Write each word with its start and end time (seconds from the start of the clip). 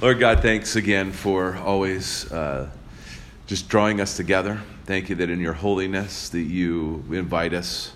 Lord 0.00 0.20
God, 0.20 0.42
thanks 0.42 0.76
again 0.76 1.10
for 1.10 1.56
always 1.56 2.30
uh, 2.30 2.70
just 3.48 3.68
drawing 3.68 4.00
us 4.00 4.16
together. 4.16 4.62
Thank 4.84 5.08
you 5.08 5.16
that 5.16 5.28
in 5.28 5.40
your 5.40 5.54
holiness 5.54 6.28
that 6.28 6.42
you 6.42 7.04
invite 7.10 7.52
us 7.52 7.94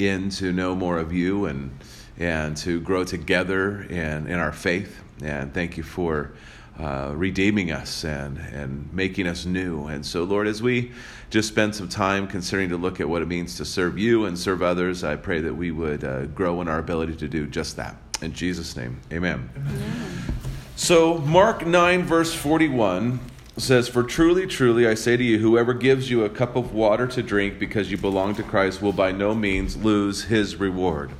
in 0.00 0.30
to 0.30 0.52
know 0.52 0.74
more 0.74 0.98
of 0.98 1.12
you 1.12 1.46
and 1.46 1.78
and 2.18 2.56
to 2.56 2.80
grow 2.80 3.04
together 3.04 3.82
in, 3.82 4.26
in 4.26 4.40
our 4.40 4.50
faith. 4.50 5.00
And 5.22 5.54
thank 5.54 5.76
you 5.76 5.84
for 5.84 6.32
uh, 6.76 7.12
redeeming 7.14 7.70
us 7.70 8.04
and, 8.04 8.36
and 8.38 8.92
making 8.92 9.28
us 9.28 9.46
new. 9.46 9.86
And 9.86 10.04
so, 10.04 10.24
Lord, 10.24 10.48
as 10.48 10.60
we 10.60 10.90
just 11.30 11.46
spend 11.46 11.76
some 11.76 11.88
time 11.88 12.26
considering 12.26 12.68
to 12.70 12.76
look 12.76 13.00
at 13.00 13.08
what 13.08 13.22
it 13.22 13.28
means 13.28 13.56
to 13.58 13.64
serve 13.64 13.96
you 13.96 14.24
and 14.24 14.36
serve 14.36 14.60
others, 14.60 15.04
I 15.04 15.14
pray 15.14 15.40
that 15.40 15.54
we 15.54 15.70
would 15.70 16.02
uh, 16.02 16.26
grow 16.26 16.60
in 16.60 16.66
our 16.68 16.80
ability 16.80 17.14
to 17.14 17.28
do 17.28 17.46
just 17.46 17.76
that. 17.76 17.94
In 18.22 18.32
Jesus' 18.32 18.76
name, 18.76 19.00
amen. 19.12 19.50
amen. 19.56 20.34
So, 20.76 21.18
Mark 21.18 21.64
9, 21.64 22.02
verse 22.02 22.34
41 22.34 23.20
says, 23.56 23.88
For 23.88 24.02
truly, 24.02 24.46
truly, 24.46 24.88
I 24.88 24.94
say 24.94 25.16
to 25.16 25.22
you, 25.22 25.38
whoever 25.38 25.72
gives 25.72 26.10
you 26.10 26.24
a 26.24 26.28
cup 26.28 26.56
of 26.56 26.74
water 26.74 27.06
to 27.06 27.22
drink 27.22 27.60
because 27.60 27.92
you 27.92 27.96
belong 27.96 28.34
to 28.34 28.42
Christ 28.42 28.82
will 28.82 28.92
by 28.92 29.12
no 29.12 29.34
means 29.36 29.76
lose 29.76 30.24
his 30.24 30.56
reward. 30.56 31.12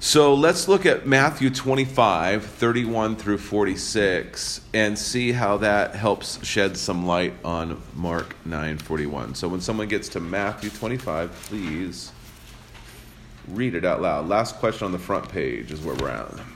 So 0.00 0.34
let's 0.34 0.66
look 0.66 0.84
at 0.84 1.06
Matthew 1.06 1.48
25, 1.48 2.44
31 2.44 3.16
through 3.16 3.38
46, 3.38 4.60
and 4.74 4.98
see 4.98 5.32
how 5.32 5.56
that 5.58 5.94
helps 5.94 6.44
shed 6.44 6.76
some 6.76 7.06
light 7.06 7.34
on 7.44 7.80
Mark 7.94 8.34
9, 8.44 8.78
41. 8.78 9.36
So 9.36 9.48
when 9.48 9.60
someone 9.60 9.88
gets 9.88 10.08
to 10.10 10.20
Matthew 10.20 10.70
25, 10.70 11.30
please 11.44 12.12
read 13.48 13.76
it 13.76 13.84
out 13.84 14.02
loud. 14.02 14.28
Last 14.28 14.56
question 14.56 14.86
on 14.86 14.92
the 14.92 14.98
front 14.98 15.28
page 15.28 15.70
is 15.70 15.80
where 15.80 15.94
we're 15.94 16.10
at 16.10 16.55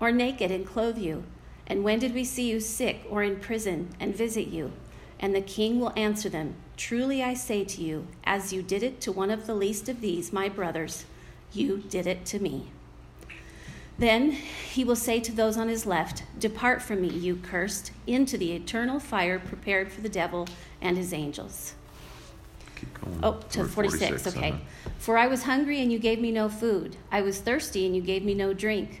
Or 0.00 0.12
naked 0.12 0.50
and 0.50 0.66
clothe 0.66 0.98
you? 0.98 1.24
And 1.66 1.82
when 1.82 1.98
did 1.98 2.14
we 2.14 2.24
see 2.24 2.48
you 2.48 2.60
sick 2.60 3.04
or 3.10 3.22
in 3.22 3.40
prison 3.40 3.88
and 3.98 4.14
visit 4.14 4.48
you? 4.48 4.72
And 5.18 5.34
the 5.34 5.40
king 5.40 5.80
will 5.80 5.92
answer 5.96 6.28
them 6.28 6.54
Truly 6.76 7.22
I 7.22 7.32
say 7.32 7.64
to 7.64 7.82
you, 7.82 8.06
as 8.24 8.52
you 8.52 8.62
did 8.62 8.82
it 8.82 9.00
to 9.00 9.12
one 9.12 9.30
of 9.30 9.46
the 9.46 9.54
least 9.54 9.88
of 9.88 10.02
these, 10.02 10.32
my 10.32 10.48
brothers, 10.48 11.06
you 11.52 11.78
did 11.78 12.06
it 12.06 12.26
to 12.26 12.38
me. 12.38 12.70
Then 13.98 14.32
he 14.32 14.84
will 14.84 14.96
say 14.96 15.20
to 15.20 15.32
those 15.32 15.56
on 15.56 15.68
his 15.68 15.86
left, 15.86 16.22
Depart 16.38 16.82
from 16.82 17.00
me, 17.00 17.08
you 17.08 17.36
cursed, 17.36 17.92
into 18.06 18.36
the 18.36 18.52
eternal 18.52 19.00
fire 19.00 19.38
prepared 19.38 19.90
for 19.90 20.02
the 20.02 20.08
devil 20.10 20.46
and 20.82 20.98
his 20.98 21.14
angels. 21.14 21.74
Oh, 23.22 23.40
to 23.50 23.64
46, 23.64 24.22
46 24.22 24.36
okay. 24.36 24.50
Uh-huh. 24.50 24.90
For 24.98 25.16
I 25.16 25.26
was 25.28 25.44
hungry 25.44 25.80
and 25.80 25.90
you 25.90 25.98
gave 25.98 26.20
me 26.20 26.30
no 26.30 26.50
food. 26.50 26.96
I 27.10 27.22
was 27.22 27.40
thirsty 27.40 27.86
and 27.86 27.96
you 27.96 28.02
gave 28.02 28.22
me 28.22 28.34
no 28.34 28.52
drink. 28.52 29.00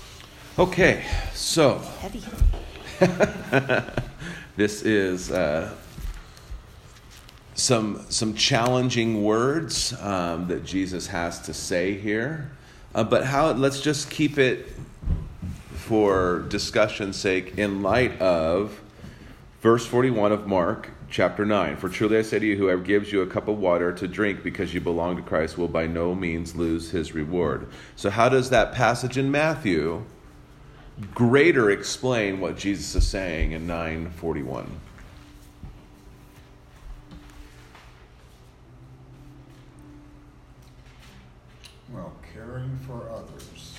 Okay, 0.59 1.05
so 1.33 1.81
this 4.57 4.81
is 4.81 5.31
uh, 5.31 5.73
some 7.53 8.05
some 8.09 8.33
challenging 8.33 9.23
words 9.23 9.93
um, 10.01 10.49
that 10.49 10.65
Jesus 10.65 11.07
has 11.07 11.39
to 11.43 11.53
say 11.53 11.93
here, 11.93 12.51
uh, 12.93 13.01
but 13.05 13.23
how? 13.23 13.53
Let's 13.53 13.79
just 13.79 14.09
keep 14.09 14.37
it 14.37 14.67
for 15.73 16.41
discussion's 16.49 17.15
sake 17.15 17.57
in 17.57 17.81
light 17.81 18.19
of 18.19 18.77
verse 19.61 19.85
forty-one 19.85 20.33
of 20.33 20.47
Mark 20.47 20.89
chapter 21.09 21.45
9 21.45 21.75
For 21.75 21.89
truly 21.89 22.17
I 22.17 22.21
say 22.21 22.39
to 22.39 22.45
you, 22.45 22.57
whoever 22.57 22.81
gives 22.81 23.11
you 23.11 23.21
a 23.21 23.27
cup 23.27 23.49
of 23.49 23.59
water 23.59 23.91
to 23.93 24.07
drink 24.07 24.43
because 24.43 24.73
you 24.73 24.79
belong 24.79 25.17
to 25.17 25.21
Christ 25.21 25.57
will 25.57 25.67
by 25.67 25.85
no 25.87 26.15
means 26.15 26.55
lose 26.55 26.91
his 26.91 27.13
reward. 27.13 27.67
So, 27.95 28.09
how 28.09 28.27
does 28.27 28.49
that 28.49 28.73
passage 28.73 29.17
in 29.17 29.31
Matthew 29.31 30.03
greater 31.13 31.71
explain 31.71 32.39
what 32.39 32.57
Jesus 32.57 32.95
is 32.95 33.07
saying 33.07 33.53
in 33.53 33.67
941. 33.67 34.69
Well, 41.91 42.13
caring 42.33 42.77
for 42.87 43.09
others. 43.09 43.75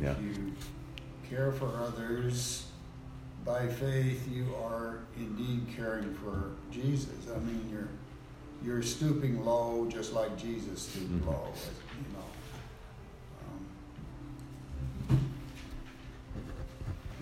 Yeah. 0.00 0.12
If 0.12 0.22
you 0.22 0.52
care 1.28 1.52
for 1.52 1.68
others 1.78 2.66
by 3.44 3.66
faith, 3.66 4.28
you 4.30 4.54
are 4.64 5.00
indeed 5.16 5.66
caring 5.76 6.14
for 6.14 6.52
Jesus. 6.70 7.08
I 7.34 7.38
mean, 7.40 7.68
you're 7.70 7.88
you're 8.64 8.82
stooping 8.82 9.44
low, 9.44 9.86
just 9.90 10.12
like 10.12 10.36
Jesus 10.38 10.82
stooped 10.82 11.10
mm-hmm. 11.10 11.28
low. 11.28 11.48
You 11.96 12.12
know, 12.14 12.24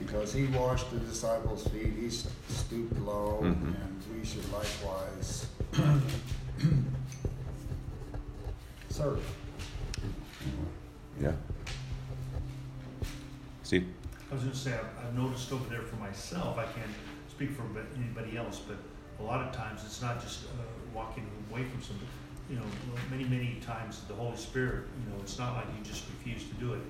because 0.00 0.33
he 0.33 0.47
washed 0.47 0.91
the 0.91 0.99
disciples' 0.99 1.66
feet, 1.69 1.93
he 2.00 2.11
stooped 2.11 2.99
low, 3.00 3.41
mm-hmm. 3.43 3.69
and 3.69 4.03
we 4.19 4.25
should 4.25 4.50
likewise 4.50 5.47
serve. 8.89 9.22
Yeah. 11.21 11.33
See? 13.62 13.84
I 14.31 14.34
was 14.34 14.43
going 14.43 14.53
to 14.53 14.59
say, 14.59 14.72
I've, 14.72 15.06
I've 15.06 15.16
noticed 15.16 15.53
over 15.53 15.69
there 15.69 15.83
for 15.83 15.97
myself, 15.97 16.56
I 16.56 16.65
can't 16.65 16.91
speak 17.28 17.50
for 17.50 17.62
anybody 17.97 18.37
else, 18.37 18.60
but 18.66 18.77
a 19.22 19.22
lot 19.22 19.47
of 19.47 19.55
times 19.55 19.83
it's 19.84 20.00
not 20.00 20.21
just 20.21 20.44
uh, 20.44 20.49
walking 20.94 21.28
away 21.50 21.65
from 21.65 21.83
somebody. 21.83 22.07
You 22.51 22.57
know, 22.57 22.63
many, 23.11 23.25
many 23.25 23.59
times 23.65 24.03
the 24.09 24.15
Holy 24.15 24.37
Spirit, 24.37 24.87
you 24.99 25.13
know, 25.13 25.21
it's 25.23 25.39
not 25.39 25.55
like 25.55 25.67
you 25.79 25.85
just 25.85 26.05
refuse 26.09 26.43
to 26.49 26.55
do 26.55 26.75
it, 26.75 26.81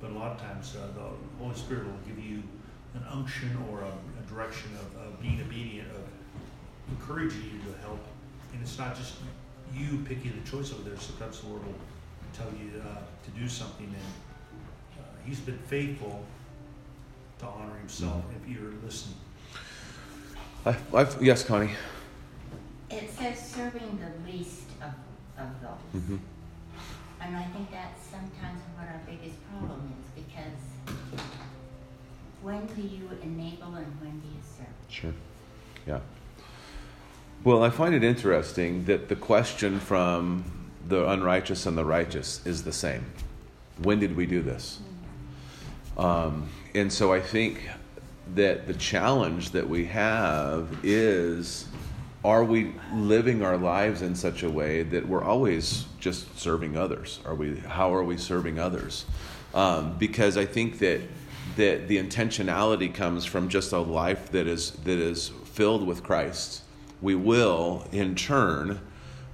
but 0.00 0.10
a 0.10 0.12
lot 0.12 0.32
of 0.32 0.40
times 0.40 0.76
uh, 0.76 0.86
the 0.94 1.42
Holy 1.42 1.56
Spirit 1.56 1.86
will 1.86 2.00
give 2.06 2.22
you 2.22 2.42
an 2.94 3.02
unction 3.10 3.50
or 3.70 3.80
a, 3.80 3.88
a 3.88 4.28
direction 4.28 4.70
of, 4.74 5.06
of, 5.06 5.22
being 5.22 5.40
obedient, 5.40 5.88
of 5.88 6.02
encouraging 6.90 7.42
you 7.44 7.72
to 7.72 7.78
help. 7.80 8.00
And 8.52 8.60
it's 8.60 8.78
not 8.78 8.94
just 8.94 9.14
you 9.74 10.04
picking 10.06 10.32
the 10.38 10.50
choice 10.50 10.70
over 10.72 10.82
there. 10.82 10.98
Sometimes 10.98 11.40
the 11.40 11.48
Lord 11.48 11.64
will 11.64 11.74
tell 12.34 12.48
you 12.60 12.80
uh, 12.80 12.98
to 13.24 13.30
do 13.40 13.48
something, 13.48 13.86
and 13.86 15.00
uh, 15.00 15.02
He's 15.24 15.40
been 15.40 15.58
faithful 15.58 16.24
to 17.38 17.46
honor 17.46 17.76
Himself 17.78 18.22
mm-hmm. 18.22 18.50
if 18.50 18.56
you're 18.56 18.72
listening. 18.84 19.16
I, 20.66 21.06
yes, 21.20 21.42
Connie. 21.42 21.70
It 22.90 23.10
says 23.10 23.38
serving 23.38 23.98
the 23.98 24.30
least 24.30 24.68
of, 24.80 24.92
of 25.42 25.48
those. 25.60 26.00
Mm-hmm. 26.02 26.16
And 27.20 27.36
I 27.36 27.44
think 27.44 27.70
that's 27.70 28.06
sometimes 28.06 28.60
what 28.76 28.86
our 28.88 29.00
biggest 29.06 29.36
problem 29.50 29.92
is 30.00 30.24
because 30.24 31.20
when 32.42 32.66
do 32.66 32.82
you 32.82 33.10
enable 33.22 33.74
and 33.74 34.00
when 34.00 34.20
do 34.20 34.28
you 34.28 34.40
serve? 34.56 34.66
Sure. 34.88 35.14
Yeah. 35.86 36.00
Well, 37.42 37.62
I 37.62 37.70
find 37.70 37.94
it 37.94 38.04
interesting 38.04 38.84
that 38.84 39.08
the 39.08 39.16
question 39.16 39.80
from 39.80 40.44
the 40.88 41.08
unrighteous 41.08 41.66
and 41.66 41.76
the 41.76 41.84
righteous 41.84 42.44
is 42.46 42.62
the 42.62 42.72
same. 42.72 43.04
When 43.82 43.98
did 43.98 44.16
we 44.16 44.26
do 44.26 44.42
this? 44.42 44.80
Um, 45.98 46.48
and 46.74 46.92
so 46.92 47.12
I 47.12 47.20
think 47.20 47.68
that 48.34 48.66
the 48.66 48.74
challenge 48.74 49.50
that 49.50 49.68
we 49.68 49.86
have 49.86 50.68
is 50.82 51.66
are 52.26 52.42
we 52.42 52.74
living 52.92 53.44
our 53.44 53.56
lives 53.56 54.02
in 54.02 54.16
such 54.16 54.42
a 54.42 54.50
way 54.50 54.82
that 54.82 55.06
we're 55.06 55.22
always 55.22 55.84
just 56.00 56.36
serving 56.36 56.76
others? 56.76 57.20
Are 57.24 57.36
we? 57.36 57.56
How 57.58 57.94
are 57.94 58.02
we 58.02 58.16
serving 58.16 58.58
others? 58.58 59.06
Um, 59.54 59.96
because 59.96 60.36
I 60.36 60.44
think 60.44 60.80
that 60.80 61.02
that 61.54 61.86
the 61.86 61.98
intentionality 61.98 62.92
comes 62.92 63.24
from 63.24 63.48
just 63.48 63.70
a 63.70 63.78
life 63.78 64.32
that 64.32 64.48
is 64.48 64.72
that 64.72 64.98
is 64.98 65.28
filled 65.44 65.86
with 65.86 66.02
Christ. 66.02 66.62
We 67.00 67.14
will, 67.14 67.86
in 67.92 68.16
turn, 68.16 68.80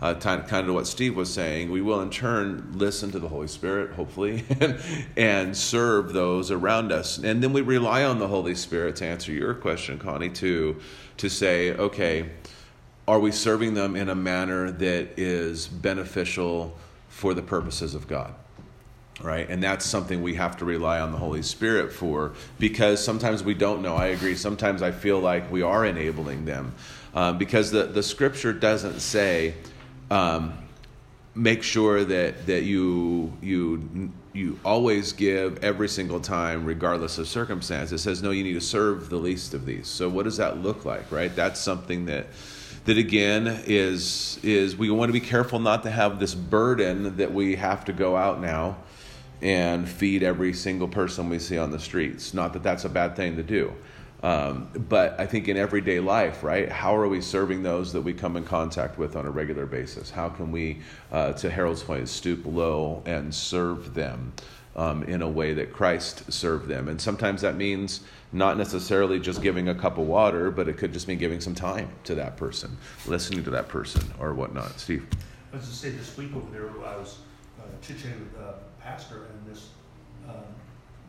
uh, 0.02 0.14
kind 0.14 0.68
of 0.68 0.74
what 0.74 0.86
Steve 0.86 1.16
was 1.16 1.32
saying, 1.32 1.70
we 1.70 1.80
will 1.80 2.02
in 2.02 2.10
turn 2.10 2.72
listen 2.74 3.10
to 3.12 3.18
the 3.18 3.28
Holy 3.28 3.46
Spirit, 3.46 3.92
hopefully, 3.92 4.44
and, 4.60 4.78
and 5.16 5.56
serve 5.56 6.12
those 6.12 6.50
around 6.50 6.92
us. 6.92 7.16
And 7.18 7.42
then 7.42 7.54
we 7.54 7.62
rely 7.62 8.04
on 8.04 8.18
the 8.18 8.28
Holy 8.28 8.56
Spirit 8.56 8.96
to 8.96 9.06
answer 9.06 9.32
your 9.32 9.54
question, 9.54 9.98
Connie, 9.98 10.30
to, 10.30 10.76
to 11.18 11.28
say, 11.30 11.72
okay, 11.74 12.30
are 13.06 13.18
we 13.18 13.32
serving 13.32 13.74
them 13.74 13.96
in 13.96 14.08
a 14.08 14.14
manner 14.14 14.70
that 14.70 15.18
is 15.18 15.66
beneficial 15.66 16.76
for 17.08 17.34
the 17.34 17.42
purposes 17.42 17.94
of 17.94 18.06
God? 18.06 18.34
Right? 19.20 19.48
And 19.48 19.62
that's 19.62 19.84
something 19.84 20.22
we 20.22 20.34
have 20.34 20.56
to 20.58 20.64
rely 20.64 21.00
on 21.00 21.12
the 21.12 21.18
Holy 21.18 21.42
Spirit 21.42 21.92
for 21.92 22.32
because 22.58 23.04
sometimes 23.04 23.44
we 23.44 23.54
don't 23.54 23.82
know. 23.82 23.94
I 23.94 24.06
agree. 24.06 24.34
Sometimes 24.34 24.82
I 24.82 24.90
feel 24.90 25.20
like 25.20 25.50
we 25.50 25.62
are 25.62 25.84
enabling 25.84 26.44
them 26.44 26.74
um, 27.14 27.38
because 27.38 27.70
the, 27.70 27.84
the 27.84 28.02
scripture 28.02 28.52
doesn't 28.52 29.00
say, 29.00 29.54
um, 30.10 30.58
make 31.34 31.62
sure 31.62 32.04
that, 32.04 32.46
that 32.46 32.62
you, 32.62 33.32
you, 33.40 34.10
you 34.32 34.58
always 34.64 35.12
give 35.12 35.62
every 35.62 35.88
single 35.88 36.20
time, 36.20 36.64
regardless 36.64 37.18
of 37.18 37.28
circumstance. 37.28 37.92
It 37.92 37.98
says, 37.98 38.22
no, 38.22 38.30
you 38.30 38.42
need 38.42 38.54
to 38.54 38.60
serve 38.60 39.08
the 39.08 39.16
least 39.16 39.54
of 39.54 39.66
these. 39.66 39.88
So, 39.88 40.08
what 40.08 40.24
does 40.24 40.36
that 40.38 40.58
look 40.58 40.84
like, 40.84 41.10
right? 41.12 41.34
That's 41.34 41.60
something 41.60 42.06
that 42.06 42.26
that 42.84 42.98
again 42.98 43.62
is 43.66 44.38
is 44.42 44.76
we 44.76 44.90
want 44.90 45.08
to 45.08 45.12
be 45.12 45.20
careful 45.20 45.58
not 45.58 45.82
to 45.84 45.90
have 45.90 46.18
this 46.18 46.34
burden 46.34 47.16
that 47.16 47.32
we 47.32 47.54
have 47.56 47.84
to 47.84 47.92
go 47.92 48.16
out 48.16 48.40
now 48.40 48.76
and 49.40 49.88
feed 49.88 50.22
every 50.22 50.52
single 50.52 50.88
person 50.88 51.28
we 51.28 51.38
see 51.38 51.58
on 51.58 51.70
the 51.70 51.78
streets. 51.78 52.32
Not 52.32 52.52
that 52.52 52.62
that's 52.62 52.84
a 52.84 52.88
bad 52.88 53.16
thing 53.16 53.36
to 53.36 53.42
do. 53.42 53.72
Um, 54.22 54.68
but 54.88 55.18
I 55.18 55.26
think 55.26 55.48
in 55.48 55.56
everyday 55.56 55.98
life, 55.98 56.44
right, 56.44 56.70
how 56.70 56.96
are 56.96 57.08
we 57.08 57.20
serving 57.20 57.64
those 57.64 57.92
that 57.92 58.02
we 58.02 58.12
come 58.12 58.36
in 58.36 58.44
contact 58.44 58.96
with 58.96 59.16
on 59.16 59.26
a 59.26 59.30
regular 59.30 59.66
basis? 59.66 60.10
How 60.10 60.28
can 60.28 60.52
we, 60.52 60.78
uh, 61.10 61.32
to 61.32 61.50
Harold's 61.50 61.82
point, 61.82 62.08
stoop 62.08 62.46
low 62.46 63.02
and 63.04 63.34
serve 63.34 63.94
them 63.94 64.32
um, 64.76 65.02
in 65.04 65.22
a 65.22 65.28
way 65.28 65.52
that 65.54 65.72
Christ 65.72 66.32
served 66.32 66.68
them? 66.68 66.88
And 66.88 67.00
sometimes 67.00 67.40
that 67.42 67.56
means 67.56 68.00
not 68.32 68.56
necessarily 68.56 69.18
just 69.18 69.42
giving 69.42 69.68
a 69.68 69.74
cup 69.74 69.98
of 69.98 70.06
water, 70.06 70.50
but 70.50 70.68
it 70.68 70.76
could 70.76 70.92
just 70.92 71.08
mean 71.08 71.18
giving 71.18 71.40
some 71.40 71.54
time 71.54 71.90
to 72.04 72.14
that 72.14 72.36
person, 72.36 72.76
listening 73.06 73.44
to 73.44 73.50
that 73.50 73.68
person, 73.68 74.02
or 74.18 74.34
whatnot. 74.34 74.78
Steve. 74.78 75.06
I 75.52 75.56
was 75.56 75.68
to 75.68 75.74
say 75.74 75.90
this 75.90 76.16
week 76.16 76.34
over 76.34 76.50
there, 76.50 76.70
I 76.70 76.96
was 76.96 77.18
uh, 77.60 77.64
chit-chatting 77.82 78.20
with 78.20 78.42
a 78.42 78.54
pastor, 78.80 79.26
and 79.26 79.54
this 79.54 79.68
uh, 80.28 80.32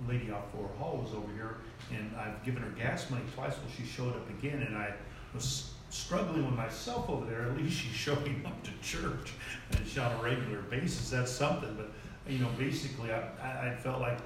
lady 0.08 0.32
off 0.32 0.52
Fort 0.52 0.72
Hall 0.78 0.98
was 0.98 1.14
over 1.14 1.32
here, 1.34 1.58
and 1.92 2.12
I've 2.18 2.44
given 2.44 2.62
her 2.62 2.70
gas 2.72 3.10
money 3.10 3.24
twice. 3.34 3.54
Well, 3.54 3.72
she 3.76 3.86
showed 3.86 4.16
up 4.16 4.30
again, 4.30 4.64
and 4.64 4.76
I 4.76 4.94
was 5.34 5.72
struggling 5.90 6.46
with 6.46 6.56
myself 6.56 7.10
over 7.10 7.26
there. 7.26 7.44
At 7.44 7.58
least 7.58 7.80
she's 7.80 7.92
showing 7.94 8.44
up 8.46 8.62
to 8.64 8.72
church, 8.82 9.34
and 9.72 9.88
she's 9.88 9.98
on 9.98 10.12
a 10.12 10.24
regular 10.24 10.62
basis. 10.64 11.10
That's 11.10 11.32
something. 11.32 11.76
But 11.76 11.92
you 12.28 12.40
know, 12.40 12.50
basically, 12.58 13.12
I, 13.12 13.72
I 13.72 13.76
felt 13.76 14.00
like, 14.00 14.20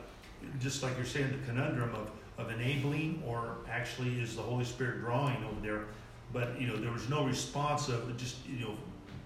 just 0.60 0.84
like 0.84 0.96
you're 0.98 1.06
saying, 1.06 1.32
the 1.32 1.46
conundrum 1.46 1.94
of 1.96 2.12
of 2.38 2.52
enabling 2.52 3.24
or 3.26 3.58
actually 3.70 4.20
is 4.22 4.36
the 4.36 4.42
Holy 4.42 4.64
Spirit 4.66 5.00
drawing 5.00 5.44
over 5.44 5.60
there. 5.62 5.86
But 6.34 6.60
you 6.60 6.68
know, 6.68 6.76
there 6.76 6.92
was 6.92 7.10
no 7.10 7.26
response 7.26 7.90
of 7.90 8.16
just 8.18 8.36
you 8.48 8.66
know, 8.66 8.76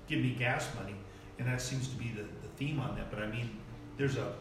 give 0.08 0.20
me 0.20 0.36
gas 0.38 0.68
money, 0.80 0.96
and 1.40 1.48
that 1.48 1.62
seems 1.62 1.88
to 1.90 1.96
be 1.96 2.10
the, 2.10 2.22
the 2.22 2.48
theme 2.56 2.80
on 2.80 2.96
that. 2.96 3.12
But 3.12 3.22
I 3.22 3.28
mean, 3.28 3.50
there's 3.98 4.18
a 4.18 4.34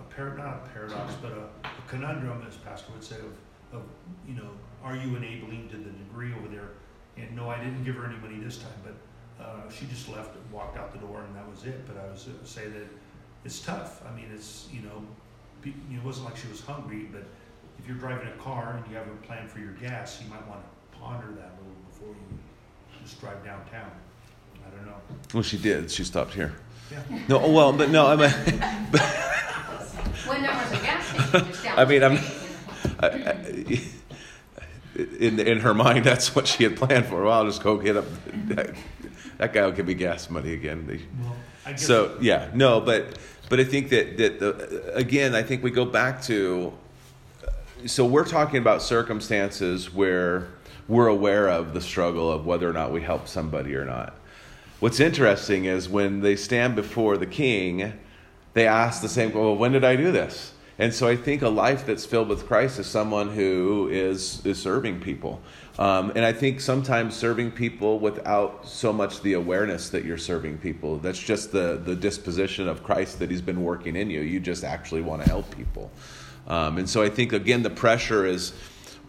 a 0.00 0.14
par- 0.14 0.36
not 0.36 0.66
a 0.66 0.68
paradox, 0.72 1.14
but 1.22 1.32
a, 1.32 1.66
a 1.66 1.88
conundrum, 1.88 2.44
as 2.48 2.56
Pastor 2.56 2.92
would 2.92 3.04
say, 3.04 3.16
of, 3.16 3.78
of 3.78 3.82
you 4.26 4.34
know, 4.34 4.50
are 4.82 4.96
you 4.96 5.16
enabling 5.16 5.68
to 5.70 5.76
the 5.76 5.90
degree 5.90 6.32
over 6.34 6.48
there? 6.48 6.70
And 7.16 7.36
no, 7.36 7.48
I 7.48 7.58
didn't 7.58 7.84
give 7.84 7.94
her 7.96 8.06
any 8.06 8.16
money 8.16 8.38
this 8.42 8.58
time, 8.58 8.72
but 8.82 9.44
uh, 9.44 9.70
she 9.70 9.86
just 9.86 10.08
left 10.08 10.34
and 10.34 10.50
walked 10.50 10.76
out 10.76 10.92
the 10.92 10.98
door, 10.98 11.22
and 11.22 11.36
that 11.36 11.48
was 11.48 11.64
it. 11.64 11.86
But 11.86 11.96
I 12.02 12.10
was 12.10 12.26
uh, 12.28 12.44
say 12.44 12.68
that 12.68 12.86
it's 13.44 13.60
tough. 13.60 14.02
I 14.08 14.14
mean, 14.14 14.26
it's 14.34 14.68
you 14.72 14.82
know, 14.82 15.02
it 15.64 16.04
wasn't 16.04 16.26
like 16.26 16.36
she 16.36 16.48
was 16.48 16.60
hungry, 16.60 17.08
but 17.12 17.24
if 17.78 17.86
you're 17.86 17.96
driving 17.96 18.28
a 18.28 18.36
car 18.42 18.76
and 18.76 18.90
you 18.90 18.96
have 18.96 19.06
a 19.06 19.26
plan 19.26 19.48
for 19.48 19.58
your 19.58 19.72
gas, 19.72 20.20
you 20.22 20.30
might 20.30 20.46
want 20.48 20.60
to 20.62 20.98
ponder 20.98 21.26
that 21.32 21.52
a 21.52 21.58
little 21.60 21.82
before 21.90 22.08
you 22.08 22.38
just 23.02 23.20
drive 23.20 23.44
downtown. 23.44 23.90
I 24.66 24.70
don't 24.70 24.86
know. 24.86 24.94
Well, 25.34 25.42
she 25.42 25.58
did. 25.58 25.90
She 25.90 26.04
stopped 26.04 26.34
here. 26.34 26.54
Yeah. 26.90 27.02
No, 27.28 27.48
well, 27.50 27.72
but 27.72 27.90
no, 27.90 28.06
I 28.06 28.16
mean, 28.16 28.30
When 30.26 30.42
there 30.42 30.52
was 30.52 30.72
a 30.72 30.76
gas 30.84 31.06
station 31.06 31.46
just 31.48 31.64
down 31.64 31.78
I 31.78 31.84
mean, 31.84 32.02
I'm- 32.02 32.16
street. 32.18 32.38
I, 33.00 33.06
I, 33.08 33.80
in 35.18 35.40
in 35.40 35.60
her 35.60 35.72
mind, 35.74 36.04
that's 36.04 36.34
what 36.34 36.46
she 36.46 36.64
had 36.64 36.76
planned 36.76 37.06
for. 37.06 37.24
Well, 37.24 37.32
I'll 37.32 37.46
just 37.46 37.62
go 37.62 37.78
get 37.78 37.96
up. 37.96 38.04
That, 38.48 38.74
that 39.38 39.52
guy 39.52 39.64
will 39.64 39.72
give 39.72 39.86
me 39.86 39.94
gas 39.94 40.28
money 40.30 40.52
again. 40.52 40.86
Well, 41.22 41.34
I 41.64 41.70
guess 41.72 41.86
So 41.86 42.16
yeah, 42.20 42.50
no, 42.54 42.80
but 42.80 43.18
but 43.52 43.60
I 43.60 43.64
think 43.64 43.90
that 43.90 44.16
that 44.16 44.40
the, 44.40 44.94
again, 44.94 45.34
I 45.34 45.42
think 45.42 45.62
we 45.62 45.70
go 45.70 45.84
back 45.84 46.22
to. 46.22 46.72
So 47.84 48.06
we're 48.06 48.24
talking 48.24 48.56
about 48.56 48.80
circumstances 48.80 49.92
where 49.92 50.48
we're 50.88 51.08
aware 51.08 51.50
of 51.50 51.74
the 51.74 51.80
struggle 51.82 52.32
of 52.32 52.46
whether 52.46 52.66
or 52.66 52.72
not 52.72 52.92
we 52.92 53.02
help 53.02 53.28
somebody 53.28 53.74
or 53.74 53.84
not. 53.84 54.14
What's 54.80 55.00
interesting 55.00 55.66
is 55.66 55.86
when 55.86 56.22
they 56.22 56.34
stand 56.34 56.76
before 56.76 57.18
the 57.18 57.26
king, 57.26 57.92
they 58.54 58.66
ask 58.66 59.02
the 59.02 59.08
same. 59.10 59.34
Well, 59.34 59.54
when 59.54 59.72
did 59.72 59.84
I 59.84 59.96
do 59.96 60.10
this? 60.12 60.51
And 60.78 60.92
so 60.92 61.06
I 61.06 61.16
think 61.16 61.42
a 61.42 61.48
life 61.48 61.84
that's 61.84 62.06
filled 62.06 62.28
with 62.28 62.46
Christ 62.46 62.78
is 62.78 62.86
someone 62.86 63.28
who 63.28 63.88
is 63.90 64.44
is 64.46 64.60
serving 64.60 65.00
people. 65.00 65.40
Um, 65.78 66.12
and 66.14 66.24
I 66.24 66.32
think 66.32 66.60
sometimes 66.60 67.14
serving 67.14 67.52
people 67.52 67.98
without 67.98 68.66
so 68.66 68.92
much 68.92 69.22
the 69.22 69.34
awareness 69.34 69.90
that 69.90 70.04
you're 70.04 70.18
serving 70.18 70.58
people. 70.58 70.98
That's 70.98 71.18
just 71.18 71.52
the 71.52 71.80
the 71.84 71.94
disposition 71.94 72.68
of 72.68 72.82
Christ 72.82 73.18
that 73.18 73.30
He's 73.30 73.42
been 73.42 73.62
working 73.62 73.96
in 73.96 74.10
you. 74.10 74.20
You 74.20 74.40
just 74.40 74.64
actually 74.64 75.02
want 75.02 75.22
to 75.22 75.28
help 75.28 75.54
people. 75.54 75.90
Um, 76.46 76.78
and 76.78 76.88
so 76.88 77.02
I 77.02 77.08
think 77.08 77.32
again 77.32 77.62
the 77.62 77.70
pressure 77.70 78.26
is 78.26 78.52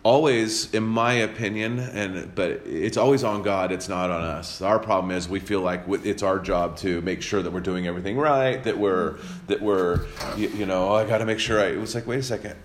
always 0.03 0.73
in 0.73 0.83
my 0.83 1.13
opinion 1.13 1.79
and 1.79 2.35
but 2.35 2.51
it's 2.65 2.97
always 2.97 3.23
on 3.23 3.41
god 3.41 3.71
it's 3.71 3.87
not 3.87 4.11
on 4.11 4.21
us. 4.21 4.61
Our 4.61 4.77
problem 4.77 5.11
is 5.11 5.29
we 5.29 5.39
feel 5.39 5.61
like 5.61 5.83
it's 5.87 6.21
our 6.21 6.39
job 6.39 6.75
to 6.77 7.01
make 7.01 7.21
sure 7.21 7.41
that 7.41 7.51
we're 7.51 7.61
doing 7.61 7.87
everything 7.87 8.17
right 8.17 8.61
that 8.63 8.77
we're 8.77 9.15
that 9.47 9.61
we're 9.61 10.05
you, 10.35 10.49
you 10.49 10.65
know 10.65 10.89
oh, 10.89 10.95
i 10.95 11.05
got 11.05 11.19
to 11.19 11.25
make 11.25 11.39
sure 11.39 11.61
i 11.61 11.67
it 11.67 11.79
was 11.79 11.95
like 11.95 12.05
wait 12.05 12.19
a 12.19 12.23
second 12.23 12.55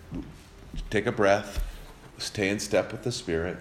take 0.90 1.06
a 1.06 1.12
breath 1.12 1.64
stay 2.18 2.48
in 2.48 2.58
step 2.58 2.90
with 2.90 3.04
the 3.04 3.12
spirit 3.12 3.56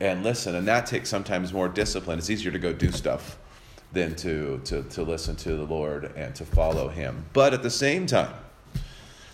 and 0.00 0.22
listen. 0.22 0.54
And 0.54 0.66
that 0.68 0.86
takes 0.86 1.08
sometimes 1.08 1.52
more 1.52 1.68
discipline. 1.68 2.18
It's 2.18 2.30
easier 2.30 2.52
to 2.52 2.58
go 2.58 2.72
do 2.72 2.92
stuff 2.92 3.38
than 3.92 4.14
to 4.16 4.60
to, 4.64 4.82
to 4.82 5.02
listen 5.02 5.36
to 5.36 5.54
the 5.54 5.64
lord 5.64 6.12
and 6.16 6.34
to 6.34 6.44
follow 6.44 6.88
him. 6.88 7.24
But 7.32 7.54
at 7.54 7.62
the 7.62 7.70
same 7.70 8.06
time 8.06 8.34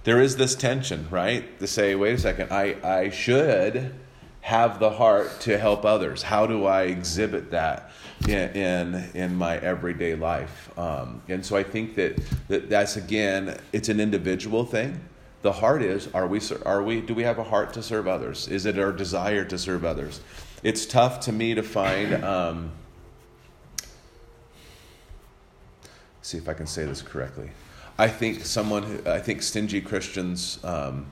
there 0.04 0.20
is 0.20 0.36
this 0.36 0.54
tension, 0.54 1.06
right? 1.10 1.58
To 1.58 1.66
say, 1.66 1.94
wait 1.94 2.14
a 2.14 2.18
second, 2.18 2.52
I, 2.52 2.76
I 2.82 3.10
should 3.10 3.94
have 4.42 4.80
the 4.80 4.90
heart 4.90 5.40
to 5.40 5.58
help 5.58 5.84
others. 5.84 6.22
How 6.22 6.46
do 6.46 6.64
I 6.64 6.84
exhibit 6.84 7.50
that 7.50 7.90
in 8.26 8.50
in, 8.56 9.10
in 9.14 9.34
my 9.36 9.58
everyday 9.58 10.14
life? 10.14 10.70
Um, 10.78 11.22
and 11.28 11.44
so 11.44 11.56
I 11.56 11.62
think 11.62 11.94
that, 11.96 12.18
that 12.48 12.70
that's 12.70 12.96
again, 12.96 13.60
it's 13.72 13.90
an 13.90 14.00
individual 14.00 14.64
thing. 14.64 15.00
The 15.42 15.52
heart 15.52 15.82
is, 15.82 16.08
are 16.14 16.26
we, 16.26 16.40
are 16.66 16.82
we, 16.82 17.00
do 17.00 17.14
we 17.14 17.22
have 17.22 17.38
a 17.38 17.44
heart 17.44 17.72
to 17.74 17.82
serve 17.82 18.06
others? 18.06 18.48
Is 18.48 18.66
it 18.66 18.78
our 18.78 18.92
desire 18.92 19.44
to 19.44 19.58
serve 19.58 19.84
others? 19.84 20.20
It's 20.62 20.84
tough 20.84 21.20
to 21.20 21.32
me 21.32 21.54
to 21.54 21.62
find, 21.62 22.22
um, 22.22 22.72
see 26.20 26.36
if 26.36 26.48
I 26.48 26.52
can 26.52 26.66
say 26.66 26.84
this 26.84 27.00
correctly. 27.00 27.50
I 28.00 28.08
think 28.08 28.46
someone 28.46 28.82
who, 28.82 29.10
I 29.10 29.18
think 29.20 29.42
stingy 29.42 29.82
Christians 29.82 30.58
um, 30.64 31.04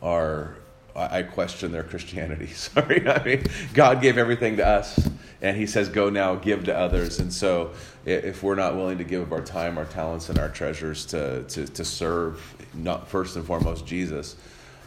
are, 0.00 0.56
I 0.96 1.24
question 1.24 1.72
their 1.72 1.82
Christianity. 1.82 2.46
Sorry. 2.54 3.06
I 3.06 3.22
mean, 3.22 3.44
God 3.74 4.00
gave 4.00 4.16
everything 4.16 4.56
to 4.56 4.66
us, 4.66 5.10
and 5.42 5.58
He 5.58 5.66
says, 5.66 5.90
go 5.90 6.08
now, 6.08 6.36
give 6.36 6.64
to 6.64 6.74
others. 6.74 7.20
And 7.20 7.30
so, 7.30 7.72
if 8.06 8.42
we're 8.42 8.54
not 8.54 8.76
willing 8.76 8.96
to 8.96 9.04
give 9.04 9.20
of 9.20 9.30
our 9.30 9.42
time, 9.42 9.76
our 9.76 9.84
talents, 9.84 10.30
and 10.30 10.38
our 10.38 10.48
treasures 10.48 11.04
to, 11.06 11.42
to, 11.42 11.66
to 11.66 11.84
serve, 11.84 12.42
not 12.72 13.08
first 13.08 13.36
and 13.36 13.44
foremost, 13.44 13.84
Jesus, 13.84 14.36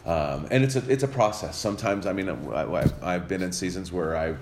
um, 0.04 0.48
and 0.50 0.64
it's 0.64 0.74
a, 0.74 0.82
it's 0.90 1.04
a 1.04 1.08
process. 1.08 1.56
Sometimes, 1.56 2.06
I 2.06 2.12
mean, 2.12 2.28
I- 2.28 2.90
I've 3.02 3.28
been 3.28 3.42
in 3.42 3.52
seasons 3.52 3.92
where 3.92 4.16
I've 4.16 4.40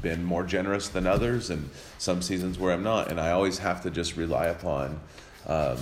been 0.00 0.24
more 0.24 0.42
generous 0.42 0.88
than 0.88 1.06
others, 1.06 1.50
and 1.50 1.68
some 1.98 2.22
seasons 2.22 2.58
where 2.58 2.72
I'm 2.72 2.82
not. 2.82 3.10
And 3.10 3.20
I 3.20 3.32
always 3.32 3.58
have 3.58 3.82
to 3.82 3.90
just 3.90 4.16
rely 4.16 4.46
upon, 4.46 4.98
um, 5.46 5.76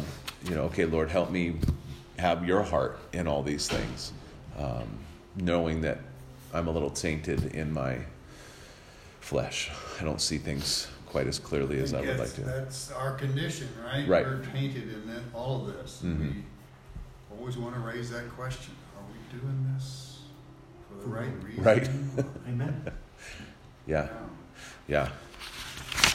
you 0.44 0.54
know, 0.54 0.62
okay, 0.64 0.84
Lord, 0.84 1.10
help 1.10 1.30
me 1.30 1.56
have 2.18 2.46
your 2.46 2.62
heart 2.62 2.98
in 3.12 3.26
all 3.26 3.42
these 3.42 3.68
things, 3.68 4.12
um, 4.58 4.86
knowing 5.36 5.80
that 5.82 5.98
I'm 6.52 6.68
a 6.68 6.70
little 6.70 6.90
tainted 6.90 7.54
in 7.54 7.72
my 7.72 7.98
flesh. 9.20 9.70
I 10.00 10.04
don't 10.04 10.20
see 10.20 10.38
things 10.38 10.86
quite 11.06 11.26
as 11.26 11.38
clearly 11.38 11.78
as 11.80 11.94
I 11.94 12.00
would 12.00 12.18
like 12.18 12.32
to. 12.34 12.42
That's 12.42 12.92
our 12.92 13.12
condition, 13.14 13.68
right? 13.84 14.06
Right. 14.06 14.24
We're 14.26 14.44
tainted 14.52 14.92
in 14.92 15.06
that, 15.08 15.22
all 15.34 15.66
of 15.66 15.74
this. 15.74 16.02
Mhm. 16.04 16.42
We 17.30 17.38
always 17.38 17.56
want 17.56 17.74
to 17.74 17.80
raise 17.80 18.10
that 18.10 18.28
question: 18.30 18.74
Are 18.96 19.04
we 19.10 19.38
doing 19.38 19.74
this 19.74 20.20
for 20.88 21.02
the 21.02 21.08
right 21.14 21.32
reason? 21.42 21.64
Right. 21.64 21.88
Amen. 22.48 22.84
Yeah, 23.86 24.08
Yeah. 24.88 25.08
yeah. 25.08 25.08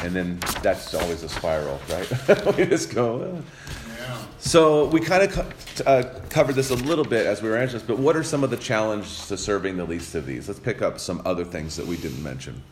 And 0.02 0.16
then 0.16 0.40
that's 0.62 0.94
always 0.94 1.24
a 1.24 1.30
spiral, 1.30 1.80
right? 1.90 2.56
we 2.58 2.66
just 2.66 2.94
go. 2.94 3.22
"Uh." 3.22 3.42
Yeah. 4.00 4.18
So 4.40 4.86
we 4.86 5.02
kind 5.02 5.24
of 5.24 5.32
co- 5.34 5.84
uh, 5.86 6.20
covered 6.30 6.56
this 6.56 6.70
a 6.72 6.76
little 6.76 7.04
bit 7.04 7.26
as 7.26 7.42
we 7.42 7.50
were 7.50 7.58
answering 7.58 7.82
this, 7.82 7.88
but 7.88 8.00
what 8.00 8.16
are 8.16 8.24
some 8.24 8.44
of 8.46 8.50
the 8.50 8.58
challenges 8.58 9.28
to 9.28 9.38
serving 9.38 9.76
the 9.76 9.84
least 9.86 10.16
of 10.16 10.26
these? 10.26 10.48
Let's 10.48 10.60
pick 10.60 10.82
up 10.82 11.00
some 11.00 11.22
other 11.26 11.44
things 11.44 11.76
that 11.76 11.86
we 11.86 11.98
didn't 11.98 12.24
mention. 12.24 12.64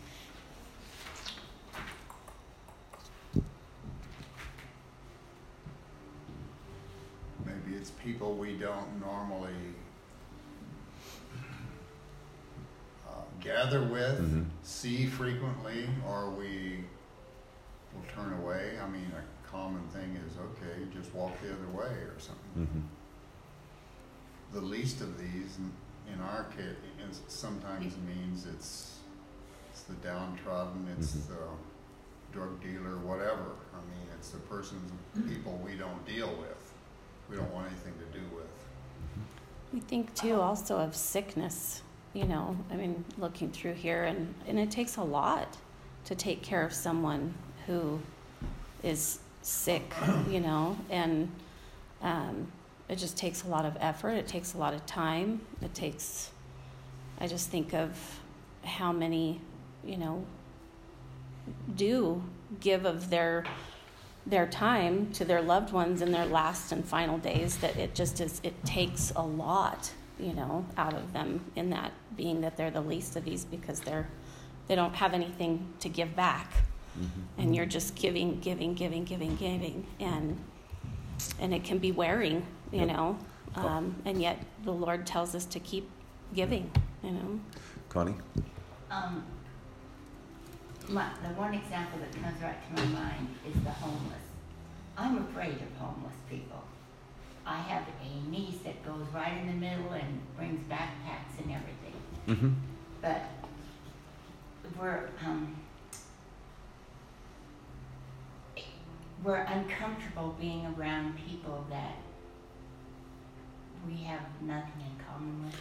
Maybe 7.46 7.76
it's 7.78 7.92
people 7.92 8.36
we 8.36 8.54
don't 8.54 9.00
normally 9.00 9.54
uh, 13.08 13.12
gather 13.42 13.84
with, 13.84 14.20
Mhm. 14.20 14.46
see 14.64 15.06
frequently, 15.06 15.90
or 16.06 16.30
we 16.30 16.84
will 17.94 18.04
turn 18.14 18.34
away. 18.34 18.78
I 18.82 18.88
mean, 18.88 19.12
common 19.52 19.88
thing 19.90 20.18
is 20.28 20.34
okay, 20.38 20.84
just 20.94 21.14
walk 21.14 21.32
the 21.42 21.50
other 21.50 21.68
way 21.74 21.92
or 21.94 22.16
something. 22.20 22.66
hmm 22.66 22.82
The 24.54 24.62
least 24.62 25.02
of 25.02 25.18
these, 25.18 25.58
in, 25.58 25.72
in 26.14 26.22
our 26.22 26.46
case, 26.46 26.76
is 27.10 27.22
sometimes 27.28 27.94
means 28.08 28.46
it's 28.46 28.94
it's 29.72 29.82
the 29.84 29.94
downtrodden, 29.96 30.88
it's 30.98 31.14
Mhm. 31.16 31.28
the 31.28 32.34
drug 32.34 32.62
dealer, 32.62 32.98
whatever. 32.98 33.52
I 33.74 33.80
mean, 33.92 34.08
it's 34.18 34.30
the 34.30 34.40
persons, 34.40 34.92
people 35.28 35.60
we 35.64 35.76
don't 35.76 36.06
deal 36.06 36.28
with. 36.30 36.74
We 37.30 37.36
don't 37.36 37.52
want 37.54 37.68
anything 37.68 37.94
to 38.00 38.20
do 38.20 38.26
with. 38.36 38.48
We 39.74 39.80
think 39.82 40.14
too 40.16 40.40
also 40.42 40.78
of 40.78 40.96
sickness, 40.96 41.82
you 42.14 42.26
know, 42.26 42.56
I 42.72 42.76
mean, 42.76 43.04
looking 43.18 43.52
through 43.52 43.74
here, 43.74 44.06
and, 44.06 44.34
and 44.48 44.58
it 44.58 44.72
takes 44.72 44.96
a 44.98 45.04
lot 45.04 45.58
to 46.06 46.16
take 46.16 46.42
care 46.42 46.64
of 46.66 46.74
someone 46.74 47.34
who 47.66 48.00
is 48.84 49.20
sick, 49.48 49.94
you 50.30 50.40
know, 50.40 50.78
and 50.90 51.32
um, 52.02 52.52
it 52.90 52.98
just 52.98 53.18
takes 53.18 53.44
a 53.44 53.48
lot 53.48 53.66
of 53.66 53.78
effort, 53.80 54.12
it 54.12 54.28
takes 54.28 54.54
a 54.54 54.58
lot 54.58 54.74
of 54.74 54.86
time, 54.86 55.42
it 55.62 55.74
takes, 55.74 56.32
I 57.20 57.28
just 57.28 57.50
think 57.50 57.74
of 57.74 58.20
how 58.64 58.92
many, 58.92 59.42
you 59.84 59.98
know, 59.98 60.26
do 61.76 62.22
give 62.60 62.86
of 62.86 63.10
their 63.10 63.46
their 64.26 64.46
time 64.46 65.10
to 65.14 65.24
their 65.24 65.42
loved 65.42 65.72
ones 65.72 66.02
in 66.02 66.12
their 66.12 66.26
last 66.26 66.74
and 66.74 66.84
final 66.84 67.18
days 67.18 67.58
that 67.58 67.78
it 67.78 67.96
just 67.96 68.20
is 68.20 68.42
it 68.44 68.66
takes 68.66 69.14
a 69.16 69.22
lot 69.22 69.90
you 70.20 70.34
know 70.34 70.66
out 70.78 70.94
of 70.94 71.14
them 71.14 71.40
in 71.56 71.70
that 71.70 71.94
being 72.18 72.42
that 72.42 72.58
they're 72.58 72.72
the 72.72 72.82
least 72.82 73.16
of 73.16 73.24
these 73.24 73.46
because 73.46 73.80
they're 73.80 74.10
they 74.68 74.76
don't 74.76 74.96
have 74.96 75.14
anything 75.14 75.74
to 75.80 75.88
give 75.88 76.14
back 76.14 76.52
and 77.38 77.56
you're 77.56 77.66
just 77.66 77.96
giving 77.96 78.40
giving 78.40 78.74
giving 78.74 79.04
giving 79.04 79.36
giving 79.36 79.86
and 80.00 80.38
and 81.40 81.54
it 81.54 81.64
can 81.64 81.78
be 81.78 81.92
wearing 81.92 82.46
you 82.72 82.80
Yep. 82.80 82.88
know 82.88 83.18
um, 83.56 83.96
and 84.06 84.22
yet 84.22 84.38
the 84.64 84.72
lord 84.72 85.06
tells 85.06 85.34
us 85.36 85.46
to 85.46 85.60
keep 85.60 85.90
giving 86.34 86.70
you 87.04 87.12
know 87.12 87.40
Connie? 87.90 88.16
Um, 88.92 89.24
my, 90.90 91.10
the 91.22 91.30
one 91.36 91.54
example 91.54 92.00
that 92.00 92.12
comes 92.22 92.42
right 92.42 92.56
to 92.76 92.82
my 92.82 92.88
mind 93.02 93.28
is 93.48 93.62
the 93.64 93.72
homeless. 93.72 94.22
I'm 94.98 95.18
afraid 95.18 95.54
of 95.54 95.78
homeless 95.80 96.16
people. 96.30 96.64
I 97.46 97.58
have 97.58 97.84
a 98.02 98.30
niece 98.30 98.60
that 98.64 98.86
goes 98.86 99.06
right 99.14 99.38
in 99.38 99.48
the 99.48 99.54
middle 99.54 99.92
and 99.92 100.22
brings 100.38 100.66
backpacks 100.68 101.38
and 101.42 101.52
everything. 101.52 101.94
Mm-hmm. 102.28 102.54
But 103.02 103.22
we're, 104.80 105.10
um, 105.26 105.56
we're 109.24 109.36
uncomfortable 109.36 110.36
being 110.40 110.66
around 110.78 111.18
people 111.28 111.66
that 111.70 111.98
we 113.88 114.04
have 114.04 114.22
nothing 114.42 114.74
in 114.80 115.06
common 115.06 115.46
with. 115.46 115.56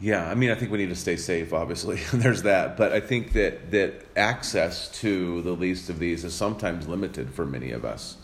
Yeah, 0.00 0.28
I 0.28 0.34
mean, 0.34 0.50
I 0.50 0.54
think 0.54 0.70
we 0.70 0.78
need 0.78 0.88
to 0.88 0.96
stay 0.96 1.16
safe. 1.16 1.52
Obviously, 1.52 1.96
there's 2.12 2.42
that, 2.42 2.76
but 2.76 2.92
I 2.92 3.00
think 3.00 3.32
that 3.32 3.70
that 3.70 4.06
access 4.16 4.88
to 5.00 5.42
the 5.42 5.52
least 5.52 5.88
of 5.88 5.98
these 5.98 6.24
is 6.24 6.34
sometimes 6.34 6.88
limited 6.88 7.32
for 7.32 7.46
many 7.46 7.70
of 7.70 7.84
us. 7.84 8.16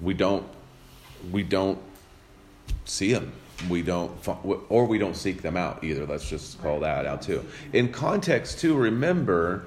We 0.00 0.14
don't, 0.14 0.46
we 1.30 1.42
don't 1.42 1.80
see 2.84 3.12
them. 3.12 3.32
We 3.68 3.82
don't, 3.82 4.12
or 4.68 4.84
we 4.84 4.98
don't 4.98 5.16
seek 5.16 5.42
them 5.42 5.56
out 5.56 5.82
either. 5.82 6.06
Let's 6.06 6.28
just 6.28 6.62
call 6.62 6.78
that 6.80 7.06
out 7.06 7.22
too. 7.22 7.44
In 7.72 7.90
context, 7.90 8.60
too, 8.60 8.76
remember 8.76 9.64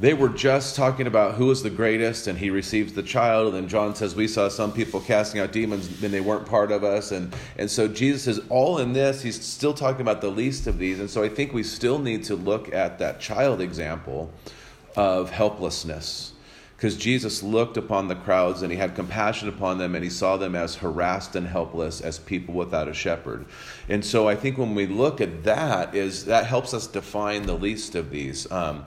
they 0.00 0.14
were 0.14 0.28
just 0.28 0.76
talking 0.76 1.08
about 1.08 1.34
who 1.34 1.46
was 1.46 1.62
the 1.62 1.70
greatest 1.70 2.28
and 2.28 2.38
he 2.38 2.50
receives 2.50 2.92
the 2.92 3.02
child. 3.02 3.48
And 3.48 3.56
then 3.56 3.68
john 3.68 3.94
says 3.94 4.14
we 4.14 4.28
saw 4.28 4.48
some 4.48 4.72
people 4.72 5.00
casting 5.00 5.40
out 5.40 5.52
demons 5.52 5.88
and 6.02 6.12
they 6.12 6.20
weren't 6.20 6.46
part 6.46 6.70
of 6.70 6.84
us. 6.84 7.10
And, 7.12 7.34
and 7.56 7.70
so 7.70 7.88
jesus 7.88 8.38
is 8.38 8.46
all 8.48 8.78
in 8.78 8.92
this. 8.92 9.22
He's 9.22 9.42
still 9.44 9.74
talking 9.74 10.00
about 10.00 10.20
the 10.20 10.30
least 10.30 10.66
of 10.66 10.78
these. 10.78 11.00
And 11.00 11.10
so 11.10 11.22
i 11.22 11.28
think 11.28 11.52
we 11.52 11.62
still 11.62 11.98
need 11.98 12.24
to 12.24 12.36
look 12.36 12.72
at 12.72 12.98
that 12.98 13.20
child 13.20 13.60
example 13.60 14.30
of 14.96 15.30
helplessness. 15.30 16.32
Because 16.76 16.96
jesus 16.96 17.42
looked 17.42 17.76
upon 17.76 18.06
the 18.06 18.14
crowds 18.14 18.62
and 18.62 18.70
he 18.70 18.78
had 18.78 18.94
compassion 18.94 19.48
upon 19.48 19.78
them 19.78 19.96
and 19.96 20.04
he 20.04 20.10
saw 20.10 20.36
them 20.36 20.54
as 20.54 20.76
harassed 20.76 21.34
and 21.34 21.44
helpless 21.44 22.00
as 22.00 22.20
people 22.20 22.54
without 22.54 22.86
a 22.86 22.94
shepherd. 22.94 23.46
And 23.88 24.04
so 24.04 24.28
i 24.28 24.36
think 24.36 24.58
when 24.58 24.76
we 24.76 24.86
look 24.86 25.20
at 25.20 25.42
that 25.42 25.96
is 25.96 26.26
that 26.26 26.46
helps 26.46 26.72
us 26.72 26.86
define 26.86 27.42
the 27.42 27.54
least 27.54 27.96
of 27.96 28.10
these. 28.10 28.48
Um, 28.52 28.86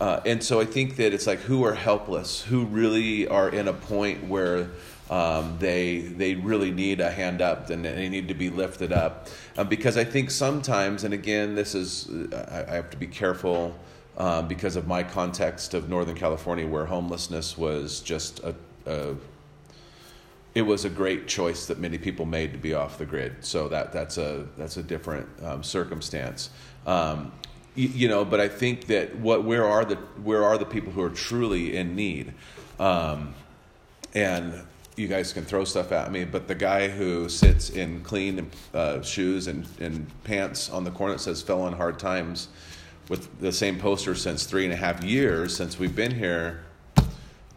uh, 0.00 0.20
and 0.24 0.42
so 0.42 0.60
I 0.60 0.64
think 0.64 0.96
that 0.96 1.12
it's 1.12 1.26
like 1.26 1.40
who 1.40 1.64
are 1.64 1.74
helpless, 1.74 2.42
who 2.42 2.64
really 2.64 3.28
are 3.28 3.48
in 3.48 3.68
a 3.68 3.72
point 3.72 4.24
where 4.28 4.70
um, 5.10 5.56
they 5.58 5.98
they 5.98 6.34
really 6.34 6.70
need 6.70 7.00
a 7.00 7.10
hand 7.10 7.42
up 7.42 7.70
and 7.70 7.84
they 7.84 8.08
need 8.08 8.28
to 8.28 8.34
be 8.34 8.50
lifted 8.50 8.92
up. 8.92 9.28
Um, 9.58 9.68
because 9.68 9.96
I 9.96 10.04
think 10.04 10.30
sometimes, 10.30 11.04
and 11.04 11.12
again, 11.12 11.54
this 11.54 11.74
is 11.74 12.08
I, 12.32 12.64
I 12.68 12.74
have 12.74 12.90
to 12.90 12.96
be 12.96 13.06
careful 13.06 13.78
um, 14.16 14.48
because 14.48 14.76
of 14.76 14.86
my 14.86 15.02
context 15.02 15.74
of 15.74 15.88
Northern 15.88 16.16
California, 16.16 16.66
where 16.66 16.86
homelessness 16.86 17.58
was 17.58 18.00
just 18.00 18.40
a, 18.40 18.54
a 18.86 19.14
it 20.54 20.62
was 20.62 20.84
a 20.84 20.90
great 20.90 21.26
choice 21.26 21.66
that 21.66 21.78
many 21.78 21.98
people 21.98 22.26
made 22.26 22.52
to 22.52 22.58
be 22.58 22.74
off 22.74 22.98
the 22.98 23.06
grid. 23.06 23.44
So 23.44 23.68
that 23.68 23.92
that's 23.92 24.18
a 24.18 24.46
that's 24.56 24.76
a 24.76 24.82
different 24.82 25.28
um, 25.42 25.62
circumstance. 25.62 26.50
Um, 26.86 27.32
you, 27.74 28.08
know, 28.08 28.24
but 28.24 28.40
I 28.40 28.48
think 28.48 28.86
that 28.86 29.16
what 29.16 29.44
where 29.44 29.64
are 29.64 29.84
the 29.84 29.96
where 30.22 30.44
are 30.44 30.58
the 30.58 30.66
people 30.66 30.92
who 30.92 31.02
are 31.02 31.10
truly 31.10 31.76
in 31.76 31.96
need, 31.96 32.34
um, 32.78 33.34
and 34.14 34.54
you 34.96 35.08
guys 35.08 35.32
can 35.32 35.44
throw 35.44 35.64
stuff 35.64 35.90
at 35.90 36.12
me, 36.12 36.24
but 36.24 36.48
the 36.48 36.54
guy 36.54 36.88
who 36.88 37.28
sits 37.28 37.70
in 37.70 38.02
clean 38.02 38.50
uh, 38.74 39.00
shoes 39.00 39.46
and, 39.46 39.66
and 39.80 40.06
pants 40.24 40.68
on 40.68 40.84
the 40.84 40.90
corner 40.90 41.14
that 41.14 41.20
says 41.20 41.40
"fell 41.40 41.62
on 41.62 41.72
hard 41.72 41.98
times," 41.98 42.48
with 43.08 43.40
the 43.40 43.52
same 43.52 43.78
poster 43.78 44.14
since 44.14 44.44
three 44.44 44.64
and 44.64 44.72
a 44.72 44.76
half 44.76 45.02
years 45.02 45.56
since 45.56 45.78
we've 45.78 45.96
been 45.96 46.14
here. 46.14 46.64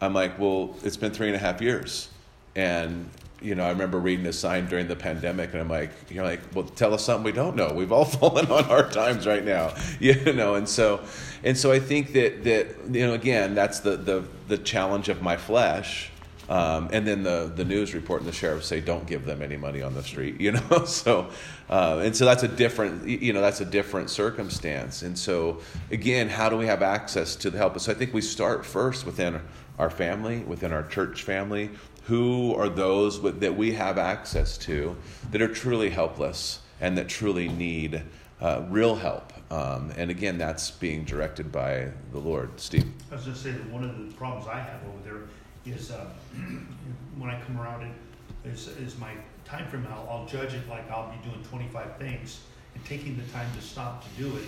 I'm 0.02 0.14
like, 0.14 0.38
well, 0.38 0.76
it's 0.84 0.98
been 0.98 1.12
three 1.12 1.28
and 1.28 1.36
a 1.36 1.40
half 1.40 1.62
years. 1.62 2.10
And, 2.56 3.10
you 3.42 3.56
know, 3.56 3.66
I 3.66 3.70
remember 3.70 4.00
reading 4.00 4.26
a 4.26 4.34
sign 4.34 4.68
during 4.68 4.88
the 4.88 4.96
pandemic, 4.96 5.52
and 5.54 5.62
I'm 5.62 5.70
like, 5.70 5.92
you're 6.10 6.24
like, 6.24 6.42
well, 6.54 6.66
tell 6.66 6.94
us 6.94 7.04
something 7.04 7.24
we 7.24 7.32
don't 7.32 7.56
know. 7.56 7.72
We've 7.74 7.92
all 7.92 8.06
fallen 8.06 8.48
on 8.48 8.64
hard 8.64 8.92
times 8.92 9.28
right 9.28 9.44
now, 9.44 9.74
you 10.00 10.34
know. 10.34 10.56
And 10.56 10.68
so, 10.68 11.02
and 11.44 11.58
so 11.58 11.72
I 11.72 11.80
think 11.80 12.14
that 12.14 12.44
that 12.44 12.68
you 12.90 13.06
know, 13.06 13.14
again, 13.14 13.56
that's 13.56 13.80
the 13.80 13.98
the 13.98 14.24
the 14.48 14.58
challenge 14.58 15.10
of 15.10 15.22
my 15.22 15.38
flesh. 15.38 16.12
Um, 16.48 16.90
and 16.92 17.08
then 17.08 17.24
the, 17.24 17.52
the 17.56 17.66
news 17.66 17.96
report 17.96 18.22
and 18.22 18.30
the 18.30 18.34
sheriff 18.34 18.64
say 18.64 18.80
don't 18.80 19.08
give 19.08 19.26
them 19.26 19.42
any 19.42 19.58
money 19.58 19.82
on 19.82 19.96
the 19.96 20.04
street, 20.04 20.40
you 20.40 20.52
know. 20.52 20.86
so, 20.86 21.30
uh, 21.70 22.02
and 22.04 22.16
so 22.16 22.26
that's 22.26 22.44
a 22.44 22.48
different, 22.48 23.08
you 23.08 23.34
know, 23.34 23.42
that's 23.42 23.62
a 23.62 23.66
different 23.66 24.12
circumstance. 24.12 25.02
And 25.02 25.18
so, 25.18 25.62
again, 25.90 26.30
how 26.30 26.50
do 26.50 26.56
we 26.56 26.68
have 26.68 26.84
access 26.84 27.36
to 27.38 27.50
the 27.50 27.58
help? 27.58 27.80
So 27.80 27.92
I 27.92 27.96
think 27.96 28.14
we 28.14 28.22
start 28.22 28.64
first 28.64 29.08
within 29.08 29.42
our 29.80 29.90
family, 29.90 30.40
within 30.40 30.72
our 30.72 30.84
church 30.84 31.24
family. 31.24 31.72
Who 32.06 32.54
are 32.56 32.70
those 32.70 33.20
with, 33.20 33.40
that 33.40 33.56
we 33.56 33.74
have 33.74 33.98
access 33.98 34.58
to 34.60 34.96
that 35.32 35.42
are 35.42 35.48
truly 35.48 35.90
helpless 35.90 36.60
and 36.80 36.98
that 36.98 37.08
truly 37.08 37.48
need 37.50 38.04
uh, 38.42 38.64
real 38.70 38.96
help 38.96 39.34
Um, 39.52 39.92
and 39.96 40.10
again, 40.10 40.38
that's 40.38 40.72
being 40.72 41.06
directed 41.06 41.52
by 41.52 41.90
the 42.12 42.20
Lord. 42.20 42.60
Steve. 42.60 42.92
I 43.12 43.16
was 43.16 43.26
going 43.26 43.36
to 43.36 43.42
say 43.42 43.52
that 43.52 43.70
one 43.70 43.84
of 43.84 43.98
the 43.98 44.14
problems 44.16 44.48
I 44.48 44.60
have 44.60 44.82
over 44.88 45.04
there 45.04 45.74
is 45.74 45.92
uh, 45.92 46.08
when 47.18 47.30
I 47.30 47.40
come 47.42 47.60
around 47.60 47.84
it 47.84 48.50
is, 48.50 48.68
is 48.68 48.98
my 48.98 49.14
time 49.46 49.68
frame. 49.68 49.88
I'll, 49.92 50.08
I'll 50.10 50.26
judge 50.26 50.54
it 50.54 50.68
like 50.68 50.90
I'll 50.90 51.12
be 51.12 51.30
doing 51.30 51.44
25 51.44 51.98
things 51.98 52.42
and 52.74 52.84
taking 52.86 53.16
the 53.18 53.24
time 53.32 53.48
to 53.56 53.62
stop 53.62 54.04
to 54.04 54.24
do 54.24 54.36
it. 54.36 54.44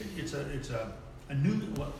it 0.00 0.06
it's 0.16 0.32
a 0.32 0.40
it's 0.50 0.70
a, 0.70 0.90
a 1.28 1.34
new 1.34 1.60
well, 1.76 1.92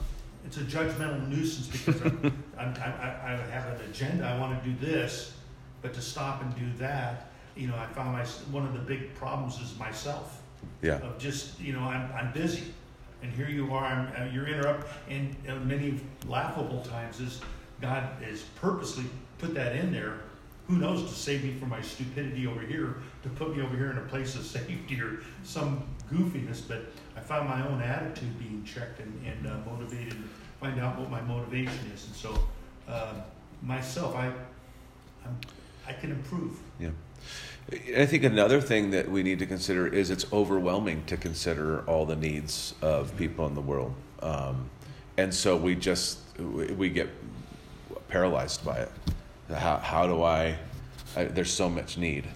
it's 0.49 0.57
a 0.57 0.61
judgmental 0.61 1.29
nuisance 1.29 1.67
because 1.67 2.01
I'm, 2.01 2.43
I'm, 2.59 2.75
I, 2.77 3.35
I 3.35 3.51
have 3.51 3.79
an 3.79 3.87
agenda. 3.91 4.27
I 4.27 4.39
want 4.39 4.63
to 4.63 4.71
do 4.71 4.75
this, 4.79 5.35
but 5.83 5.93
to 5.93 6.01
stop 6.01 6.43
and 6.43 6.57
do 6.57 6.79
that, 6.79 7.27
you 7.55 7.69
know, 7.69 7.77
I 7.77 7.85
found 7.87 8.13
my 8.13 8.25
one 8.51 8.65
of 8.65 8.73
the 8.73 8.79
big 8.79 9.15
problems 9.15 9.61
is 9.61 9.79
myself. 9.79 10.41
Yeah. 10.81 10.95
Of 11.01 11.19
just 11.19 11.61
you 11.61 11.75
know, 11.75 11.81
I'm 11.81 12.11
I'm 12.13 12.33
busy, 12.33 12.73
and 13.23 13.31
here 13.31 13.49
you 13.49 13.75
are. 13.75 13.85
I'm, 13.85 14.11
uh, 14.17 14.33
you're 14.33 14.47
interrupt, 14.47 14.89
and 15.11 15.37
uh, 15.47 15.57
many 15.57 16.01
laughable 16.27 16.81
times 16.81 17.21
is 17.21 17.43
God 17.83 18.05
has 18.23 18.41
purposely 18.57 19.05
put 19.37 19.55
that 19.55 19.77
in 19.77 19.93
there. 19.93 20.21
Who 20.67 20.77
knows 20.77 21.03
to 21.03 21.15
save 21.15 21.45
me 21.45 21.55
from 21.55 21.71
my 21.71 21.81
stupidity 21.81 22.47
over 22.47 22.61
here, 22.61 22.97
to 23.23 23.29
put 23.31 23.57
me 23.57 23.63
over 23.63 23.77
here 23.77 23.91
in 23.91 23.99
a 23.99 24.03
place 24.03 24.35
of 24.35 24.45
safety 24.57 25.01
or 25.01 25.21
some 25.43 25.85
goofiness. 26.11 26.63
But 26.67 26.87
I 27.17 27.21
found 27.21 27.49
my 27.49 27.67
own 27.67 27.83
attitude 27.83 28.39
being 28.39 28.63
checked 28.65 29.01
and, 29.01 29.27
and 29.27 29.47
uh, 29.47 29.71
motivated, 29.71 30.17
find 30.61 30.81
out 30.81 30.99
what 30.99 31.11
my 31.11 31.21
motivation 31.23 31.91
is. 31.95 32.07
And 32.07 32.15
so, 32.15 32.35
uh, 32.89 33.15
myself, 33.63 34.15
I, 34.15 34.27
I'm, 35.25 35.39
I 35.87 35.93
can 35.93 36.11
improve. 36.11 36.59
Yeah. 36.79 36.91
I 37.97 38.07
think 38.07 38.25
another 38.25 38.61
thing 38.61 38.91
that 38.93 39.11
we 39.11 39.23
need 39.23 39.39
to 39.41 39.47
consider 39.47 39.87
is 39.87 40.11
it's 40.11 40.31
overwhelming 40.33 41.05
to 41.07 41.17
consider 41.17 41.83
all 41.83 42.07
the 42.07 42.17
needs 42.17 42.75
of 42.81 43.15
people 43.17 43.47
in 43.47 43.55
the 43.55 43.61
world. 43.61 43.95
Um, 44.23 44.71
and 45.19 45.35
so 45.35 45.57
we 45.57 45.75
just, 45.75 46.19
we 46.39 46.89
get 46.89 47.09
paralyzed 48.09 48.65
by 48.65 48.79
it. 48.79 48.91
How, 49.55 49.77
how 49.77 50.07
do 50.07 50.23
I, 50.23 50.57
I 51.15 51.25
there's 51.25 51.53
so 51.53 51.69
much 51.69 51.99
need. 51.99 52.27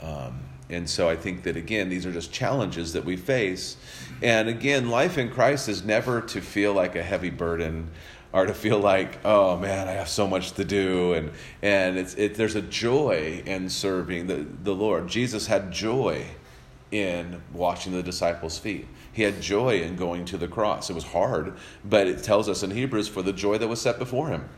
Um, 0.00 0.40
and 0.70 0.88
so 0.88 1.08
I 1.08 1.16
think 1.16 1.42
that 1.44 1.56
again, 1.56 1.88
these 1.88 2.06
are 2.06 2.12
just 2.12 2.32
challenges 2.32 2.92
that 2.92 3.04
we 3.04 3.16
face. 3.16 3.76
And 4.22 4.48
again, 4.48 4.88
life 4.88 5.18
in 5.18 5.30
Christ 5.30 5.68
is 5.68 5.84
never 5.84 6.20
to 6.22 6.40
feel 6.40 6.72
like 6.72 6.96
a 6.96 7.02
heavy 7.02 7.30
burden 7.30 7.90
or 8.32 8.46
to 8.46 8.54
feel 8.54 8.78
like, 8.78 9.18
oh 9.24 9.56
man, 9.56 9.88
I 9.88 9.92
have 9.92 10.08
so 10.08 10.26
much 10.26 10.52
to 10.52 10.64
do, 10.64 11.14
and 11.14 11.30
and 11.62 11.96
it's 11.96 12.14
it, 12.14 12.34
there's 12.34 12.54
a 12.54 12.62
joy 12.62 13.42
in 13.46 13.68
serving 13.68 14.26
the 14.26 14.46
the 14.62 14.74
Lord. 14.74 15.08
Jesus 15.08 15.46
had 15.46 15.72
joy 15.72 16.26
in 16.90 17.42
washing 17.52 17.92
the 17.92 18.02
disciples' 18.02 18.58
feet. 18.58 18.86
He 19.12 19.22
had 19.22 19.40
joy 19.40 19.80
in 19.80 19.96
going 19.96 20.24
to 20.26 20.36
the 20.36 20.48
cross. 20.48 20.90
It 20.90 20.94
was 20.94 21.04
hard, 21.04 21.54
but 21.84 22.06
it 22.06 22.22
tells 22.22 22.48
us 22.48 22.62
in 22.62 22.70
Hebrews 22.70 23.08
for 23.08 23.22
the 23.22 23.32
joy 23.32 23.58
that 23.58 23.68
was 23.68 23.80
set 23.80 23.98
before 23.98 24.28
him. 24.28 24.48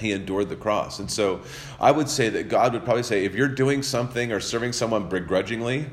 He 0.00 0.12
endured 0.12 0.48
the 0.48 0.56
cross. 0.56 0.98
And 0.98 1.10
so 1.10 1.40
I 1.80 1.90
would 1.90 2.08
say 2.08 2.28
that 2.30 2.48
God 2.48 2.72
would 2.72 2.84
probably 2.84 3.02
say, 3.02 3.24
if 3.24 3.34
you're 3.34 3.48
doing 3.48 3.82
something 3.82 4.32
or 4.32 4.40
serving 4.40 4.72
someone 4.72 5.08
begrudgingly, 5.08 5.86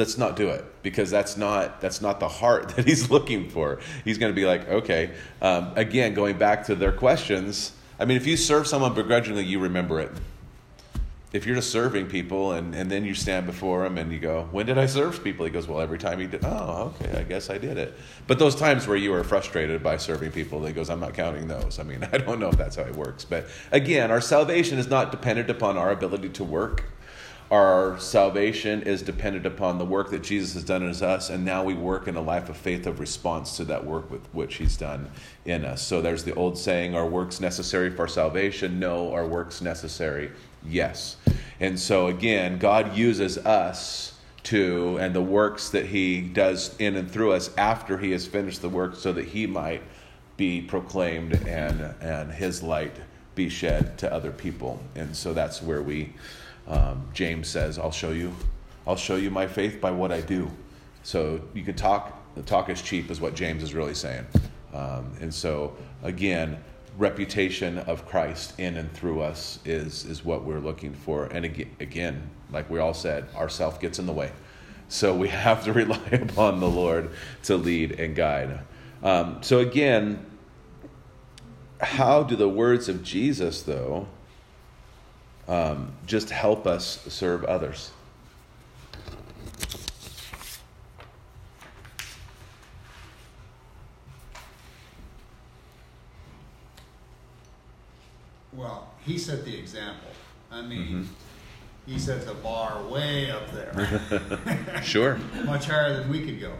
let's 0.00 0.16
not 0.16 0.34
do 0.34 0.48
it 0.48 0.64
because 0.82 1.10
that's 1.10 1.36
not 1.36 1.80
that's 1.80 2.00
not 2.00 2.18
the 2.18 2.28
heart 2.28 2.70
that 2.76 2.86
he's 2.86 3.10
looking 3.10 3.48
for. 3.48 3.78
He's 4.04 4.18
going 4.18 4.32
to 4.32 4.34
be 4.34 4.46
like 4.46 4.68
okay 4.68 5.12
um, 5.40 5.72
again 5.76 6.14
going 6.14 6.38
back 6.38 6.66
to 6.66 6.74
their 6.74 6.92
questions 6.92 7.72
i 8.00 8.04
mean 8.04 8.16
if 8.16 8.26
you 8.26 8.36
serve 8.36 8.66
someone 8.66 8.94
begrudgingly 8.94 9.44
you 9.44 9.60
remember 9.60 10.00
it. 10.00 10.10
If 11.32 11.46
you're 11.46 11.54
just 11.54 11.70
serving 11.70 12.08
people 12.08 12.54
and, 12.54 12.74
and 12.74 12.90
then 12.90 13.04
you 13.04 13.14
stand 13.14 13.46
before 13.46 13.86
him 13.86 13.98
and 13.98 14.10
you 14.10 14.18
go 14.18 14.48
when 14.50 14.66
did 14.66 14.78
i 14.78 14.86
serve 14.86 15.22
people? 15.22 15.44
He 15.44 15.52
goes 15.52 15.68
well 15.68 15.80
every 15.80 15.98
time 15.98 16.18
he 16.18 16.26
did 16.26 16.44
oh 16.44 16.92
okay 16.94 17.20
i 17.20 17.22
guess 17.22 17.50
i 17.50 17.58
did 17.58 17.76
it. 17.76 17.94
But 18.26 18.38
those 18.38 18.56
times 18.56 18.88
where 18.88 18.96
you 18.96 19.12
are 19.14 19.22
frustrated 19.22 19.82
by 19.82 19.98
serving 19.98 20.32
people 20.32 20.64
he 20.64 20.72
goes 20.72 20.88
i'm 20.88 21.00
not 21.00 21.12
counting 21.14 21.46
those. 21.46 21.78
I 21.78 21.82
mean 21.82 22.08
i 22.12 22.16
don't 22.18 22.40
know 22.40 22.48
if 22.48 22.56
that's 22.56 22.76
how 22.76 22.82
it 22.82 22.96
works. 22.96 23.26
But 23.26 23.46
again 23.70 24.10
our 24.10 24.22
salvation 24.22 24.78
is 24.78 24.88
not 24.88 25.10
dependent 25.10 25.50
upon 25.50 25.76
our 25.76 25.90
ability 25.90 26.30
to 26.30 26.44
work 26.44 26.84
our 27.50 27.98
salvation 27.98 28.82
is 28.82 29.02
dependent 29.02 29.44
upon 29.44 29.78
the 29.78 29.84
work 29.84 30.10
that 30.10 30.22
Jesus 30.22 30.54
has 30.54 30.62
done 30.62 30.84
in 30.84 30.90
us, 30.90 31.30
and 31.30 31.44
now 31.44 31.64
we 31.64 31.74
work 31.74 32.06
in 32.06 32.14
a 32.14 32.20
life 32.20 32.48
of 32.48 32.56
faith 32.56 32.86
of 32.86 33.00
response 33.00 33.56
to 33.56 33.64
that 33.64 33.84
work 33.84 34.08
with 34.08 34.24
which 34.32 34.56
He's 34.56 34.76
done 34.76 35.10
in 35.44 35.64
us. 35.64 35.82
So 35.82 36.00
there's 36.00 36.22
the 36.22 36.34
old 36.34 36.56
saying, 36.56 36.94
"Our 36.94 37.06
works 37.06 37.40
necessary 37.40 37.90
for 37.90 38.06
salvation? 38.06 38.78
No. 38.78 39.12
our 39.12 39.26
works 39.26 39.60
necessary? 39.60 40.30
Yes. 40.64 41.16
And 41.58 41.78
so 41.78 42.06
again, 42.06 42.58
God 42.58 42.96
uses 42.96 43.36
us 43.38 44.14
to, 44.44 44.98
and 44.98 45.12
the 45.12 45.20
works 45.20 45.70
that 45.70 45.86
He 45.86 46.20
does 46.20 46.76
in 46.78 46.94
and 46.96 47.10
through 47.10 47.32
us 47.32 47.50
after 47.56 47.98
He 47.98 48.12
has 48.12 48.26
finished 48.26 48.62
the 48.62 48.68
work, 48.68 48.94
so 48.94 49.12
that 49.12 49.26
He 49.26 49.46
might 49.46 49.82
be 50.36 50.60
proclaimed 50.60 51.34
and, 51.48 51.80
and 52.00 52.30
His 52.32 52.62
light 52.62 52.94
be 53.34 53.48
shed 53.48 53.98
to 53.98 54.12
other 54.12 54.30
people. 54.30 54.80
And 54.94 55.16
so 55.16 55.32
that's 55.34 55.60
where 55.60 55.82
we 55.82 56.12
um, 56.70 57.06
James 57.12 57.48
says, 57.48 57.78
"I'll 57.78 57.92
show 57.92 58.10
you, 58.10 58.34
I'll 58.86 58.96
show 58.96 59.16
you 59.16 59.30
my 59.30 59.46
faith 59.46 59.80
by 59.80 59.90
what 59.90 60.12
I 60.12 60.22
do." 60.22 60.50
So 61.02 61.40
you 61.52 61.64
can 61.64 61.74
talk. 61.74 62.16
The 62.36 62.42
talk 62.42 62.70
is 62.70 62.80
cheap, 62.80 63.10
is 63.10 63.20
what 63.20 63.34
James 63.34 63.62
is 63.62 63.74
really 63.74 63.94
saying. 63.94 64.26
Um, 64.72 65.12
and 65.20 65.34
so 65.34 65.76
again, 66.02 66.62
reputation 66.96 67.78
of 67.78 68.06
Christ 68.06 68.58
in 68.58 68.76
and 68.76 68.92
through 68.92 69.20
us 69.20 69.58
is 69.64 70.04
is 70.04 70.24
what 70.24 70.44
we're 70.44 70.60
looking 70.60 70.94
for. 70.94 71.26
And 71.26 71.44
again, 71.44 72.30
like 72.52 72.70
we 72.70 72.78
all 72.78 72.94
said, 72.94 73.26
our 73.34 73.48
self 73.48 73.80
gets 73.80 73.98
in 73.98 74.06
the 74.06 74.12
way, 74.12 74.32
so 74.88 75.14
we 75.14 75.28
have 75.48 75.64
to 75.64 75.72
rely 75.72 76.08
upon 76.12 76.60
the 76.60 76.68
Lord 76.68 77.10
to 77.44 77.56
lead 77.56 77.98
and 77.98 78.14
guide. 78.14 78.60
Um, 79.02 79.42
so 79.42 79.58
again, 79.58 80.24
how 81.80 82.22
do 82.22 82.36
the 82.36 82.48
words 82.48 82.88
of 82.88 83.02
Jesus, 83.02 83.62
though? 83.62 84.06
Um, 85.50 85.92
just 86.06 86.30
help 86.30 86.66
us 86.66 87.04
serve 87.08 87.44
others. 87.44 87.90
Well, 98.52 98.88
he 99.04 99.18
set 99.18 99.44
the 99.44 99.56
example. 99.56 100.08
I 100.50 100.62
mean, 100.62 101.04
Mm-hmm. 101.04 101.92
he 101.92 101.98
set 101.98 102.26
the 102.26 102.34
bar 102.34 102.82
way 102.84 103.30
up 103.30 103.50
there, 103.52 104.82
Sure. 104.82 105.16
much 105.44 105.66
higher 105.66 105.94
than 106.00 106.08
we 106.10 106.24
could 106.24 106.40
go. 106.40 106.52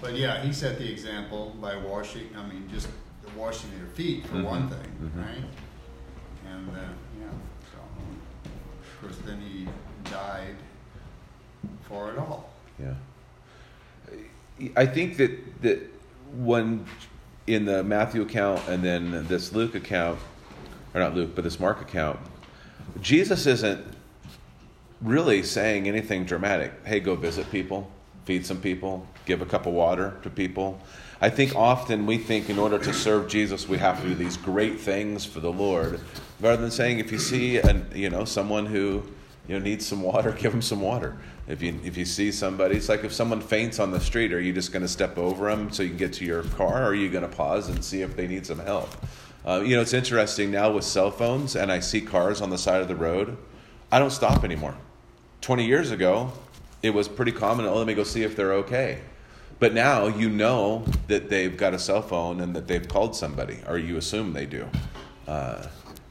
But 0.00 0.14
yeah, 0.16 0.42
he 0.42 0.52
set 0.52 0.78
the 0.78 0.90
example 0.90 1.54
by 1.60 1.76
washing. 1.76 2.28
I 2.36 2.46
mean, 2.46 2.68
just 2.72 2.88
the 3.22 3.38
washing 3.38 3.70
their 3.76 3.86
feet 3.88 4.26
for 4.26 4.42
one 4.42 4.68
Mhm. 4.68 4.70
thing, 4.70 4.92
Mhm. 5.14 5.24
right? 5.24 5.44
And 6.50 6.68
uh, 6.70 6.72
yeah, 6.72 6.88
so 6.88 6.88
of 6.88 7.07
course 9.00 9.16
then 9.24 9.40
he 9.40 9.66
died 10.10 10.56
for 11.88 12.10
it 12.10 12.18
all. 12.18 12.50
Yeah. 12.78 12.94
I 14.76 14.86
think 14.86 15.16
that 15.18 15.62
that 15.62 15.80
when 16.36 16.84
in 17.46 17.64
the 17.64 17.82
Matthew 17.82 18.22
account 18.22 18.60
and 18.68 18.82
then 18.82 19.26
this 19.26 19.52
Luke 19.52 19.74
account, 19.74 20.18
or 20.94 21.00
not 21.00 21.14
Luke, 21.14 21.30
but 21.34 21.44
this 21.44 21.58
Mark 21.58 21.80
account, 21.80 22.18
Jesus 23.00 23.46
isn't 23.46 23.84
really 25.00 25.42
saying 25.42 25.88
anything 25.88 26.24
dramatic. 26.24 26.72
Hey, 26.84 27.00
go 27.00 27.14
visit 27.14 27.50
people, 27.50 27.90
feed 28.24 28.44
some 28.44 28.60
people, 28.60 29.06
give 29.28 29.42
a 29.42 29.46
cup 29.46 29.66
of 29.66 29.74
water 29.74 30.16
to 30.22 30.30
people. 30.30 30.80
I 31.20 31.28
think 31.28 31.54
often 31.54 32.06
we 32.06 32.16
think 32.16 32.48
in 32.48 32.58
order 32.58 32.78
to 32.78 32.92
serve 32.92 33.28
Jesus, 33.28 33.68
we 33.68 33.76
have 33.78 34.00
to 34.00 34.08
do 34.08 34.14
these 34.14 34.36
great 34.36 34.80
things 34.80 35.24
for 35.24 35.40
the 35.40 35.52
Lord, 35.52 36.00
rather 36.40 36.60
than 36.60 36.70
saying 36.70 36.98
if 36.98 37.12
you 37.12 37.18
see 37.18 37.58
an, 37.58 37.86
you 37.94 38.08
know 38.08 38.24
someone 38.24 38.66
who 38.66 39.02
you 39.46 39.58
know 39.58 39.58
needs 39.58 39.86
some 39.86 40.02
water, 40.02 40.32
give 40.40 40.50
them 40.50 40.62
some 40.62 40.80
water. 40.80 41.18
If 41.46 41.62
you 41.62 41.78
if 41.84 41.96
you 41.96 42.04
see 42.04 42.32
somebody, 42.32 42.76
it's 42.76 42.88
like 42.88 43.04
if 43.04 43.12
someone 43.12 43.40
faints 43.40 43.78
on 43.78 43.90
the 43.90 44.00
street, 44.00 44.32
are 44.32 44.40
you 44.40 44.52
just 44.52 44.72
going 44.72 44.82
to 44.82 44.88
step 44.88 45.18
over 45.18 45.50
them 45.50 45.70
so 45.70 45.82
you 45.82 45.90
can 45.90 45.98
get 45.98 46.14
to 46.14 46.24
your 46.24 46.42
car, 46.44 46.82
or 46.82 46.86
are 46.86 46.94
you 46.94 47.10
going 47.10 47.28
to 47.28 47.36
pause 47.36 47.68
and 47.68 47.84
see 47.84 48.00
if 48.00 48.16
they 48.16 48.26
need 48.26 48.46
some 48.46 48.58
help? 48.60 48.88
Uh, 49.44 49.60
you 49.60 49.76
know, 49.76 49.82
it's 49.82 49.94
interesting 49.94 50.50
now 50.50 50.70
with 50.70 50.84
cell 50.84 51.10
phones, 51.10 51.54
and 51.54 51.70
I 51.70 51.80
see 51.80 52.00
cars 52.00 52.40
on 52.40 52.50
the 52.50 52.58
side 52.58 52.80
of 52.80 52.88
the 52.88 52.96
road. 52.96 53.36
I 53.90 53.98
don't 53.98 54.10
stop 54.10 54.44
anymore. 54.44 54.76
20 55.40 55.64
years 55.64 55.90
ago, 55.90 56.32
it 56.82 56.90
was 56.90 57.08
pretty 57.08 57.32
common. 57.32 57.66
Oh, 57.66 57.76
let 57.76 57.86
me 57.86 57.94
go 57.94 58.04
see 58.04 58.22
if 58.22 58.36
they're 58.36 58.54
okay. 58.54 59.00
But 59.58 59.74
now 59.74 60.06
you 60.06 60.28
know 60.28 60.84
that 61.08 61.28
they've 61.28 61.56
got 61.56 61.74
a 61.74 61.78
cell 61.78 62.02
phone 62.02 62.40
and 62.40 62.54
that 62.54 62.68
they've 62.68 62.86
called 62.86 63.16
somebody, 63.16 63.58
or 63.66 63.76
you 63.76 63.96
assume 63.96 64.32
they 64.32 64.46
do. 64.46 64.66
Uh, 65.26 65.66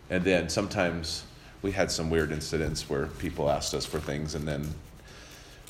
and 0.09 0.23
then 0.23 0.49
sometimes 0.49 1.23
we 1.61 1.71
had 1.71 1.89
some 1.89 2.09
weird 2.09 2.31
incidents 2.31 2.89
where 2.89 3.07
people 3.07 3.49
asked 3.49 3.73
us 3.73 3.85
for 3.85 3.99
things, 3.99 4.35
and 4.35 4.47
then 4.47 4.67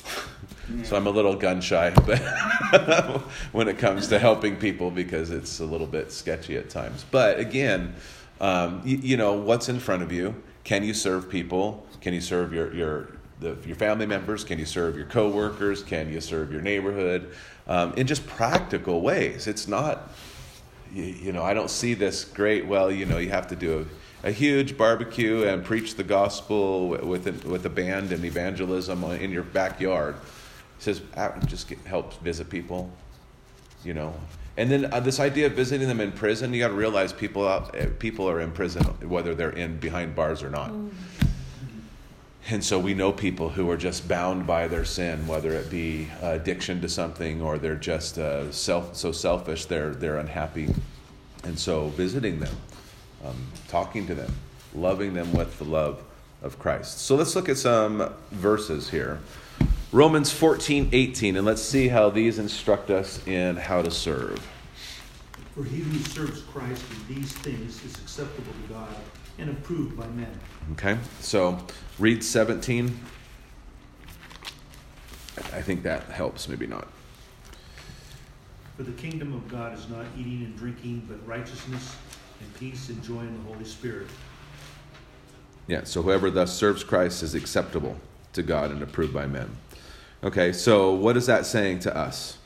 so 0.84 0.96
I'm 0.96 1.06
a 1.06 1.10
little 1.10 1.34
gun 1.34 1.60
shy, 1.60 1.90
but 2.06 2.18
when 3.52 3.68
it 3.68 3.78
comes 3.78 4.08
to 4.08 4.18
helping 4.18 4.56
people 4.56 4.90
because 4.90 5.30
it's 5.30 5.60
a 5.60 5.64
little 5.64 5.86
bit 5.86 6.12
sketchy 6.12 6.56
at 6.56 6.70
times. 6.70 7.04
But 7.10 7.38
again, 7.38 7.94
um, 8.40 8.82
you, 8.84 8.96
you 8.98 9.16
know 9.16 9.34
what's 9.34 9.68
in 9.68 9.80
front 9.80 10.02
of 10.02 10.12
you. 10.12 10.34
Can 10.64 10.82
you 10.84 10.94
serve 10.94 11.30
people? 11.30 11.86
Can 12.00 12.14
you 12.14 12.20
serve 12.20 12.52
your 12.52 12.74
your 12.74 13.08
the, 13.40 13.56
your 13.64 13.76
family 13.76 14.06
members? 14.06 14.44
Can 14.44 14.58
you 14.58 14.66
serve 14.66 14.96
your 14.96 15.06
coworkers? 15.06 15.82
Can 15.82 16.12
you 16.12 16.20
serve 16.20 16.52
your 16.52 16.60
neighborhood? 16.60 17.32
Um, 17.68 17.92
in 17.94 18.06
just 18.06 18.26
practical 18.26 19.02
ways. 19.02 19.46
It's 19.46 19.68
not, 19.68 20.10
you, 20.92 21.04
you, 21.04 21.32
know, 21.32 21.42
I 21.42 21.52
don't 21.52 21.68
see 21.70 21.92
this 21.92 22.24
great, 22.24 22.66
well, 22.66 22.90
you 22.90 23.04
know, 23.04 23.18
you 23.18 23.28
have 23.28 23.46
to 23.48 23.56
do 23.56 23.86
a, 24.24 24.28
a 24.28 24.30
huge 24.30 24.78
barbecue 24.78 25.44
and 25.44 25.62
preach 25.62 25.94
the 25.94 26.02
gospel 26.02 26.88
with, 26.88 27.44
with 27.44 27.66
a 27.66 27.70
band 27.70 28.10
and 28.10 28.24
evangelism 28.24 29.04
in 29.04 29.30
your 29.30 29.42
backyard. 29.42 30.16
He 30.78 30.84
says, 30.84 31.02
ah, 31.16 31.34
just 31.46 31.68
get, 31.68 31.78
help 31.80 32.14
visit 32.22 32.48
people, 32.48 32.90
you 33.84 33.92
know. 33.92 34.14
And 34.56 34.70
then 34.70 34.92
uh, 34.92 35.00
this 35.00 35.20
idea 35.20 35.46
of 35.46 35.52
visiting 35.52 35.86
them 35.86 36.00
in 36.00 36.10
prison, 36.10 36.52
you 36.54 36.60
got 36.60 36.68
to 36.68 36.74
realize 36.74 37.12
people 37.12 37.46
out, 37.46 37.74
eh, 37.76 37.86
people 37.98 38.28
are 38.28 38.40
in 38.40 38.50
prison, 38.50 38.82
whether 39.08 39.34
they're 39.34 39.50
in 39.50 39.78
behind 39.78 40.16
bars 40.16 40.42
or 40.42 40.50
not. 40.50 40.70
Mm. 40.70 40.90
And 42.50 42.64
so 42.64 42.78
we 42.78 42.94
know 42.94 43.12
people 43.12 43.50
who 43.50 43.70
are 43.70 43.76
just 43.76 44.08
bound 44.08 44.46
by 44.46 44.68
their 44.68 44.86
sin, 44.86 45.26
whether 45.26 45.52
it 45.52 45.70
be 45.70 46.08
addiction 46.22 46.80
to 46.80 46.88
something 46.88 47.42
or 47.42 47.58
they're 47.58 47.76
just 47.76 48.16
uh, 48.16 48.50
self, 48.52 48.96
so 48.96 49.12
selfish 49.12 49.66
they're, 49.66 49.90
they're 49.90 50.16
unhappy. 50.16 50.74
And 51.44 51.58
so 51.58 51.88
visiting 51.88 52.40
them, 52.40 52.56
um, 53.22 53.36
talking 53.68 54.06
to 54.06 54.14
them, 54.14 54.34
loving 54.74 55.12
them 55.12 55.30
with 55.34 55.58
the 55.58 55.64
love 55.64 56.02
of 56.40 56.58
Christ. 56.58 57.00
So 57.00 57.16
let's 57.16 57.36
look 57.36 57.50
at 57.50 57.58
some 57.58 58.14
verses 58.30 58.88
here. 58.88 59.20
Romans 59.92 60.32
14, 60.32 60.88
18, 60.90 61.36
and 61.36 61.44
let's 61.44 61.62
see 61.62 61.88
how 61.88 62.08
these 62.08 62.38
instruct 62.38 62.88
us 62.88 63.26
in 63.26 63.56
how 63.56 63.82
to 63.82 63.90
serve. 63.90 64.46
For 65.54 65.64
he 65.64 65.82
who 65.82 65.98
serves 65.98 66.40
Christ 66.42 66.82
in 66.92 67.14
these 67.14 67.32
things 67.32 67.84
is 67.84 67.94
acceptable 67.96 68.52
to 68.52 68.72
God 68.72 68.94
and 69.38 69.50
approved 69.50 69.96
by 69.96 70.06
men. 70.08 70.38
Okay, 70.72 70.98
so 71.20 71.58
read 71.98 72.22
17. 72.22 72.98
I 75.36 75.62
think 75.62 75.82
that 75.84 76.04
helps, 76.04 76.48
maybe 76.48 76.66
not. 76.66 76.88
For 78.76 78.82
the 78.82 78.92
kingdom 78.92 79.34
of 79.34 79.48
God 79.48 79.76
is 79.76 79.88
not 79.88 80.04
eating 80.16 80.44
and 80.44 80.56
drinking, 80.56 81.06
but 81.08 81.24
righteousness 81.26 81.96
and 82.40 82.54
peace 82.54 82.88
and 82.88 83.02
joy 83.02 83.20
in 83.20 83.36
the 83.36 83.52
Holy 83.52 83.64
Spirit. 83.64 84.08
Yeah, 85.66 85.84
so 85.84 86.02
whoever 86.02 86.30
thus 86.30 86.54
serves 86.54 86.82
Christ 86.82 87.22
is 87.22 87.34
acceptable 87.34 87.96
to 88.32 88.42
God 88.42 88.70
and 88.70 88.82
approved 88.82 89.12
by 89.12 89.26
men. 89.26 89.56
Okay, 90.24 90.52
so 90.52 90.92
what 90.92 91.16
is 91.16 91.26
that 91.26 91.46
saying 91.46 91.80
to 91.80 91.96
us? 91.96 92.37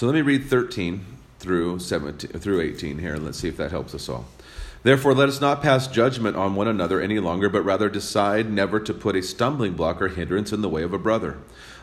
So 0.00 0.06
let 0.06 0.14
me 0.14 0.22
read 0.22 0.46
13 0.46 1.04
through 1.40 1.78
17 1.78 2.30
through 2.40 2.62
18 2.62 3.00
here 3.00 3.16
and 3.16 3.24
let's 3.26 3.38
see 3.38 3.48
if 3.48 3.58
that 3.58 3.70
helps 3.70 3.94
us 3.94 4.08
all. 4.08 4.24
Therefore, 4.82 5.12
let 5.12 5.28
us 5.28 5.42
not 5.42 5.60
pass 5.60 5.86
judgment 5.86 6.38
on 6.38 6.54
one 6.54 6.68
another 6.68 7.02
any 7.02 7.18
longer, 7.18 7.50
but 7.50 7.66
rather 7.66 7.90
decide 7.90 8.50
never 8.50 8.80
to 8.80 8.94
put 8.94 9.14
a 9.14 9.22
stumbling 9.22 9.74
block 9.74 10.00
or 10.00 10.08
hindrance 10.08 10.54
in 10.54 10.62
the 10.62 10.70
way 10.70 10.84
of 10.84 10.94
a 10.94 10.98
brother. 10.98 11.36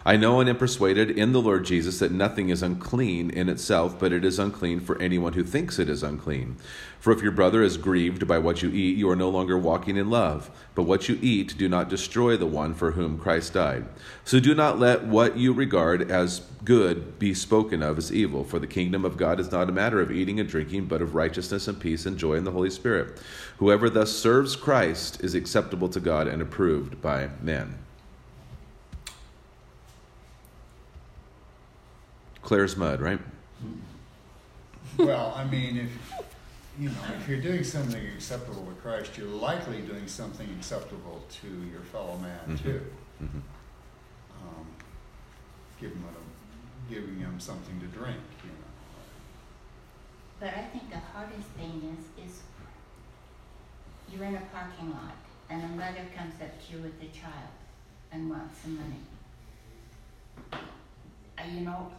I 0.07 0.15
know 0.15 0.39
and 0.39 0.49
am 0.49 0.55
persuaded 0.55 1.11
in 1.11 1.33
the 1.33 1.41
Lord 1.41 1.65
Jesus 1.65 1.99
that 1.99 2.13
nothing 2.13 2.47
is 2.47 2.63
unclean 2.63 3.29
in 3.29 3.49
itself, 3.49 3.99
but 3.99 4.13
it 4.13 4.23
is 4.23 4.39
unclean 4.39 4.79
for 4.79 4.97
anyone 5.01 5.33
who 5.33 5.43
thinks 5.43 5.79
it 5.79 5.89
is 5.89 6.01
unclean. 6.01 6.55
For 6.97 7.11
if 7.11 7.21
your 7.21 7.33
brother 7.33 7.61
is 7.61 7.75
grieved 7.75 8.25
by 8.25 8.37
what 8.37 8.61
you 8.61 8.69
eat, 8.69 8.95
you 8.95 9.09
are 9.09 9.17
no 9.17 9.27
longer 9.27 9.57
walking 9.57 9.97
in 9.97 10.09
love. 10.09 10.49
But 10.75 10.83
what 10.83 11.09
you 11.09 11.19
eat, 11.21 11.57
do 11.57 11.67
not 11.67 11.89
destroy 11.89 12.37
the 12.37 12.45
one 12.45 12.73
for 12.73 12.91
whom 12.91 13.19
Christ 13.19 13.55
died. 13.55 13.85
So 14.23 14.39
do 14.39 14.55
not 14.55 14.79
let 14.79 15.03
what 15.03 15.35
you 15.35 15.51
regard 15.51 16.09
as 16.09 16.39
good 16.63 17.19
be 17.19 17.33
spoken 17.33 17.83
of 17.83 17.97
as 17.97 18.09
evil. 18.09 18.45
For 18.45 18.59
the 18.59 18.65
kingdom 18.65 19.03
of 19.03 19.17
God 19.17 19.41
is 19.41 19.51
not 19.51 19.67
a 19.67 19.73
matter 19.73 19.99
of 19.99 20.09
eating 20.09 20.39
and 20.39 20.47
drinking, 20.47 20.85
but 20.85 21.01
of 21.01 21.15
righteousness 21.15 21.67
and 21.67 21.81
peace 21.81 22.05
and 22.05 22.17
joy 22.17 22.35
in 22.35 22.45
the 22.45 22.51
Holy 22.51 22.69
Spirit. 22.69 23.21
Whoever 23.57 23.89
thus 23.89 24.13
serves 24.13 24.55
Christ 24.55 25.21
is 25.21 25.35
acceptable 25.35 25.89
to 25.89 25.99
God 25.99 26.29
and 26.29 26.41
approved 26.41 27.01
by 27.01 27.31
men. 27.41 27.79
Clear 32.47 32.63
as 32.63 32.77
mud, 32.77 33.01
right? 33.01 33.19
Well, 34.97 35.33
I 35.35 35.43
mean, 35.43 35.75
if 35.77 35.91
you 36.79 36.87
know, 36.87 36.95
if 37.19 37.27
you're 37.27 37.41
doing 37.41 37.61
something 37.61 38.01
acceptable 38.15 38.65
to 38.65 38.71
Christ, 38.81 39.17
you're 39.17 39.27
likely 39.27 39.81
doing 39.81 40.07
something 40.07 40.47
acceptable 40.57 41.25
to 41.41 41.47
your 41.69 41.81
fellow 41.81 42.17
man 42.17 42.39
mm-hmm. 42.47 42.55
too. 42.55 42.81
Mm-hmm. 43.21 43.39
Um, 44.41 44.65
giving 45.81 46.01
them, 46.01 46.15
giving 46.89 47.19
them 47.19 47.37
something 47.37 47.81
to 47.81 47.87
drink, 47.87 48.21
you 48.43 48.49
know. 48.49 48.71
But 50.39 50.49
I 50.49 50.61
think 50.71 50.89
the 50.89 50.99
hardest 50.99 51.49
thing 51.59 51.97
is, 51.97 52.25
is 52.25 52.41
you're 54.09 54.23
in 54.23 54.35
a 54.35 54.43
parking 54.53 54.91
lot 54.91 55.17
and 55.49 55.63
a 55.63 55.67
mother 55.75 56.05
comes 56.15 56.35
up 56.41 56.65
to 56.65 56.77
you 56.77 56.81
with 56.81 56.95
a 57.01 57.07
child 57.07 57.51
and 58.13 58.29
wants 58.29 58.59
some 58.61 58.77
money. 58.77 59.01
Uh, 60.53 61.43
you 61.53 61.61
know, 61.65 61.91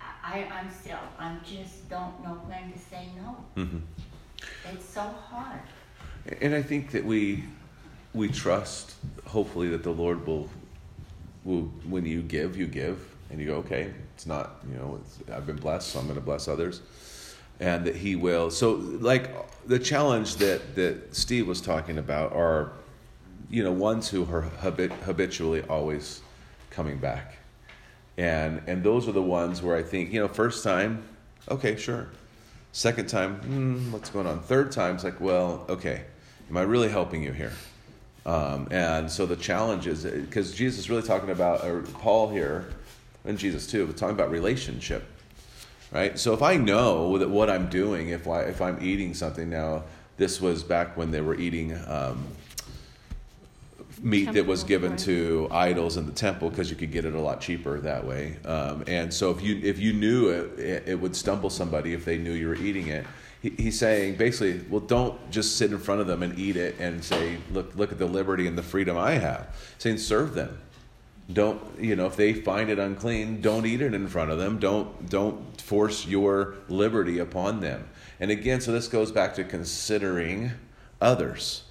I, 0.00 0.46
I'm 0.52 0.70
still, 0.70 0.98
I 1.18 1.36
just 1.44 1.88
don't 1.88 2.22
know 2.22 2.40
when 2.46 2.72
to 2.72 2.78
say 2.78 3.08
no. 3.16 3.62
Mm-hmm. 3.62 3.78
It's 4.72 4.88
so 4.88 5.00
hard. 5.00 5.60
And 6.40 6.54
I 6.54 6.62
think 6.62 6.90
that 6.92 7.04
we 7.04 7.44
we 8.12 8.28
trust, 8.28 8.94
hopefully, 9.26 9.68
that 9.68 9.82
the 9.82 9.90
Lord 9.90 10.26
will 10.26 10.48
will 11.44 11.62
when 11.88 12.04
you 12.04 12.22
give, 12.22 12.56
you 12.56 12.66
give, 12.66 13.04
and 13.30 13.40
you 13.40 13.46
go, 13.46 13.54
okay, 13.56 13.92
it's 14.14 14.26
not, 14.26 14.56
you 14.70 14.76
know, 14.76 15.00
I've 15.32 15.46
been 15.46 15.56
blessed, 15.56 15.88
so 15.88 15.98
I'm 15.98 16.06
going 16.06 16.16
to 16.16 16.24
bless 16.24 16.48
others, 16.48 16.82
and 17.58 17.84
that 17.86 17.96
He 17.96 18.16
will. 18.16 18.50
So, 18.50 18.72
like 18.74 19.30
the 19.66 19.78
challenge 19.78 20.36
that 20.36 20.74
that 20.76 21.14
Steve 21.14 21.48
was 21.48 21.60
talking 21.60 21.98
about 21.98 22.32
are, 22.32 22.72
you 23.50 23.64
know, 23.64 23.72
ones 23.72 24.08
who 24.08 24.30
are 24.32 24.42
habit, 24.60 24.92
habitually 24.92 25.62
always 25.62 26.20
coming 26.70 26.98
back 26.98 27.39
and 28.16 28.62
and 28.66 28.82
those 28.82 29.08
are 29.08 29.12
the 29.12 29.22
ones 29.22 29.62
where 29.62 29.76
I 29.76 29.82
think 29.82 30.12
you 30.12 30.20
know 30.20 30.28
first 30.28 30.64
time, 30.64 31.02
okay, 31.48 31.76
sure. 31.76 32.08
Second 32.72 33.08
time, 33.08 33.36
hmm, 33.36 33.92
what's 33.92 34.10
going 34.10 34.28
on? 34.28 34.40
Third 34.40 34.70
time, 34.70 34.94
it's 34.94 35.02
like, 35.02 35.20
well, 35.20 35.64
okay, 35.68 36.04
am 36.48 36.56
I 36.56 36.62
really 36.62 36.88
helping 36.88 37.22
you 37.22 37.32
here? 37.32 37.52
Um, 38.24 38.68
and 38.70 39.10
so 39.10 39.26
the 39.26 39.34
challenge 39.34 39.86
is 39.86 40.04
because 40.04 40.54
Jesus 40.54 40.80
is 40.80 40.90
really 40.90 41.02
talking 41.02 41.30
about, 41.30 41.64
or 41.64 41.82
Paul 41.82 42.28
here, 42.30 42.68
and 43.24 43.38
Jesus 43.38 43.66
too, 43.66 43.86
but 43.86 43.96
talking 43.96 44.14
about 44.14 44.30
relationship, 44.30 45.04
right? 45.90 46.18
So 46.18 46.32
if 46.32 46.42
I 46.42 46.56
know 46.56 47.18
that 47.18 47.28
what 47.28 47.50
I'm 47.50 47.68
doing, 47.68 48.10
if 48.10 48.28
I 48.28 48.42
if 48.42 48.60
I'm 48.60 48.78
eating 48.82 49.14
something 49.14 49.50
now, 49.50 49.84
this 50.16 50.40
was 50.40 50.62
back 50.62 50.96
when 50.96 51.10
they 51.10 51.20
were 51.20 51.34
eating 51.34 51.76
um, 51.88 52.26
meat 54.02 54.32
that 54.32 54.46
was 54.46 54.64
given 54.64 54.96
to 54.96 55.48
idols 55.50 55.96
in 55.96 56.06
the 56.06 56.12
temple 56.12 56.50
because 56.50 56.70
you 56.70 56.76
could 56.76 56.90
get 56.90 57.04
it 57.04 57.14
a 57.14 57.20
lot 57.20 57.40
cheaper 57.40 57.80
that 57.80 58.04
way. 58.04 58.36
Um, 58.44 58.84
and 58.86 59.12
so 59.12 59.30
if 59.30 59.42
you 59.42 59.60
if 59.62 59.78
you 59.78 59.92
knew 59.92 60.28
it, 60.28 60.88
it, 60.88 61.00
would 61.00 61.14
stumble 61.14 61.50
somebody 61.50 61.92
if 61.92 62.04
they 62.04 62.18
knew 62.18 62.32
you 62.32 62.48
were 62.48 62.56
eating 62.56 62.88
it. 62.88 63.06
He, 63.42 63.50
he's 63.50 63.78
saying 63.78 64.16
basically, 64.16 64.64
well, 64.68 64.80
don't 64.80 65.30
just 65.30 65.56
sit 65.56 65.70
in 65.70 65.78
front 65.78 66.00
of 66.00 66.06
them 66.06 66.22
and 66.22 66.38
eat 66.38 66.56
it 66.56 66.76
and 66.78 67.02
say, 67.02 67.38
look 67.52 67.74
look 67.76 67.92
at 67.92 67.98
the 67.98 68.06
liberty 68.06 68.46
and 68.46 68.56
the 68.56 68.62
freedom 68.62 68.96
I 68.96 69.12
have. 69.12 69.48
He's 69.74 69.82
saying 69.82 69.98
serve 69.98 70.34
them. 70.34 70.58
Don't 71.32 71.60
you 71.78 71.94
know 71.94 72.06
if 72.06 72.16
they 72.16 72.32
find 72.32 72.70
it 72.70 72.78
unclean, 72.78 73.40
don't 73.40 73.66
eat 73.66 73.82
it 73.82 73.94
in 73.94 74.08
front 74.08 74.30
of 74.30 74.38
them. 74.38 74.58
Don't 74.58 75.08
don't 75.10 75.60
force 75.60 76.06
your 76.06 76.54
liberty 76.68 77.18
upon 77.18 77.60
them. 77.60 77.88
And 78.18 78.30
again, 78.30 78.60
so 78.60 78.72
this 78.72 78.88
goes 78.88 79.12
back 79.12 79.34
to 79.34 79.44
considering 79.44 80.52
others 81.00 81.62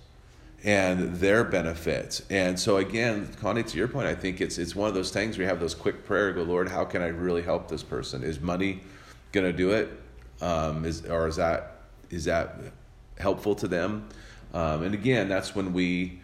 and 0.63 1.15
their 1.15 1.43
benefits. 1.43 2.21
And 2.29 2.59
so 2.59 2.77
again, 2.77 3.29
Connie, 3.39 3.63
to 3.63 3.77
your 3.77 3.87
point, 3.87 4.07
I 4.07 4.15
think 4.15 4.41
it's 4.41 4.57
it's 4.57 4.75
one 4.75 4.87
of 4.87 4.93
those 4.93 5.11
things 5.11 5.37
where 5.37 5.43
you 5.43 5.49
have 5.49 5.59
those 5.59 5.75
quick 5.75 6.05
prayer, 6.05 6.33
go, 6.33 6.43
Lord, 6.43 6.69
how 6.69 6.85
can 6.85 7.01
I 7.01 7.07
really 7.07 7.41
help 7.41 7.67
this 7.67 7.83
person? 7.83 8.23
Is 8.23 8.39
money 8.39 8.81
to 9.31 9.53
do 9.53 9.71
it? 9.71 9.89
Um, 10.41 10.85
is 10.85 11.05
or 11.05 11.27
is 11.27 11.37
that 11.37 11.81
is 12.09 12.25
that 12.25 12.59
helpful 13.17 13.55
to 13.55 13.67
them? 13.67 14.07
Um, 14.53 14.83
and 14.83 14.93
again, 14.93 15.29
that's 15.29 15.55
when 15.55 15.73
we. 15.73 16.19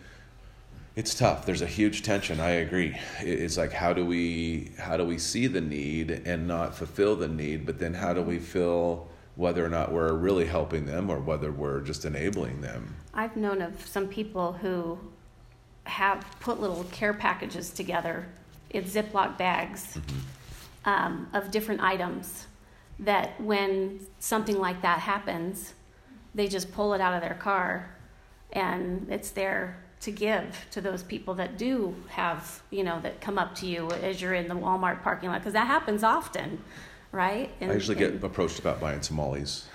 It's 0.95 1.13
tough. 1.13 1.45
There's 1.45 1.61
a 1.61 1.67
huge 1.67 2.03
tension. 2.03 2.39
I 2.39 2.51
agree. 2.51 2.97
It's 3.19 3.57
like 3.57 3.73
how 3.73 3.91
do 3.91 4.05
we 4.05 4.71
how 4.77 4.95
do 4.95 5.03
we 5.03 5.17
see 5.17 5.47
the 5.47 5.59
need 5.59 6.09
and 6.09 6.47
not 6.47 6.73
fulfill 6.73 7.17
the 7.17 7.27
need, 7.27 7.65
but 7.65 7.79
then 7.79 7.93
how 7.93 8.13
do 8.13 8.21
we 8.21 8.39
feel 8.39 9.09
whether 9.35 9.65
or 9.65 9.69
not 9.69 9.91
we're 9.91 10.13
really 10.13 10.45
helping 10.45 10.85
them 10.85 11.09
or 11.09 11.19
whether 11.19 11.51
we're 11.51 11.81
just 11.81 12.05
enabling 12.05 12.61
them. 12.61 12.95
I've 13.13 13.35
known 13.35 13.61
of 13.61 13.85
some 13.85 14.07
people 14.07 14.53
who 14.53 14.97
have 15.85 16.25
put 16.39 16.59
little 16.59 16.83
care 16.85 17.13
packages 17.13 17.69
together 17.69 18.27
in 18.69 18.83
Ziploc 18.83 19.37
bags 19.37 19.97
mm-hmm. 19.97 20.89
um, 20.89 21.29
of 21.33 21.51
different 21.51 21.81
items 21.81 22.47
that 22.99 23.39
when 23.41 23.99
something 24.19 24.57
like 24.57 24.81
that 24.81 24.99
happens, 24.99 25.73
they 26.33 26.47
just 26.47 26.71
pull 26.71 26.93
it 26.93 27.01
out 27.01 27.13
of 27.13 27.21
their 27.21 27.35
car 27.35 27.95
and 28.53 29.07
it's 29.09 29.31
there 29.31 29.83
to 30.01 30.11
give 30.11 30.65
to 30.71 30.81
those 30.81 31.03
people 31.03 31.33
that 31.35 31.57
do 31.57 31.95
have, 32.09 32.61
you 32.69 32.83
know, 32.83 32.99
that 33.01 33.21
come 33.21 33.37
up 33.37 33.55
to 33.55 33.65
you 33.65 33.89
as 33.91 34.21
you're 34.21 34.33
in 34.33 34.47
the 34.47 34.55
Walmart 34.55 35.01
parking 35.01 35.29
lot? 35.29 35.39
Because 35.39 35.53
that 35.53 35.67
happens 35.67 36.03
often, 36.03 36.61
right? 37.15 37.49
And, 37.61 37.71
I 37.71 37.73
usually 37.75 37.97
get 37.97 38.23
approached 38.23 38.59
about 38.59 38.79
buying 38.81 38.99
tamales. 38.99 39.65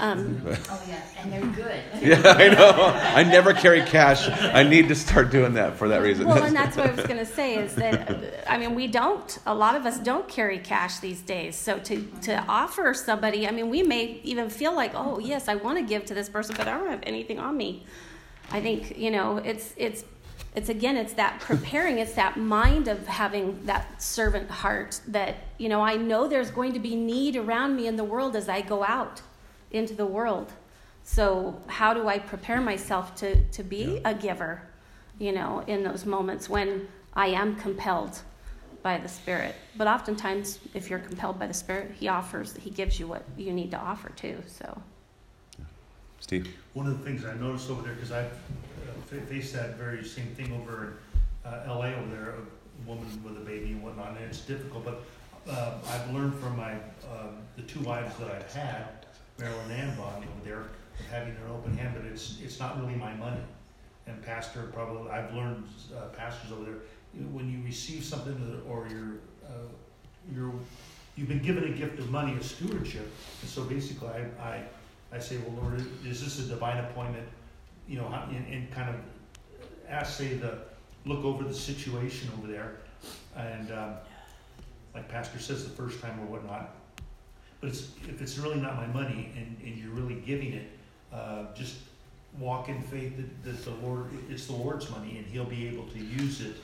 um, 0.00 0.42
Oh, 0.46 0.82
yeah, 0.88 1.00
and 1.18 1.32
they're 1.32 1.46
good. 1.64 1.80
Yeah, 2.02 2.22
I 2.24 2.48
know. 2.48 2.72
I 3.14 3.22
never 3.22 3.54
carry 3.54 3.82
cash. 3.82 4.28
I 4.28 4.62
need 4.62 4.88
to 4.88 4.94
start 4.94 5.30
doing 5.30 5.54
that 5.54 5.76
for 5.76 5.88
that 5.88 6.02
reason. 6.02 6.26
Well, 6.26 6.42
and 6.42 6.54
that's 6.60 6.76
what 6.76 6.86
I 6.90 6.94
was 6.94 7.06
going 7.06 7.18
to 7.18 7.32
say 7.40 7.54
is 7.56 7.74
that 7.76 8.44
I 8.50 8.58
mean 8.58 8.74
we 8.74 8.86
don't. 8.88 9.38
A 9.46 9.54
lot 9.54 9.74
of 9.76 9.86
us 9.86 9.98
don't 9.98 10.28
carry 10.28 10.58
cash 10.58 10.98
these 10.98 11.22
days. 11.22 11.56
So 11.56 11.78
to 11.78 12.02
to 12.22 12.44
offer 12.48 12.92
somebody, 12.94 13.46
I 13.48 13.52
mean, 13.52 13.68
we 13.70 13.82
may 13.82 14.20
even 14.24 14.50
feel 14.50 14.74
like, 14.74 14.92
oh 14.94 15.18
yes, 15.20 15.48
I 15.48 15.54
want 15.54 15.78
to 15.78 15.84
give 15.84 16.04
to 16.06 16.14
this 16.14 16.28
person, 16.28 16.54
but 16.58 16.68
I 16.68 16.76
don't 16.76 16.90
have 16.90 17.02
anything 17.04 17.38
on 17.38 17.56
me. 17.56 17.86
I 18.50 18.60
think 18.60 18.98
you 18.98 19.10
know 19.10 19.38
it's 19.38 19.74
it's 19.76 20.04
it's 20.54 20.68
again 20.68 20.96
it's 20.96 21.12
that 21.12 21.40
preparing 21.40 21.98
it's 21.98 22.14
that 22.14 22.36
mind 22.36 22.88
of 22.88 23.06
having 23.06 23.64
that 23.66 24.00
servant 24.02 24.50
heart 24.50 25.00
that 25.06 25.36
you 25.58 25.68
know 25.68 25.82
i 25.82 25.94
know 25.96 26.26
there's 26.26 26.50
going 26.50 26.72
to 26.72 26.78
be 26.78 26.96
need 26.96 27.36
around 27.36 27.76
me 27.76 27.86
in 27.86 27.96
the 27.96 28.04
world 28.04 28.34
as 28.34 28.48
i 28.48 28.60
go 28.60 28.82
out 28.82 29.20
into 29.70 29.94
the 29.94 30.06
world. 30.06 30.52
So 31.04 31.60
how 31.66 31.94
do 31.94 32.08
i 32.08 32.18
prepare 32.18 32.60
myself 32.60 33.14
to 33.16 33.42
to 33.42 33.62
be 33.62 34.00
a 34.04 34.14
giver 34.14 34.62
you 35.18 35.32
know 35.32 35.64
in 35.66 35.82
those 35.82 36.04
moments 36.04 36.48
when 36.48 36.86
i 37.14 37.26
am 37.26 37.56
compelled 37.56 38.20
by 38.82 38.98
the 38.98 39.08
spirit? 39.08 39.54
But 39.76 39.86
oftentimes 39.88 40.58
if 40.74 40.90
you're 40.90 40.98
compelled 40.98 41.38
by 41.38 41.46
the 41.46 41.54
spirit 41.54 41.92
he 41.98 42.08
offers 42.08 42.56
he 42.56 42.70
gives 42.70 43.00
you 43.00 43.06
what 43.06 43.24
you 43.36 43.52
need 43.52 43.70
to 43.70 43.78
offer 43.78 44.10
too 44.10 44.42
so. 44.46 44.82
Steve. 46.20 46.48
One 46.74 46.86
of 46.86 46.98
the 46.98 47.04
things 47.04 47.24
I 47.24 47.34
noticed 47.34 47.70
over 47.70 47.80
there, 47.82 47.94
because 47.94 48.12
I've 48.12 48.32
uh, 49.12 49.16
fa- 49.16 49.56
that 49.58 49.76
very 49.76 50.04
same 50.04 50.26
thing 50.34 50.52
over 50.52 50.94
in 51.44 51.50
uh, 51.50 51.64
LA 51.66 51.86
over 51.86 52.10
there, 52.10 52.34
a 52.34 52.88
woman 52.88 53.06
with 53.24 53.36
a 53.36 53.40
baby 53.40 53.72
and 53.72 53.82
whatnot, 53.82 54.16
and 54.16 54.24
it's 54.24 54.40
difficult, 54.40 54.84
but 54.84 55.02
uh, 55.50 55.78
I've 55.90 56.12
learned 56.14 56.34
from 56.34 56.56
my, 56.56 56.72
um, 56.72 57.38
the 57.56 57.62
two 57.62 57.80
wives 57.80 58.14
that 58.18 58.30
I've 58.30 58.52
had, 58.52 59.06
Marilyn 59.38 59.70
and 59.70 59.96
Bonnie 59.96 60.26
over 60.26 60.44
there, 60.44 60.64
having 61.10 61.30
an 61.34 61.50
open 61.50 61.76
hand, 61.76 61.94
but 61.96 62.04
it's, 62.04 62.38
it's 62.42 62.58
not 62.58 62.80
really 62.80 62.96
my 62.96 63.14
money. 63.14 63.40
And 64.06 64.22
pastor, 64.22 64.70
probably, 64.72 65.10
I've 65.10 65.32
learned, 65.34 65.64
uh, 65.96 66.06
pastors 66.16 66.52
over 66.52 66.64
there, 66.64 66.78
when 67.32 67.50
you 67.50 67.64
receive 67.64 68.04
something 68.04 68.62
or 68.68 68.88
you're, 68.90 69.18
uh, 69.46 69.68
you're, 70.34 70.52
you've 71.16 71.28
been 71.28 71.42
given 71.42 71.64
a 71.64 71.70
gift 71.70 71.98
of 71.98 72.10
money, 72.10 72.34
a 72.38 72.42
stewardship, 72.42 73.10
and 73.40 73.50
so 73.50 73.64
basically 73.64 74.08
I, 74.08 74.42
I 74.42 74.64
I 75.10 75.18
say, 75.18 75.38
well, 75.38 75.62
Lord, 75.62 75.84
is 76.04 76.22
this 76.22 76.38
a 76.38 76.48
divine 76.48 76.84
appointment? 76.84 77.26
You 77.88 77.98
know, 77.98 78.06
and, 78.06 78.46
and 78.52 78.70
kind 78.70 78.90
of 78.90 78.96
ask, 79.88 80.18
say, 80.18 80.34
the, 80.34 80.58
look 81.06 81.24
over 81.24 81.44
the 81.44 81.54
situation 81.54 82.30
over 82.38 82.46
there. 82.46 82.76
And, 83.36 83.72
um, 83.72 83.94
like 84.94 85.08
Pastor 85.08 85.38
says 85.38 85.64
the 85.64 85.70
first 85.70 86.00
time 86.00 86.18
or 86.20 86.26
whatnot. 86.26 86.74
But 87.60 87.70
it's, 87.70 87.90
if 88.08 88.20
it's 88.20 88.38
really 88.38 88.60
not 88.60 88.76
my 88.76 88.86
money 88.86 89.30
and, 89.36 89.56
and 89.64 89.76
you're 89.76 89.92
really 89.92 90.20
giving 90.20 90.52
it, 90.52 90.68
uh, 91.12 91.44
just 91.54 91.76
walk 92.38 92.68
in 92.68 92.82
faith 92.82 93.16
that, 93.16 93.44
that 93.44 93.64
the 93.64 93.86
Lord, 93.86 94.10
it's 94.28 94.46
the 94.46 94.52
Lord's 94.52 94.90
money 94.90 95.18
and 95.18 95.26
He'll 95.26 95.44
be 95.44 95.66
able 95.68 95.86
to 95.88 95.98
use 95.98 96.40
it 96.40 96.56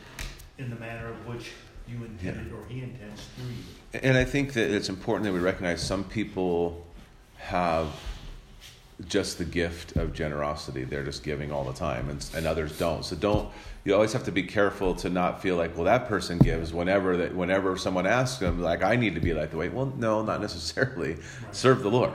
in 0.59 0.71
the 0.71 0.77
manner 0.77 1.09
of 1.09 1.27
which 1.27 1.51
you 1.89 2.05
intended 2.05 2.53
or 2.53 2.65
He 2.69 2.83
intends 2.83 3.23
through 3.37 3.49
you. 3.49 4.01
And 4.03 4.17
I 4.17 4.25
think 4.25 4.53
that 4.55 4.71
it's 4.71 4.89
important 4.89 5.25
that 5.25 5.33
we 5.33 5.41
recognize 5.41 5.83
some 5.83 6.05
people 6.05 6.85
have 7.37 7.89
just 9.09 9.39
the 9.39 9.45
gift 9.45 9.97
of 9.97 10.13
generosity. 10.13 10.85
They're 10.85 11.05
just 11.05 11.23
giving 11.23 11.51
all 11.51 11.65
the 11.65 11.73
time, 11.73 12.09
and, 12.09 12.25
and 12.35 12.47
others 12.47 12.79
don't. 12.79 13.05
So 13.05 13.17
don't. 13.17 13.49
You 13.85 13.95
always 13.95 14.13
have 14.13 14.25
to 14.25 14.33
be 14.33 14.45
careful 14.45 14.95
to 14.97 15.11
not 15.11 15.43
feel 15.43 15.57
like, 15.57 15.75
well, 15.75 15.85
that 15.85 16.09
person 16.09 16.39
gives 16.39 16.73
whenever 16.73 17.17
that 17.19 17.35
whenever 17.35 17.77
someone 17.77 18.07
asks 18.07 18.39
them, 18.39 18.63
like, 18.63 18.83
I 18.83 18.97
need 18.97 19.15
to 19.15 19.21
be 19.21 19.35
like 19.35 19.51
the 19.51 19.57
way. 19.57 19.69
Well, 19.69 19.93
no, 19.97 20.23
not 20.23 20.41
necessarily. 20.41 21.19
Serve 21.53 21.83
the 21.83 21.91
Lord. 21.91 22.13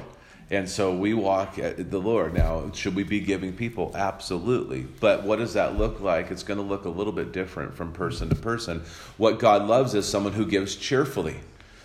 And 0.51 0.67
so 0.67 0.95
we 0.95 1.13
walk 1.13 1.59
at 1.59 1.91
the 1.91 1.99
Lord. 1.99 2.33
Now, 2.33 2.71
should 2.73 2.95
we 2.95 3.03
be 3.03 3.19
giving 3.19 3.53
people? 3.53 3.91
Absolutely. 3.93 4.81
But 4.81 5.23
what 5.23 5.37
does 5.37 5.53
that 5.53 5.77
look 5.77 5.99
like? 5.99 6.31
It's 6.31 6.41
going 6.41 6.57
to 6.57 6.65
look 6.65 6.85
a 6.85 6.89
little 6.89 7.13
bit 7.13 7.31
different 7.31 7.75
from 7.75 7.91
person 7.91 8.29
to 8.29 8.35
person. 8.35 8.81
What 9.17 9.37
God 9.37 9.67
loves 9.67 9.93
is 9.93 10.07
someone 10.07 10.33
who 10.33 10.47
gives 10.47 10.75
cheerfully. 10.75 11.35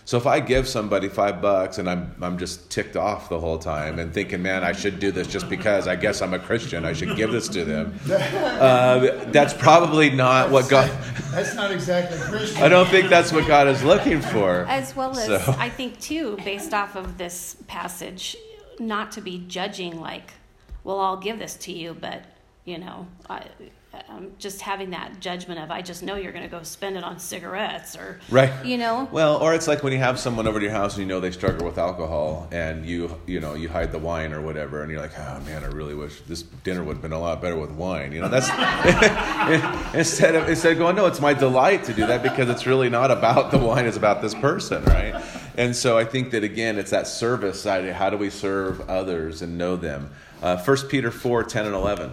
So 0.07 0.19
if 0.19 0.27
I 0.27 0.41
give 0.41 0.69
somebody 0.69 1.09
five 1.09 1.41
bucks 1.41 1.79
and 1.79 1.89
I'm 1.89 2.15
I'm 2.21 2.37
just 2.39 2.71
ticked 2.71 2.95
off 2.97 3.31
the 3.31 3.41
whole 3.41 3.59
time 3.59 3.99
and 3.99 4.13
thinking, 4.13 4.43
man, 4.43 4.63
I 4.63 4.73
should 4.73 5.01
do 5.01 5.11
this 5.11 5.27
just 5.27 5.49
because 5.49 5.89
I 5.89 5.97
guess 5.97 6.21
I'm 6.21 6.35
a 6.35 6.39
Christian, 6.39 6.85
I 6.85 6.93
should 6.93 7.17
give 7.17 7.33
this 7.33 7.49
to 7.49 7.65
them. 7.65 7.99
Uh, 8.55 9.25
that's 9.33 9.53
probably 9.55 10.11
not 10.11 10.51
what 10.51 10.69
God. 10.69 10.91
That's 11.33 11.55
not 11.55 11.71
exactly 11.73 12.19
Christian. 12.19 12.63
I 12.63 12.69
don't 12.69 12.89
think 12.89 13.09
that's 13.09 13.33
what 13.33 13.47
God 13.47 13.67
is 13.67 13.83
looking 13.83 14.21
for. 14.21 14.65
as 14.69 14.95
well 14.95 15.11
as 15.19 15.27
So- 15.27 15.55
i 15.59 15.69
think 15.69 15.99
too 16.01 16.37
based 16.45 16.73
off 16.73 16.97
of 16.97 17.19
this 17.19 17.57
passage 17.67 18.37
not 18.79 19.11
to 19.13 19.21
be 19.21 19.39
judging 19.49 20.01
like 20.01 20.33
well 20.85 21.01
i'll 21.01 21.17
give 21.17 21.39
this 21.39 21.55
to 21.57 21.73
you 21.73 21.95
but 22.01 22.23
you 22.65 22.79
know 22.79 23.07
I, 23.29 23.43
i'm 24.09 24.33
just 24.39 24.61
having 24.61 24.91
that 24.91 25.21
judgment 25.21 25.61
of 25.61 25.71
i 25.71 25.81
just 25.83 26.03
know 26.03 26.17
you're 26.17 26.33
going 26.33 26.45
to 26.45 26.51
go 26.51 26.63
spend 26.63 26.97
it 26.97 27.05
on 27.05 27.19
cigarettes 27.19 27.97
or 27.97 28.19
Right. 28.31 28.53
you 28.65 28.77
know 28.79 29.09
Well, 29.13 29.37
or 29.37 29.55
it's 29.55 29.69
like 29.69 29.83
when 29.83 29.93
you 29.93 29.99
have 29.99 30.19
someone 30.19 30.47
over 30.47 30.59
to 30.59 30.65
your 30.65 30.75
house 30.75 30.95
and 30.95 31.03
you 31.03 31.09
know 31.09 31.21
they 31.21 31.31
struggle 31.31 31.67
with 31.67 31.79
alcohol, 31.79 32.49
and 32.53 32.85
you 32.87 33.17
you 33.27 33.41
know 33.41 33.55
you 33.55 33.69
hide 33.69 33.93
the 33.93 33.99
wine 33.99 34.33
or 34.33 34.41
whatever, 34.41 34.83
and 34.83 34.91
you're 34.91 35.01
like, 35.01 35.17
oh 35.19 35.41
man, 35.47 35.63
I 35.63 35.69
really 35.69 35.95
wish 35.95 36.21
this 36.23 36.43
dinner 36.43 36.83
would 36.83 36.95
have 36.97 37.03
been 37.03 37.13
a 37.13 37.21
lot 37.21 37.41
better 37.43 37.57
with 37.57 37.71
wine. 37.71 38.13
You 38.13 38.21
know, 38.23 38.29
that's 38.29 38.49
instead 39.95 40.35
of 40.35 40.49
instead 40.49 40.73
of 40.73 40.79
going, 40.79 40.97
no, 40.97 41.07
it's 41.07 41.21
my 41.21 41.35
delight 41.35 41.85
to 41.85 41.93
do 41.95 42.07
that 42.07 42.23
because 42.23 42.49
it's 42.49 42.67
really 42.67 42.89
not 42.91 43.11
about 43.11 43.51
the 43.51 43.59
wine; 43.59 43.87
it's 43.87 43.97
about 43.97 44.23
this 44.23 44.35
person, 44.35 44.85
right? 44.85 45.23
And 45.57 45.75
so 45.77 45.97
I 45.99 46.05
think 46.05 46.31
that 46.33 46.43
again, 46.45 46.79
it's 46.79 46.91
that 46.91 47.07
service 47.07 47.61
side. 47.61 47.89
How 47.93 48.11
do 48.11 48.17
we 48.17 48.31
serve 48.31 48.89
others 48.89 49.43
and 49.43 49.57
know 49.59 49.77
them? 49.77 50.11
Uh, 50.43 50.57
1 50.63 50.77
Peter 50.89 51.11
four 51.11 51.45
ten 51.45 51.67
and 51.67 51.75
eleven. 51.75 52.13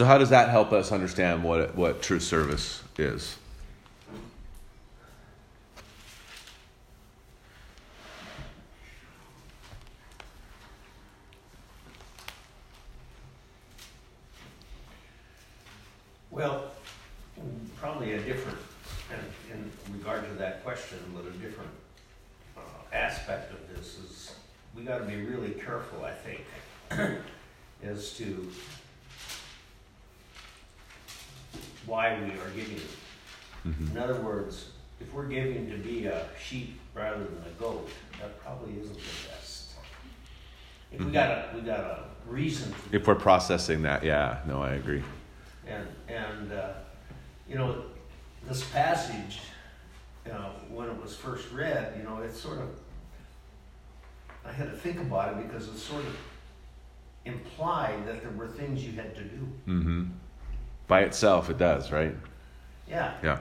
So 0.00 0.06
how 0.06 0.16
does 0.16 0.30
that 0.30 0.48
help 0.48 0.72
us 0.72 0.92
understand 0.92 1.44
what 1.44 1.74
what 1.76 2.00
true 2.00 2.20
service 2.20 2.82
is? 2.96 3.36
Well, 16.30 16.70
probably 17.76 18.12
a 18.14 18.20
different, 18.20 18.58
in, 19.52 19.54
in 19.54 19.98
regard 19.98 20.26
to 20.28 20.34
that 20.36 20.64
question, 20.64 20.98
but 21.14 21.26
a 21.26 21.30
different 21.32 21.70
uh, 22.56 22.60
aspect 22.94 23.52
of 23.52 23.58
this 23.76 23.98
is, 23.98 24.32
we 24.74 24.82
gotta 24.82 25.04
be 25.04 25.16
really 25.16 25.50
careful, 25.50 26.04
I 26.04 26.12
think, 26.12 27.20
as 27.82 28.14
to 28.14 28.50
why 31.86 32.14
we 32.20 32.30
are 32.38 32.50
giving. 32.54 32.80
Mhm. 33.66 33.90
In 33.90 33.98
other 33.98 34.14
words, 34.20 34.70
if 35.00 35.12
we're 35.12 35.26
giving 35.26 35.68
to 35.70 35.76
be 35.78 36.06
a 36.06 36.26
sheep 36.40 36.78
rather 36.94 37.24
than 37.24 37.42
a 37.46 37.60
goat, 37.60 37.88
that 38.20 38.40
probably 38.40 38.78
isn't 38.80 38.94
the 38.94 39.28
best. 39.28 39.72
If 40.92 41.00
we 41.00 41.06
Mhm. 41.06 41.12
got 41.12 41.30
a, 41.30 41.50
we 41.54 41.60
got 41.62 41.80
a 41.80 42.04
reason 42.30 42.72
If 42.92 43.06
we're 43.06 43.14
processing 43.16 43.82
that, 43.82 44.04
yeah, 44.04 44.38
no, 44.46 44.62
I 44.62 44.74
agree. 44.74 45.02
and, 45.66 45.86
and, 46.08 46.52
uh, 46.52 46.72
you 47.48 47.56
know, 47.56 47.82
this 48.48 48.64
passage, 48.70 49.40
you 50.24 50.32
know, 50.32 50.52
when 50.70 50.88
it 50.88 51.02
was 51.02 51.16
first 51.16 51.50
read, 51.52 51.94
you 51.96 52.02
know, 52.04 52.18
it's 52.18 52.38
sort 52.40 52.58
of, 52.58 52.68
I 54.44 54.52
had 54.52 54.70
to 54.70 54.76
think 54.76 55.00
about 55.00 55.36
it 55.36 55.46
because 55.46 55.68
it 55.68 55.76
sort 55.76 56.04
of 56.04 56.16
implied 57.24 58.06
that 58.06 58.22
there 58.22 58.30
were 58.32 58.48
things 58.48 58.84
you 58.84 58.92
had 58.92 59.14
to 59.16 59.22
do. 59.22 59.38
hmm 59.66 60.04
By 60.86 61.00
itself, 61.02 61.50
it 61.50 61.58
does, 61.58 61.92
right? 61.92 62.14
Yeah, 62.88 63.14
Yeah, 63.22 63.38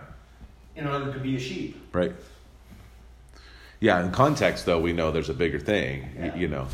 in 0.75 0.86
order 0.88 1.12
to 1.13 1.19
be 1.19 1.36
a 1.36 1.39
sheep. 1.39 1.82
right. 1.93 2.13
Yeah, 3.82 4.04
in 4.04 4.12
context, 4.12 4.65
though, 4.65 4.80
we 4.82 4.91
know 4.91 5.10
there's 5.12 5.30
a 5.30 5.34
bigger 5.34 5.60
thing, 5.60 6.10
Yeah. 6.19 6.36
you 6.36 6.47
know. 6.49 6.67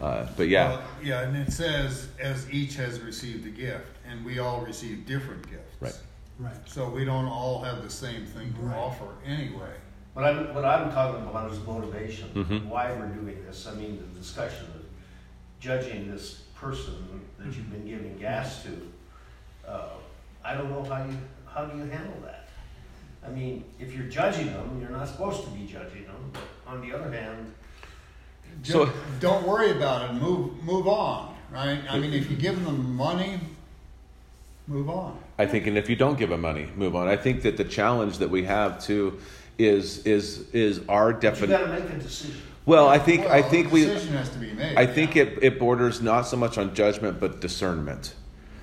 Uh, 0.00 0.26
but 0.36 0.48
yeah, 0.48 0.68
Well, 0.70 0.82
yeah, 1.02 1.20
and 1.22 1.36
it 1.36 1.52
says, 1.52 2.08
as 2.20 2.48
each 2.50 2.74
has 2.76 3.00
received 3.00 3.46
a 3.46 3.50
gift, 3.50 3.88
and 4.08 4.24
we 4.24 4.38
all 4.38 4.60
receive 4.60 5.06
different 5.06 5.48
gifts. 5.50 5.76
Right. 5.80 5.98
Right. 6.38 6.54
So 6.66 6.88
we 6.88 7.04
don't 7.04 7.26
all 7.26 7.62
have 7.62 7.82
the 7.82 7.90
same 7.90 8.24
thing 8.26 8.52
to 8.54 8.60
Right. 8.60 8.76
offer 8.76 9.06
anyway. 9.24 9.74
But 10.14 10.24
I'm, 10.24 10.54
what 10.54 10.64
I'm 10.64 10.90
talking 10.92 11.22
about 11.26 11.50
is 11.52 11.58
motivation, 11.60 12.28
Mhm. 12.34 12.66
why 12.66 12.92
we're 12.92 13.06
doing 13.08 13.42
this. 13.46 13.66
I 13.66 13.74
mean, 13.74 13.98
the 13.98 14.18
discussion 14.18 14.66
of 14.74 14.82
judging 15.60 16.10
this 16.10 16.42
person 16.54 17.20
that 17.38 17.46
you've 17.46 17.70
been 17.70 17.86
giving 17.86 18.16
gas 18.18 18.62
to. 18.64 18.92
Uh, 19.68 19.88
I 20.44 20.54
don't 20.54 20.70
know 20.70 20.84
how 20.84 21.04
you, 21.04 21.16
how 21.46 21.64
do 21.64 21.76
you 21.78 21.84
handle 21.84 22.20
that? 22.24 22.48
I 23.24 23.30
mean, 23.30 23.64
if 23.78 23.94
you're 23.94 24.08
judging 24.08 24.46
them, 24.46 24.78
you're 24.80 24.90
not 24.90 25.08
supposed 25.08 25.44
to 25.44 25.50
be 25.50 25.66
judging 25.66 26.04
them, 26.04 26.30
but 26.32 26.42
on 26.66 26.80
the 26.80 26.92
other 26.92 27.10
hand, 27.10 27.54
So- 28.62 28.86
Just 28.86 28.96
don't 29.20 29.46
worry 29.46 29.70
about 29.72 30.10
it. 30.10 30.14
Move 30.14 30.62
move 30.64 30.86
on. 30.88 31.34
Right? 31.52 31.80
I 31.90 31.98
mean, 31.98 32.12
if 32.14 32.30
you 32.30 32.36
give 32.36 32.64
them 32.64 32.96
money, 32.96 33.38
move 34.66 34.88
on. 34.88 35.18
I 35.38 35.46
think, 35.46 35.66
and 35.66 35.76
if 35.76 35.90
you 35.90 35.96
don't 35.96 36.18
give 36.18 36.30
them 36.30 36.40
money, 36.40 36.68
move 36.76 36.96
on. 36.96 37.08
I 37.08 37.16
think 37.16 37.42
that 37.42 37.56
the 37.56 37.64
challenge 37.64 38.18
that 38.18 38.30
we 38.30 38.44
have 38.44 38.82
too 38.82 39.18
is 39.58 40.06
is 40.06 40.48
is 40.54 40.80
our 40.88 41.12
but 41.12 41.22
you 41.24 41.30
definition. 41.30 41.66
gotta 41.68 41.80
make 41.80 41.90
a 41.92 41.98
decision. 41.98 42.40
Well, 42.64 42.88
I 42.88 42.98
think 42.98 43.26
I 43.26 43.42
think 43.42 43.66
a 43.68 43.70
we 43.70 43.84
decision 43.84 44.14
has 44.14 44.30
to 44.30 44.38
be 44.38 44.52
made. 44.52 44.76
I 44.76 44.86
think 44.86 45.16
it, 45.16 45.38
it 45.42 45.58
borders 45.58 46.00
not 46.00 46.22
so 46.22 46.36
much 46.36 46.58
on 46.58 46.74
judgment, 46.74 47.18
but 47.20 47.40
discernment. 47.40 48.14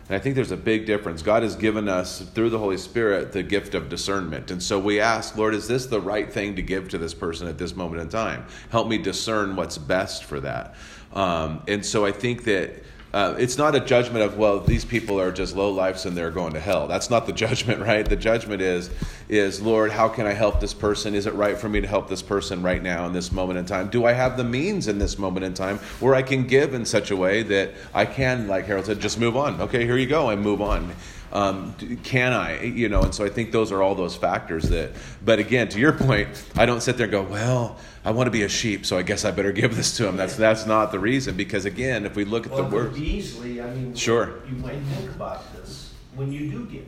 And 0.10 0.16
I 0.16 0.20
think 0.20 0.36
there's 0.36 0.52
a 0.52 0.58
big 0.58 0.88
difference. 0.88 1.22
God 1.22 1.44
has 1.44 1.56
given 1.56 1.88
us, 1.88 2.22
through 2.22 2.50
the 2.50 2.58
Holy 2.58 2.78
Spirit, 2.78 3.32
the 3.32 3.44
gift 3.44 3.76
of 3.76 3.90
discernment. 3.90 4.50
And 4.50 4.62
so 4.62 4.80
we 4.80 5.00
ask, 5.00 5.38
Lord, 5.38 5.54
is 5.54 5.68
this 5.68 5.86
the 5.86 6.02
right 6.02 6.34
thing 6.34 6.56
to 6.56 6.64
give 6.64 6.90
to 6.90 6.98
this 6.98 7.14
person 7.14 7.48
at 7.48 7.60
this 7.60 7.76
moment 7.76 8.02
in 8.02 8.10
time? 8.10 8.48
Help 8.72 8.88
me 8.88 8.98
discern 8.98 9.56
what's 9.56 9.78
best 9.78 10.24
for 10.24 10.40
that. 10.40 10.74
Um, 11.14 11.62
and 11.68 11.86
so 11.86 12.08
I 12.08 12.12
think 12.12 12.44
that 12.46 12.84
uh, 13.12 13.36
it's 13.40 13.58
not 13.58 13.76
a 13.76 13.80
judgment 13.80 14.24
of, 14.24 14.38
well, 14.38 14.60
these 14.60 14.86
people 14.86 15.20
are 15.20 15.32
just 15.32 15.56
low 15.56 15.72
lifes 15.72 16.06
and 16.06 16.16
they're 16.16 16.30
going 16.30 16.54
to 16.54 16.60
hell. 16.60 16.88
That's 16.88 17.10
not 17.10 17.26
the 17.26 17.34
judgment, 17.46 17.82
right? 17.82 18.08
The 18.08 18.16
judgment 18.16 18.62
is, 18.62 18.92
is 19.28 19.62
Lord, 19.62 19.92
how 19.92 20.08
can 20.08 20.28
I 20.28 20.34
help 20.34 20.60
this 20.60 20.74
person? 20.74 21.16
Is 21.16 21.26
it 21.26 21.34
right 21.34 21.58
for 21.58 21.68
me 21.68 21.82
to 21.82 21.88
help 21.88 22.08
this 22.08 22.22
person 22.22 22.62
right 22.62 22.82
now 22.82 23.06
in 23.08 23.14
this 23.14 23.32
moment 23.32 23.58
in 23.58 23.66
time? 23.66 23.90
Do 23.90 24.06
I 24.06 24.14
have 24.14 24.38
the 24.38 24.44
means 24.44 24.88
in 24.88 25.00
this 25.00 25.18
moment 25.18 25.44
in 25.44 25.54
time 25.54 25.80
where 26.00 26.14
I 26.14 26.22
can 26.22 26.46
give 26.46 26.74
in 26.74 26.86
such 26.86 27.10
a 27.10 27.16
way 27.16 27.42
that 27.44 27.72
I 27.94 28.06
can, 28.06 28.48
like 28.48 28.66
Harold 28.66 28.86
said, 28.86 29.00
just 29.00 29.20
move 29.20 29.36
on? 29.36 29.60
Okay, 29.62 29.86
here 29.86 29.98
you 29.98 30.08
go, 30.08 30.30
and 30.30 30.42
move 30.42 30.62
on. 30.62 30.94
Um, 31.32 31.76
can 32.04 32.34
I, 32.34 32.62
you 32.64 32.90
know, 32.90 33.04
and 33.04 33.14
so 33.14 33.24
I 33.24 33.30
think 33.30 33.52
those 33.52 33.72
are 33.72 33.84
all 33.84 33.94
those 33.94 34.16
factors 34.16 34.70
that, 34.70 34.92
but 35.24 35.38
again, 35.38 35.70
to 35.70 35.80
your 35.80 35.94
point, 36.08 36.28
I 36.56 36.66
don't 36.66 36.82
sit 36.82 36.98
there 36.98 37.06
and 37.06 37.12
go, 37.12 37.24
well, 37.24 37.78
I 38.06 38.12
want 38.12 38.28
to 38.28 38.32
be 38.32 38.44
a 38.44 38.50
sheep, 38.50 38.86
so 38.86 38.98
I 38.98 39.02
guess 39.02 39.26
I 39.26 39.32
better 39.32 39.52
give 39.62 39.76
this 39.76 39.98
to 39.98 40.08
him. 40.08 40.18
That's, 40.18 40.36
that's 40.36 40.66
not 40.66 40.92
the 40.92 41.00
reason, 41.00 41.36
because 41.36 41.66
again, 41.66 42.06
if 42.06 42.16
we 42.16 42.26
look 42.26 42.46
at 42.46 42.52
Well, 42.52 42.70
the 42.70 42.78
it 42.78 42.90
could 42.94 43.02
easily, 43.02 43.62
I 43.62 43.70
mean. 43.74 43.96
Sure. 43.96 44.40
You 44.48 44.56
might 44.56 44.80
think 44.80 45.12
about 45.12 45.54
this 45.54 45.94
when 46.16 46.32
you 46.32 46.50
do 46.50 46.66
give. 46.66 46.86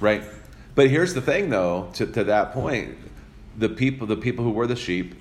Right. 0.00 0.22
But 0.74 0.90
here's 0.90 1.14
the 1.14 1.22
thing, 1.22 1.50
though. 1.50 1.88
To, 1.94 2.06
to 2.06 2.24
that 2.24 2.52
point, 2.52 2.96
the 3.56 3.68
people, 3.68 4.06
the 4.06 4.16
people 4.16 4.44
who 4.44 4.50
were 4.50 4.66
the 4.66 4.76
sheep. 4.76 5.14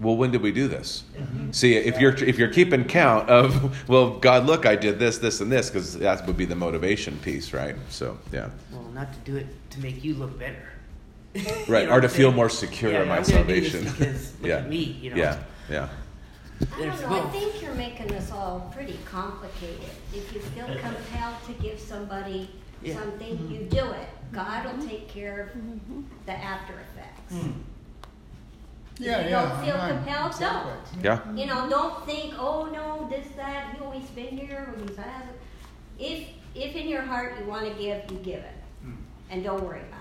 Well, 0.00 0.16
when 0.16 0.30
did 0.30 0.42
we 0.42 0.52
do 0.52 0.68
this? 0.68 1.02
Mm-hmm. 1.16 1.50
See, 1.50 1.74
if 1.74 1.98
you're 1.98 2.14
if 2.14 2.38
you're 2.38 2.52
keeping 2.52 2.84
count 2.84 3.28
of, 3.28 3.88
well, 3.88 4.10
God, 4.18 4.46
look, 4.46 4.64
I 4.64 4.76
did 4.76 5.00
this, 5.00 5.18
this, 5.18 5.40
and 5.40 5.50
this, 5.50 5.70
because 5.70 5.98
that 5.98 6.24
would 6.24 6.36
be 6.36 6.44
the 6.44 6.54
motivation 6.54 7.18
piece, 7.18 7.52
right? 7.52 7.74
So, 7.88 8.16
yeah, 8.32 8.50
Well, 8.70 8.84
not 8.94 9.12
to 9.12 9.18
do 9.30 9.36
it 9.36 9.46
to 9.70 9.80
make 9.80 10.04
you 10.04 10.14
look 10.14 10.38
better. 10.38 10.68
Right, 11.68 11.88
know 11.88 11.94
or 11.94 12.00
to 12.00 12.08
feel 12.08 12.32
more 12.32 12.48
secure 12.48 12.92
Yeah, 12.92 13.02
in 13.02 13.08
my 13.08 13.18
I'm 13.18 13.22
gonna 13.24 13.44
do 13.44 13.60
this 13.60 13.72
salvation. 13.72 13.84
Because 13.84 14.32
look 14.40 14.48
yeah, 14.48 14.56
at 14.56 14.68
me, 14.68 14.98
you 15.02 15.10
know. 15.10 15.16
yeah, 15.16 15.42
yeah. 15.70 15.88
I 16.60 16.86
don't 16.86 17.00
know, 17.02 17.22
I 17.22 17.30
think 17.30 17.62
you're 17.62 17.74
making 17.74 18.08
this 18.08 18.32
all 18.32 18.70
pretty 18.74 18.98
complicated. 19.04 19.90
If 20.12 20.32
you 20.34 20.40
feel 20.40 20.64
uh, 20.66 20.70
uh, 20.70 20.78
compelled 20.80 21.36
to 21.46 21.52
give 21.62 21.78
somebody 21.78 22.50
Yeah. 22.82 22.94
something, 22.94 23.36
mm-hmm. 23.36 23.52
you 23.54 23.60
do 23.70 23.84
it. 23.90 24.08
God 24.32 24.64
will 24.64 24.86
take 24.86 25.08
care 25.08 25.42
of 25.54 26.26
the 26.26 26.32
after 26.32 26.74
effects. 26.74 27.34
Mm-hmm. 27.34 27.60
Yeah, 29.00 29.18
If 29.18 29.24
you 29.24 29.30
yeah. 29.30 29.42
don't 29.42 29.64
feel 29.64 29.74
right, 29.76 29.92
compelled, 29.92 30.32
exactly. 30.32 30.72
don't. 30.94 31.04
Yeah. 31.04 31.34
You 31.34 31.46
know, 31.46 31.68
don't 31.68 32.04
think, 32.06 32.34
oh 32.36 32.66
no, 32.66 33.08
this, 33.08 33.28
that, 33.36 33.74
he 33.74 33.84
always 33.84 34.06
been 34.10 34.36
here, 34.36 34.74
or 34.74 34.80
he's 34.80 34.98
If, 35.98 36.28
if 36.54 36.74
in 36.74 36.88
your 36.88 37.02
heart 37.02 37.34
you 37.38 37.46
wanna 37.46 37.74
give, 37.74 38.10
you 38.10 38.18
give 38.18 38.40
it. 38.40 38.56
Mm. 38.84 38.96
And 39.30 39.44
don't 39.44 39.62
worry 39.62 39.80
about 39.80 39.92
it. 39.92 39.97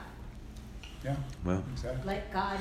Yeah, 1.08 1.16
Well, 1.46 1.64
exactly. 1.72 2.02
Let 2.06 2.34
God 2.34 2.60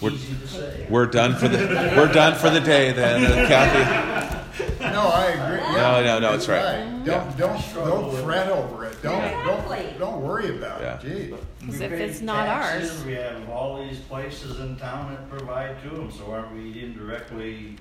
We're- 0.00 0.14
Easy 0.14 0.34
to 0.36 0.46
say. 0.46 0.86
we're 0.88 1.06
done 1.06 1.34
for 1.34 1.48
the 1.48 1.58
we're 1.96 2.12
done 2.12 2.34
for 2.36 2.48
the 2.50 2.60
day 2.60 2.92
then, 2.92 3.24
uh, 3.24 3.48
Kathy. 3.48 4.82
No, 4.92 5.00
I 5.08 5.24
agree. 5.30 5.58
Yeah, 5.58 5.72
No, 5.72 6.04
no, 6.04 6.18
no, 6.20 6.34
it's 6.34 6.46
right. 6.48 6.84
Don't 6.84 7.04
Yeah. 7.06 7.32
don't 7.36 7.58
Struggle 7.60 8.12
don't 8.12 8.24
fret 8.24 8.48
over 8.50 8.84
it. 8.84 9.02
Don't 9.02 9.14
Exactly. 9.24 9.76
don't 9.78 9.98
don't 9.98 10.22
worry 10.22 10.56
about 10.56 10.80
Yeah. 10.80 10.98
it. 10.98 11.00
Gee. 11.30 11.34
Because 11.60 11.80
if 11.80 11.92
it's 11.92 12.20
not 12.20 12.44
taxes, 12.46 12.90
ours, 12.98 13.04
We 13.06 13.14
have 13.14 13.48
all 13.50 13.84
these 13.84 13.98
places 14.00 14.60
in 14.60 14.76
town 14.76 15.10
that 15.12 15.28
provide 15.30 15.82
to 15.82 15.88
them, 15.88 16.10
so 16.12 16.30
aren't 16.32 16.52
we 16.52 16.80
indirectly 16.84 17.76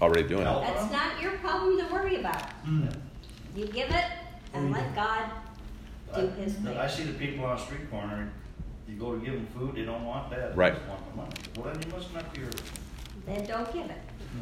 Already 0.00 0.26
doing 0.28 0.42
it. 0.42 0.44
helping 0.44 0.72
That's 0.74 0.92
not 0.92 1.20
your 1.20 1.32
problem 1.32 1.76
to 1.86 1.92
worry 1.92 2.16
about. 2.20 2.44
You 3.54 3.66
give 3.66 3.90
it 3.90 4.04
and 4.54 4.70
let 4.72 4.94
God 4.94 5.24
do 6.14 6.28
his 6.40 6.54
thing. 6.54 6.78
I 6.78 6.86
see 6.86 7.02
the 7.02 7.12
people 7.18 7.44
on 7.44 7.56
the 7.56 7.62
street 7.62 7.90
corner, 7.90 8.28
you 8.92 8.98
go 9.00 9.12
to 9.14 9.18
give 9.24 9.34
them 9.34 9.46
food, 9.56 9.74
they 9.74 9.84
don't 9.84 10.04
want 10.04 10.30
that, 10.30 10.50
they 10.52 10.56
Right. 10.56 10.74
just 10.74 10.86
want 10.86 11.10
the 11.10 11.16
money. 11.16 11.32
Well, 11.56 11.72
then 11.72 11.82
you 11.82 11.96
must 11.96 12.12
not 12.14 12.32
be, 12.32 12.40
Then 13.26 13.46
don't 13.46 13.72
give 13.72 13.86
it. 13.86 13.96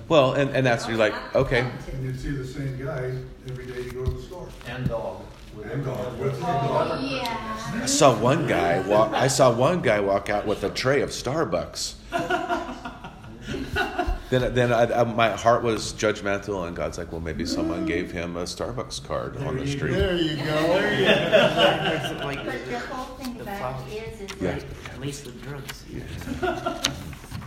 Well, 0.08 0.34
and, 0.34 0.50
and 0.54 0.64
that's 0.66 0.86
you're 0.88 0.96
like, 0.96 1.14
okay, 1.34 1.62
want. 1.62 1.88
And 1.92 2.04
you 2.04 2.14
see 2.14 2.30
the 2.30 2.46
same 2.46 2.82
guy 2.84 3.12
every 3.48 3.66
day 3.66 3.82
you 3.82 3.92
go 3.92 4.04
to 4.04 4.10
the 4.10 4.22
store. 4.22 4.48
And 4.68 4.88
dog. 4.88 5.22
with 5.56 5.70
And 5.70 5.84
the- 5.84 5.90
dog, 5.90 6.18
with 6.18 6.38
the 6.38 6.46
Oh, 6.46 6.88
dog. 6.88 7.00
yeah. 7.02 7.80
I 7.82 7.86
saw 7.86 8.16
one 8.18 8.46
guy 8.46 8.80
walk. 8.86 9.12
I 9.12 9.26
saw 9.28 9.52
one 9.52 9.82
guy 9.82 10.00
walk 10.00 10.30
out 10.30 10.46
with 10.46 10.62
a 10.64 10.70
tray 10.70 11.02
of 11.02 11.10
Starbucks. 11.10 11.94
then, 14.30 14.54
then 14.54 14.72
I, 14.72 15.00
I, 15.00 15.04
my 15.04 15.30
heart 15.30 15.62
was 15.64 15.92
judgmental, 15.94 16.66
and 16.68 16.76
God's 16.76 16.98
like, 16.98 17.10
"Well, 17.10 17.20
maybe 17.20 17.44
someone 17.46 17.84
gave 17.86 18.12
him 18.12 18.36
a 18.36 18.44
Starbucks 18.44 19.04
card 19.06 19.36
on 19.38 19.56
the 19.56 19.66
street." 19.66 19.92
There 19.94 20.14
you 20.16 20.36
go. 20.36 20.42
That's 20.44 22.24
like 22.24 22.44
But 22.44 22.64
the 22.66 22.78
whole 22.78 23.16
thing 23.16 23.40
about 23.40 23.58
father. 23.60 23.84
it 23.90 23.94
is, 23.94 23.99
is 23.99 23.99
Yeah. 24.40 24.58
that 24.84 25.00
laced 25.00 25.26
with 25.26 25.42
drugs. 25.42 25.84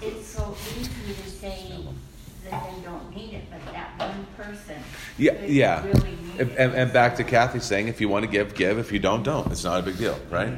it's 0.01 0.27
so 0.27 0.55
easy 0.77 1.13
to 1.13 1.29
say 1.29 1.83
that 2.49 2.63
they 2.69 2.81
don't 2.83 3.15
need 3.15 3.33
it, 3.33 3.43
but 3.49 3.73
that 3.73 3.97
one 3.97 4.27
person. 4.37 4.75
Yeah, 5.17 5.43
yeah. 5.45 5.85
Really 5.85 6.17
And, 6.39 6.51
and, 6.51 6.73
and 6.73 6.93
back 6.93 7.15
to 7.17 7.23
Kathy 7.23 7.59
saying, 7.59 7.87
if 7.87 8.01
you 8.01 8.09
want 8.09 8.25
to 8.25 8.31
give, 8.31 8.53
give. 8.53 8.77
If 8.77 8.91
you 8.91 8.99
don't, 8.99 9.23
don't. 9.23 9.51
It's 9.51 9.63
not 9.63 9.79
a 9.79 9.83
big 9.83 9.97
deal, 9.97 10.19
right? 10.29 10.53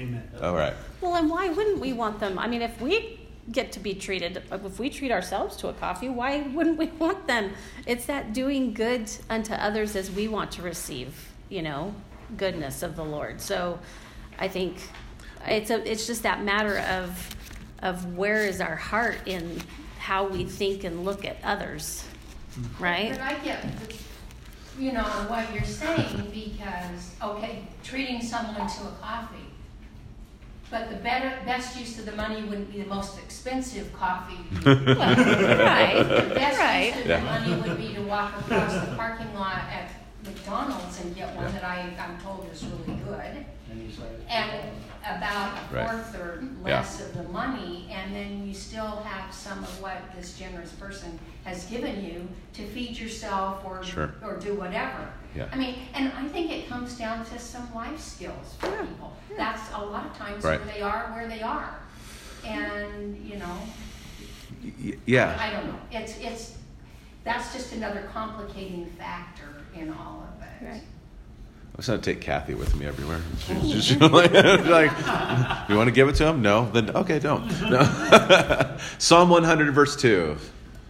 Amen. 0.00 0.30
All 0.42 0.54
right. 0.54 0.74
well, 1.00 1.14
and 1.14 1.28
why 1.28 1.48
wouldn't 1.48 1.78
we 1.78 1.92
want 1.92 2.18
them? 2.20 2.38
I 2.38 2.48
mean, 2.48 2.62
if 2.62 2.80
we 2.80 3.20
get 3.52 3.72
to 3.72 3.80
be 3.80 3.94
treated, 3.94 4.42
if 4.50 4.78
we 4.78 4.88
treat 4.88 5.12
ourselves 5.12 5.56
to 5.58 5.68
a 5.68 5.72
coffee, 5.74 6.08
why 6.08 6.40
wouldn't 6.40 6.78
we 6.78 6.86
want 6.98 7.26
them? 7.26 7.52
It's 7.86 8.06
that 8.06 8.32
doing 8.32 8.72
good 8.72 9.10
unto 9.28 9.52
others 9.52 9.96
as 9.96 10.10
we 10.10 10.28
want 10.28 10.50
to 10.52 10.62
receive, 10.62 11.28
you 11.48 11.62
know, 11.62 11.94
goodness 12.36 12.82
of 12.82 12.96
the 12.96 13.04
Lord. 13.04 13.40
So 13.40 13.78
I 14.38 14.48
think 14.48 14.76
it's 15.50 15.70
a, 15.70 15.90
it's 15.90 16.06
just 16.06 16.22
that 16.22 16.42
matter 16.42 16.78
of, 16.78 17.36
of 17.82 18.16
where 18.16 18.46
is 18.46 18.60
our 18.60 18.76
heart 18.76 19.18
in 19.26 19.60
how 19.98 20.26
we 20.26 20.44
think 20.44 20.84
and 20.84 21.04
look 21.04 21.24
at 21.24 21.36
others, 21.44 22.04
mm-hmm. 22.52 22.82
right? 22.82 23.10
But 23.10 23.20
I 23.20 23.34
get, 23.38 23.64
you 24.78 24.92
know, 24.92 25.02
what 25.02 25.52
you're 25.54 25.64
saying 25.64 26.30
because, 26.32 27.14
okay, 27.22 27.64
treating 27.82 28.22
someone 28.22 28.56
to 28.56 28.82
a 28.84 28.96
coffee. 29.00 29.36
But 30.70 30.88
the 30.88 30.96
better, 30.96 31.36
best 31.44 31.76
use 31.78 31.98
of 31.98 32.06
the 32.06 32.12
money 32.12 32.44
wouldn't 32.44 32.72
be 32.72 32.80
the 32.80 32.88
most 32.88 33.18
expensive 33.18 33.92
coffee. 33.92 34.38
Well, 34.64 34.76
right, 34.96 35.96
The 35.96 36.34
best 36.34 36.58
right. 36.58 36.86
use 36.94 37.00
of 37.00 37.06
Yeah. 37.06 37.18
the 37.18 37.24
money 37.24 37.62
would 37.62 37.76
be 37.76 37.94
to 37.94 38.02
walk 38.02 38.38
across 38.40 38.74
the 38.74 38.94
parking 38.94 39.34
lot 39.34 39.58
at 39.70 39.90
McDonald's 40.24 41.00
and 41.00 41.14
get 41.14 41.34
one 41.36 41.50
that 41.52 41.64
I, 41.64 41.92
I'm 41.98 42.18
told 42.20 42.46
is 42.52 42.64
really 42.64 42.98
good. 43.00 43.44
And 43.70 43.80
he's 43.88 43.98
like. 43.98 44.10
And 44.28 44.70
about 45.04 45.56
a 45.56 45.74
Right. 45.74 45.88
fourth 45.88 46.14
or 46.20 46.42
less 46.62 47.00
of 47.00 47.14
the 47.16 47.22
money, 47.24 47.88
and 47.90 48.14
then 48.14 48.46
you 48.46 48.52
still 48.52 48.96
have 49.02 49.32
some 49.32 49.58
of 49.60 49.80
what 49.82 49.96
this 50.14 50.36
generous 50.38 50.72
person 50.72 51.18
has 51.44 51.64
given 51.66 52.04
you 52.04 52.28
to 52.54 52.66
feed 52.66 52.98
yourself 52.98 53.64
or, 53.64 53.82
Sure. 53.82 54.12
or 54.22 54.36
do 54.38 54.54
whatever. 54.54 55.08
Yeah. 55.34 55.46
I 55.52 55.56
mean, 55.56 55.76
and 55.94 56.12
I 56.12 56.28
think 56.28 56.50
it 56.50 56.68
comes 56.68 56.98
down 56.98 57.24
to 57.26 57.38
some 57.38 57.72
life 57.74 57.98
skills 58.00 58.56
for 58.58 58.66
Yeah. 58.66 58.82
people. 58.82 59.16
That's 59.36 59.72
a 59.74 59.78
lot 59.78 60.06
of 60.06 60.16
times 60.18 60.44
Right. 60.44 60.62
where 60.62 60.74
they 60.74 60.82
are, 60.82 61.12
where 61.14 61.28
they 61.28 61.40
are. 61.42 61.78
And, 62.44 63.16
you 63.24 63.36
know, 63.38 63.56
Y- 64.62 64.98
yeah. 65.06 65.38
I 65.40 65.50
don't 65.52 65.68
know, 65.68 65.78
it's, 65.90 66.18
it's, 66.18 66.58
that's 67.24 67.54
just 67.54 67.72
another 67.72 68.02
complicating 68.12 68.84
factor 68.98 69.59
in 69.74 69.90
all 69.92 70.22
of 70.22 70.42
it. 70.42 70.64
Right. 70.64 70.82
I 70.82 71.76
was 71.76 71.86
going 71.86 72.00
to 72.00 72.12
take 72.12 72.20
Kathy 72.20 72.54
with 72.54 72.74
me 72.76 72.86
everywhere. 72.86 73.20
She's 73.46 73.86
just 73.86 74.00
like, 74.12 74.32
like, 74.32 75.68
you 75.68 75.76
want 75.76 75.88
to 75.88 75.92
give 75.92 76.08
it 76.08 76.16
to 76.16 76.26
him? 76.26 76.42
No? 76.42 76.70
Then, 76.70 76.90
okay, 76.90 77.18
don't. 77.18 77.46
No. 77.70 78.76
Psalm 78.98 79.30
100, 79.30 79.72
verse 79.72 79.96
2. 79.96 80.36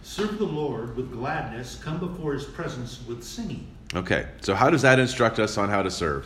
Serve 0.03 0.37
the 0.37 0.45
Lord 0.45 0.97
with 0.97 1.11
gladness, 1.11 1.79
come 1.81 1.99
before 1.99 2.33
his 2.33 2.43
presence 2.43 2.99
with 3.07 3.23
singing. 3.23 3.67
Okay, 3.93 4.27
so 4.41 4.55
how 4.55 4.69
does 4.69 4.81
that 4.81 4.99
instruct 4.99 5.39
us 5.39 5.57
on 5.57 5.69
how 5.69 5.81
to 5.81 5.91
serve? 5.91 6.25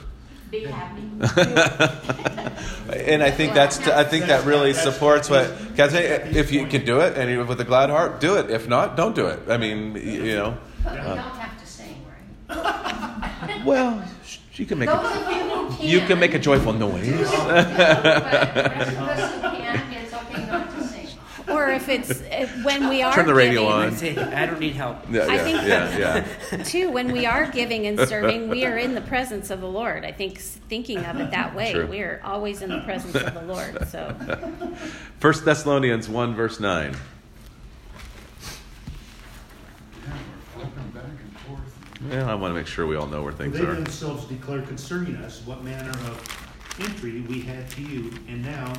Be 0.51 0.65
happy. 0.65 1.01
and 2.93 3.23
I 3.23 3.31
think 3.31 3.53
that's 3.53 3.79
I 3.87 4.03
think 4.03 4.25
that 4.25 4.45
really 4.45 4.73
supports 4.73 5.29
what 5.29 5.51
Kathy. 5.75 5.97
If 5.97 6.51
you 6.51 6.67
can 6.67 6.85
do 6.85 6.99
it 6.99 7.17
and 7.17 7.29
you 7.29 7.43
with 7.43 7.59
a 7.59 7.63
glad 7.63 7.89
heart, 7.89 8.19
do 8.21 8.37
it. 8.37 8.51
If 8.51 8.67
not, 8.67 8.95
don't 8.95 9.15
do 9.15 9.25
it. 9.25 9.39
I 9.49 9.57
mean, 9.57 9.95
you 9.95 10.35
know. 10.35 10.57
But 10.83 10.93
we 10.93 10.99
uh, 10.99 11.15
don't 11.15 11.17
have 11.17 11.59
to 11.59 11.65
sing, 11.65 12.05
right? 12.07 12.19
well, 13.65 14.03
you 14.53 14.65
can 14.65 14.79
make 14.79 14.89
Those 14.89 15.05
a, 15.05 15.07
of 15.07 15.31
you 15.31 15.43
who 15.43 15.75
can. 15.75 15.87
you 15.87 15.99
can 16.01 16.19
make 16.19 16.33
a 16.33 16.39
joyful 16.39 16.73
noise. 16.73 17.07
But 17.17 17.63
the 17.67 18.63
rest 18.63 18.91
of 18.91 18.97
us 18.97 19.33
who 19.35 19.41
can, 19.41 19.93
it's 19.93 20.13
okay 20.13 20.45
not 20.45 20.71
to 20.71 20.83
sing. 20.87 21.07
Or 21.49 21.69
if 21.69 21.89
it's 21.89 22.21
if, 22.31 22.63
when 22.63 22.87
we 22.89 23.01
are 23.03 23.13
Turn 23.13 23.27
the 23.27 23.33
radio 23.33 23.61
giving, 23.61 23.73
on. 23.75 23.87
I 23.87 23.89
say, 23.95 24.17
I 24.17 24.45
don't 24.45 24.59
need 24.59 24.73
help. 24.75 24.97
Yeah, 25.09 25.25
I 25.27 25.37
think 25.39 25.57
yeah, 25.63 26.25
yeah. 26.51 26.63
too 26.63 26.89
when 26.91 27.11
we 27.11 27.25
are 27.25 27.47
giving 27.51 27.85
and 27.87 27.99
serving 28.07 28.49
we 28.49 28.65
are 28.65 28.77
in 28.77 28.95
the 28.95 29.01
presence 29.01 29.49
of 29.49 29.61
the 29.61 29.67
lord 29.67 30.03
i 30.05 30.11
think 30.11 30.39
thinking 30.39 30.99
of 31.05 31.19
it 31.19 31.31
that 31.31 31.53
way 31.55 31.73
True. 31.73 31.85
we 31.87 31.99
are 32.01 32.19
always 32.23 32.61
in 32.61 32.69
the 32.69 32.81
presence 32.81 33.15
of 33.15 33.33
the 33.33 33.41
lord 33.43 33.87
so 33.89 34.15
First 35.19 35.43
Thessalonians 35.45 36.07
one 36.09 36.33
verse 36.35 36.59
nine. 36.59 36.95
Yeah, 40.05 40.13
we're 40.55 40.63
flipping 40.65 40.91
back 40.91 41.03
and 41.05 41.39
forth. 41.39 41.94
Yeah, 42.09 42.31
I 42.31 42.35
want 42.35 42.51
to 42.53 42.55
make 42.55 42.67
sure 42.67 42.85
we 42.85 42.95
all 42.95 43.07
know 43.07 43.23
where 43.23 43.33
things 43.33 43.57
they 43.57 43.65
are. 43.65 43.73
themselves 43.73 44.25
declare 44.25 44.61
concerning 44.61 45.15
us 45.17 45.41
what 45.45 45.63
manner 45.63 45.89
of 45.89 46.77
entry 46.79 47.21
we 47.21 47.41
had 47.41 47.69
to 47.71 47.81
you, 47.81 48.11
and 48.27 48.43
now, 48.43 48.73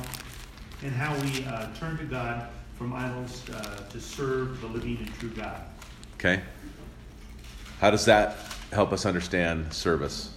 and 0.83 0.91
how 0.91 1.15
we 1.21 1.43
uh, 1.45 1.67
turn 1.75 1.97
to 1.97 2.05
God 2.05 2.47
from 2.77 2.93
idols 2.93 3.43
uh, 3.49 3.87
to 3.89 3.99
serve 3.99 4.61
the 4.61 4.67
living 4.67 4.97
and 4.97 5.13
true 5.15 5.29
God. 5.29 5.61
Okay. 6.15 6.41
How 7.79 7.91
does 7.91 8.05
that 8.05 8.37
help 8.71 8.91
us 8.93 9.05
understand 9.05 9.73
service? 9.73 10.36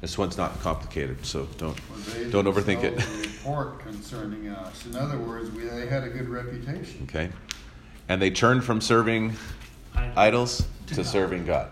This 0.00 0.16
one's 0.16 0.36
not 0.36 0.60
complicated, 0.60 1.26
so 1.26 1.48
don't 1.58 1.78
Well, 1.90 2.30
don't 2.30 2.44
overthink 2.44 2.84
it. 2.84 3.04
Report 3.26 3.80
concerning 3.80 4.48
us. 4.48 4.86
In 4.86 4.94
other 4.94 5.18
words, 5.18 5.50
we, 5.50 5.64
they 5.64 5.86
had 5.86 6.04
a 6.04 6.08
good 6.08 6.28
reputation. 6.28 7.02
Okay. 7.04 7.30
And 8.08 8.22
they 8.22 8.30
turned 8.30 8.62
from 8.62 8.80
serving 8.80 9.32
idols 10.16 10.64
to 10.86 10.94
God. 10.94 11.06
serving 11.06 11.46
God. 11.46 11.70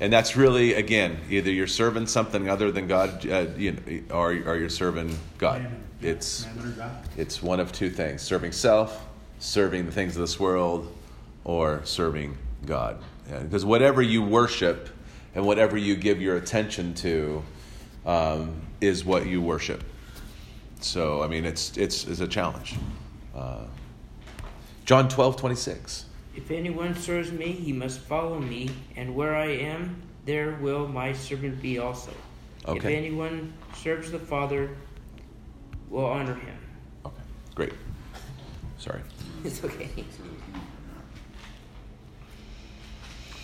And 0.00 0.12
that's 0.12 0.36
really, 0.36 0.74
again, 0.74 1.18
either 1.28 1.50
you're 1.50 1.66
serving 1.66 2.06
something 2.06 2.48
other 2.48 2.70
than 2.70 2.86
God, 2.86 3.28
uh, 3.28 3.46
you 3.56 3.72
know, 3.72 4.14
or, 4.14 4.30
or 4.30 4.56
you're 4.56 4.68
serving 4.68 5.18
God. 5.36 5.62
Mammon. 5.62 5.82
It's 6.00 6.44
God. 6.78 6.90
it's 7.18 7.42
one 7.42 7.60
of 7.60 7.72
two 7.72 7.90
things: 7.90 8.22
serving 8.22 8.52
self, 8.52 9.06
serving 9.38 9.84
the 9.84 9.92
things 9.92 10.16
of 10.16 10.22
this 10.22 10.40
world, 10.40 10.90
or 11.44 11.82
serving 11.84 12.38
God. 12.64 13.02
Yeah, 13.28 13.40
because 13.40 13.66
whatever 13.66 14.00
you 14.00 14.22
worship 14.22 14.88
and 15.40 15.46
whatever 15.46 15.78
you 15.78 15.96
give 15.96 16.20
your 16.20 16.36
attention 16.36 16.92
to 16.92 17.42
um, 18.04 18.60
is 18.82 19.06
what 19.06 19.24
you 19.24 19.40
worship. 19.40 19.82
So, 20.80 21.22
I 21.22 21.28
mean, 21.28 21.46
it's 21.46 21.78
it's, 21.78 22.06
it's 22.06 22.20
a 22.20 22.28
challenge. 22.28 22.74
Uh, 23.34 23.64
John 24.84 25.08
twelve 25.08 25.38
twenty 25.38 25.54
six. 25.54 26.04
If 26.36 26.50
anyone 26.50 26.94
serves 26.94 27.32
me, 27.32 27.52
he 27.52 27.72
must 27.72 28.00
follow 28.00 28.38
me, 28.38 28.68
and 28.96 29.14
where 29.14 29.34
I 29.34 29.46
am, 29.46 30.02
there 30.26 30.58
will 30.60 30.86
my 30.86 31.14
servant 31.14 31.62
be 31.62 31.78
also. 31.78 32.12
Okay. 32.68 32.76
If 32.76 32.84
anyone 32.84 33.54
serves 33.74 34.10
the 34.10 34.18
Father, 34.18 34.68
will 35.88 36.04
honor 36.04 36.34
him. 36.34 36.58
Okay, 37.06 37.22
great. 37.54 37.72
Sorry. 38.76 39.00
It's 39.42 39.64
okay. 39.64 39.88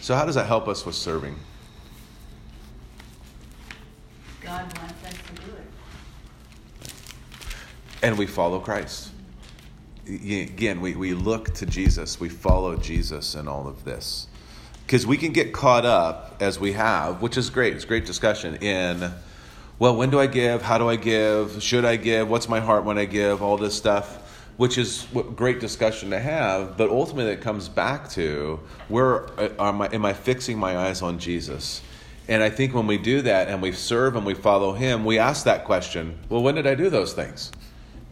So, 0.02 0.14
how 0.14 0.26
does 0.26 0.34
that 0.34 0.46
help 0.46 0.68
us 0.68 0.84
with 0.84 0.94
serving? 0.94 1.36
God 4.46 4.78
wants 4.78 5.04
us 5.04 5.12
to 5.12 5.32
do 5.42 5.50
it. 5.56 6.94
And 8.00 8.16
we 8.16 8.26
follow 8.26 8.60
Christ. 8.60 9.10
Again, 10.06 10.80
we, 10.80 10.94
we 10.94 11.14
look 11.14 11.52
to 11.54 11.66
Jesus, 11.66 12.20
we 12.20 12.28
follow 12.28 12.76
Jesus 12.76 13.34
in 13.34 13.48
all 13.48 13.66
of 13.66 13.84
this. 13.84 14.28
Because 14.86 15.04
we 15.04 15.16
can 15.16 15.32
get 15.32 15.52
caught 15.52 15.84
up, 15.84 16.36
as 16.38 16.60
we 16.60 16.74
have, 16.74 17.20
which 17.20 17.36
is 17.36 17.50
great, 17.50 17.74
it's 17.74 17.84
great 17.84 18.06
discussion, 18.06 18.54
in, 18.62 19.10
well, 19.80 19.96
when 19.96 20.10
do 20.10 20.20
I 20.20 20.28
give? 20.28 20.62
How 20.62 20.78
do 20.78 20.88
I 20.88 20.94
give? 20.94 21.60
Should 21.60 21.84
I 21.84 21.96
give? 21.96 22.30
What's 22.30 22.48
my 22.48 22.60
heart 22.60 22.84
when 22.84 22.98
I 22.98 23.04
give? 23.04 23.42
All 23.42 23.56
this 23.56 23.74
stuff, 23.74 24.46
which 24.58 24.78
is 24.78 25.08
great 25.34 25.58
discussion 25.58 26.10
to 26.10 26.20
have. 26.20 26.76
But 26.76 26.88
ultimately, 26.90 27.32
it 27.32 27.40
comes 27.40 27.68
back 27.68 28.08
to 28.10 28.60
where 28.86 29.28
uh, 29.40 29.48
am 29.58 29.82
I, 29.82 29.88
am 29.88 30.04
I 30.04 30.12
fixing 30.12 30.56
my 30.56 30.78
eyes 30.78 31.02
on 31.02 31.18
Jesus? 31.18 31.82
And 32.28 32.42
I 32.42 32.50
think 32.50 32.74
when 32.74 32.86
we 32.86 32.98
do 32.98 33.22
that 33.22 33.48
and 33.48 33.62
we 33.62 33.72
serve 33.72 34.16
and 34.16 34.26
we 34.26 34.34
follow 34.34 34.72
Him, 34.72 35.04
we 35.04 35.18
ask 35.18 35.44
that 35.44 35.64
question 35.64 36.18
well, 36.28 36.42
when 36.42 36.54
did 36.54 36.66
I 36.66 36.74
do 36.74 36.90
those 36.90 37.12
things? 37.12 37.52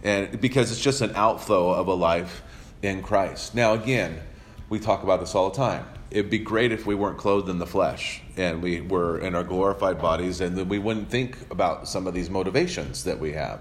And 0.02 0.40
because 0.40 0.70
it's 0.70 0.80
just 0.80 1.00
an 1.00 1.12
outflow 1.14 1.70
of 1.70 1.88
a 1.88 1.94
life 1.94 2.42
in 2.82 3.02
Christ. 3.02 3.54
Now, 3.54 3.72
again, 3.72 4.20
we 4.68 4.78
talk 4.78 5.02
about 5.02 5.20
this 5.20 5.34
all 5.34 5.50
the 5.50 5.56
time. 5.56 5.86
It'd 6.10 6.30
be 6.30 6.38
great 6.38 6.70
if 6.70 6.86
we 6.86 6.94
weren't 6.94 7.18
clothed 7.18 7.48
in 7.48 7.58
the 7.58 7.66
flesh 7.66 8.22
and 8.36 8.62
we 8.62 8.82
were 8.82 9.18
in 9.18 9.34
our 9.34 9.42
glorified 9.42 10.00
bodies, 10.00 10.40
and 10.40 10.56
then 10.56 10.68
we 10.68 10.78
wouldn't 10.78 11.08
think 11.08 11.38
about 11.50 11.88
some 11.88 12.06
of 12.06 12.14
these 12.14 12.30
motivations 12.30 13.04
that 13.04 13.18
we 13.18 13.32
have. 13.32 13.60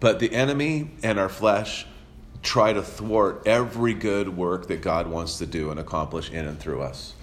But 0.00 0.18
the 0.18 0.32
enemy 0.32 0.90
and 1.02 1.18
our 1.18 1.28
flesh 1.28 1.86
try 2.42 2.72
to 2.72 2.82
thwart 2.82 3.42
every 3.46 3.94
good 3.94 4.36
work 4.36 4.68
that 4.68 4.82
God 4.82 5.06
wants 5.06 5.38
to 5.38 5.46
do 5.46 5.70
and 5.70 5.80
accomplish 5.80 6.30
in 6.30 6.46
and 6.46 6.58
through 6.58 6.82
us. 6.82 7.14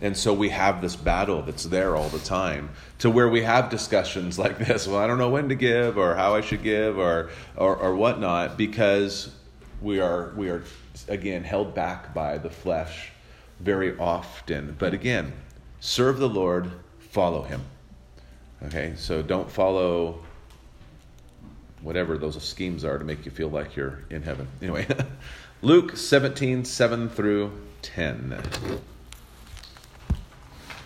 And 0.00 0.16
so 0.16 0.34
we 0.34 0.50
have 0.50 0.82
this 0.82 0.94
battle 0.94 1.42
that's 1.42 1.64
there 1.64 1.96
all 1.96 2.08
the 2.08 2.18
time 2.18 2.70
to 2.98 3.08
where 3.08 3.28
we 3.28 3.42
have 3.42 3.70
discussions 3.70 4.38
like 4.44 4.58
this. 4.58 4.86
Well, 4.86 4.98
I 4.98 5.06
don't 5.06 5.18
know 5.18 5.30
when 5.30 5.48
to 5.48 5.54
give 5.54 5.96
or 5.96 6.14
how 6.14 6.34
I 6.34 6.40
should 6.40 6.62
give 6.62 6.98
or, 6.98 7.30
or, 7.56 7.76
or 7.76 7.94
whatnot 7.94 8.56
because 8.56 9.30
we 9.80 10.00
are, 10.00 10.32
we 10.36 10.50
are, 10.50 10.64
again, 11.08 11.44
held 11.44 11.74
back 11.74 12.12
by 12.14 12.38
the 12.38 12.50
flesh 12.50 13.10
very 13.60 13.96
often. 13.98 14.76
But 14.78 14.94
again, 14.94 15.32
serve 15.80 16.18
the 16.18 16.28
Lord, 16.28 16.70
follow 16.98 17.42
Him. 17.42 17.62
Okay, 18.64 18.94
so 18.96 19.22
don't 19.22 19.50
follow 19.50 20.18
whatever 21.82 22.18
those 22.18 22.42
schemes 22.42 22.84
are 22.84 22.98
to 22.98 23.04
make 23.04 23.24
you 23.24 23.30
feel 23.30 23.48
like 23.48 23.76
you're 23.76 24.02
in 24.10 24.22
heaven. 24.22 24.48
Anyway, 24.60 24.86
Luke 25.62 25.96
17, 25.96 26.64
7 26.64 27.08
through 27.08 27.52
10. 27.82 28.42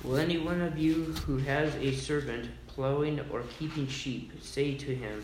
Will 0.03 0.17
any 0.17 0.39
one 0.39 0.63
of 0.63 0.79
you 0.79 1.13
who 1.27 1.37
has 1.39 1.75
a 1.77 1.93
servant 1.93 2.49
plowing 2.69 3.21
or 3.31 3.43
keeping 3.59 3.87
sheep 3.87 4.33
say 4.41 4.75
to 4.75 4.95
him, 4.95 5.23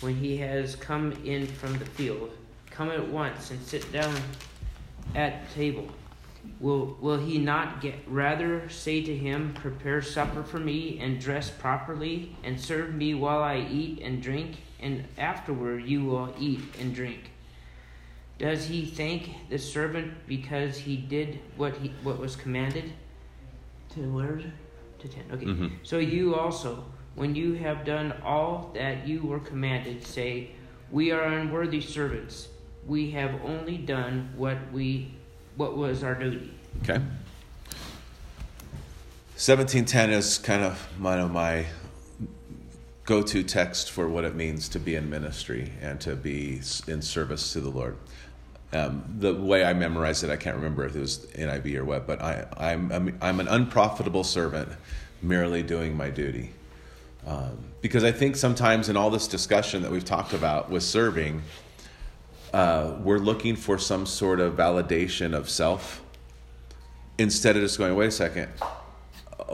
when 0.00 0.14
he 0.14 0.36
has 0.36 0.76
come 0.76 1.12
in 1.24 1.46
from 1.46 1.76
the 1.78 1.84
field, 1.84 2.30
Come 2.70 2.90
at 2.90 3.08
once 3.08 3.50
and 3.50 3.62
sit 3.62 3.90
down 3.92 4.14
at 5.14 5.50
table? 5.52 5.88
Will, 6.60 6.96
will 7.00 7.18
he 7.18 7.38
not 7.38 7.80
get 7.80 7.94
rather 8.06 8.68
say 8.68 9.02
to 9.02 9.16
him, 9.16 9.54
Prepare 9.54 10.02
supper 10.02 10.42
for 10.42 10.58
me, 10.58 10.98
and 11.00 11.20
dress 11.20 11.50
properly, 11.50 12.36
and 12.42 12.60
serve 12.60 12.94
me 12.94 13.14
while 13.14 13.42
I 13.42 13.66
eat 13.70 14.00
and 14.00 14.22
drink, 14.22 14.56
and 14.80 15.04
afterward 15.18 15.84
you 15.84 16.04
will 16.04 16.34
eat 16.38 16.60
and 16.80 16.94
drink? 16.94 17.30
Does 18.38 18.66
he 18.66 18.84
thank 18.84 19.48
the 19.48 19.58
servant 19.58 20.12
because 20.26 20.76
he 20.76 20.96
did 20.96 21.38
what 21.56 21.76
he 21.76 21.92
what 22.02 22.18
was 22.18 22.34
commanded? 22.34 22.92
To 23.94 24.00
where? 24.00 24.40
To 24.98 25.08
ten. 25.08 25.24
Okay. 25.32 25.46
Mhm. 25.46 25.70
So 25.82 25.98
you 25.98 26.34
also, 26.34 26.84
when 27.14 27.34
you 27.34 27.54
have 27.54 27.84
done 27.84 28.12
all 28.24 28.70
that 28.74 29.06
you 29.06 29.22
were 29.22 29.40
commanded, 29.40 30.04
say, 30.04 30.50
We 30.90 31.10
are 31.10 31.24
unworthy 31.24 31.80
servants. 31.80 32.48
We 32.86 33.10
have 33.12 33.40
only 33.44 33.78
done 33.78 34.30
what 34.36 34.58
we 34.72 35.14
what 35.56 35.76
was 35.76 36.02
our 36.02 36.14
duty. 36.14 36.52
Okay. 36.82 37.00
1710 39.36 40.10
is 40.10 40.38
kind 40.38 40.62
of 40.62 40.78
one 41.00 41.18
of 41.18 41.30
my 41.32 41.66
go 43.04 43.22
to 43.22 43.42
text 43.42 43.90
for 43.90 44.08
what 44.08 44.24
it 44.24 44.34
means 44.34 44.68
to 44.68 44.78
be 44.78 44.94
in 44.94 45.10
ministry 45.10 45.72
and 45.82 46.00
to 46.00 46.14
be 46.16 46.60
in 46.86 47.02
service 47.02 47.52
to 47.52 47.60
the 47.60 47.68
Lord. 47.68 47.96
Um, 48.74 49.04
the 49.18 49.32
way 49.32 49.64
I 49.64 49.72
memorized 49.72 50.24
it, 50.24 50.30
I 50.30 50.36
can't 50.36 50.56
remember 50.56 50.84
if 50.84 50.96
it 50.96 51.00
was 51.00 51.26
NIV 51.34 51.76
or 51.76 51.84
what, 51.84 52.06
but 52.08 52.20
I, 52.20 52.44
I'm, 52.56 52.90
I'm, 52.90 53.16
I'm 53.22 53.38
an 53.38 53.46
unprofitable 53.46 54.24
servant 54.24 54.68
merely 55.22 55.62
doing 55.62 55.96
my 55.96 56.10
duty. 56.10 56.50
Um, 57.24 57.56
because 57.80 58.02
I 58.02 58.10
think 58.10 58.34
sometimes 58.34 58.88
in 58.88 58.96
all 58.96 59.10
this 59.10 59.28
discussion 59.28 59.82
that 59.82 59.92
we've 59.92 60.04
talked 60.04 60.32
about 60.32 60.70
with 60.70 60.82
serving, 60.82 61.42
uh, 62.52 62.96
we're 63.00 63.18
looking 63.18 63.56
for 63.56 63.78
some 63.78 64.06
sort 64.06 64.40
of 64.40 64.54
validation 64.54 65.34
of 65.34 65.48
self 65.48 66.02
instead 67.16 67.56
of 67.56 67.62
just 67.62 67.78
going, 67.78 67.94
wait 67.94 68.08
a 68.08 68.10
second, 68.10 68.48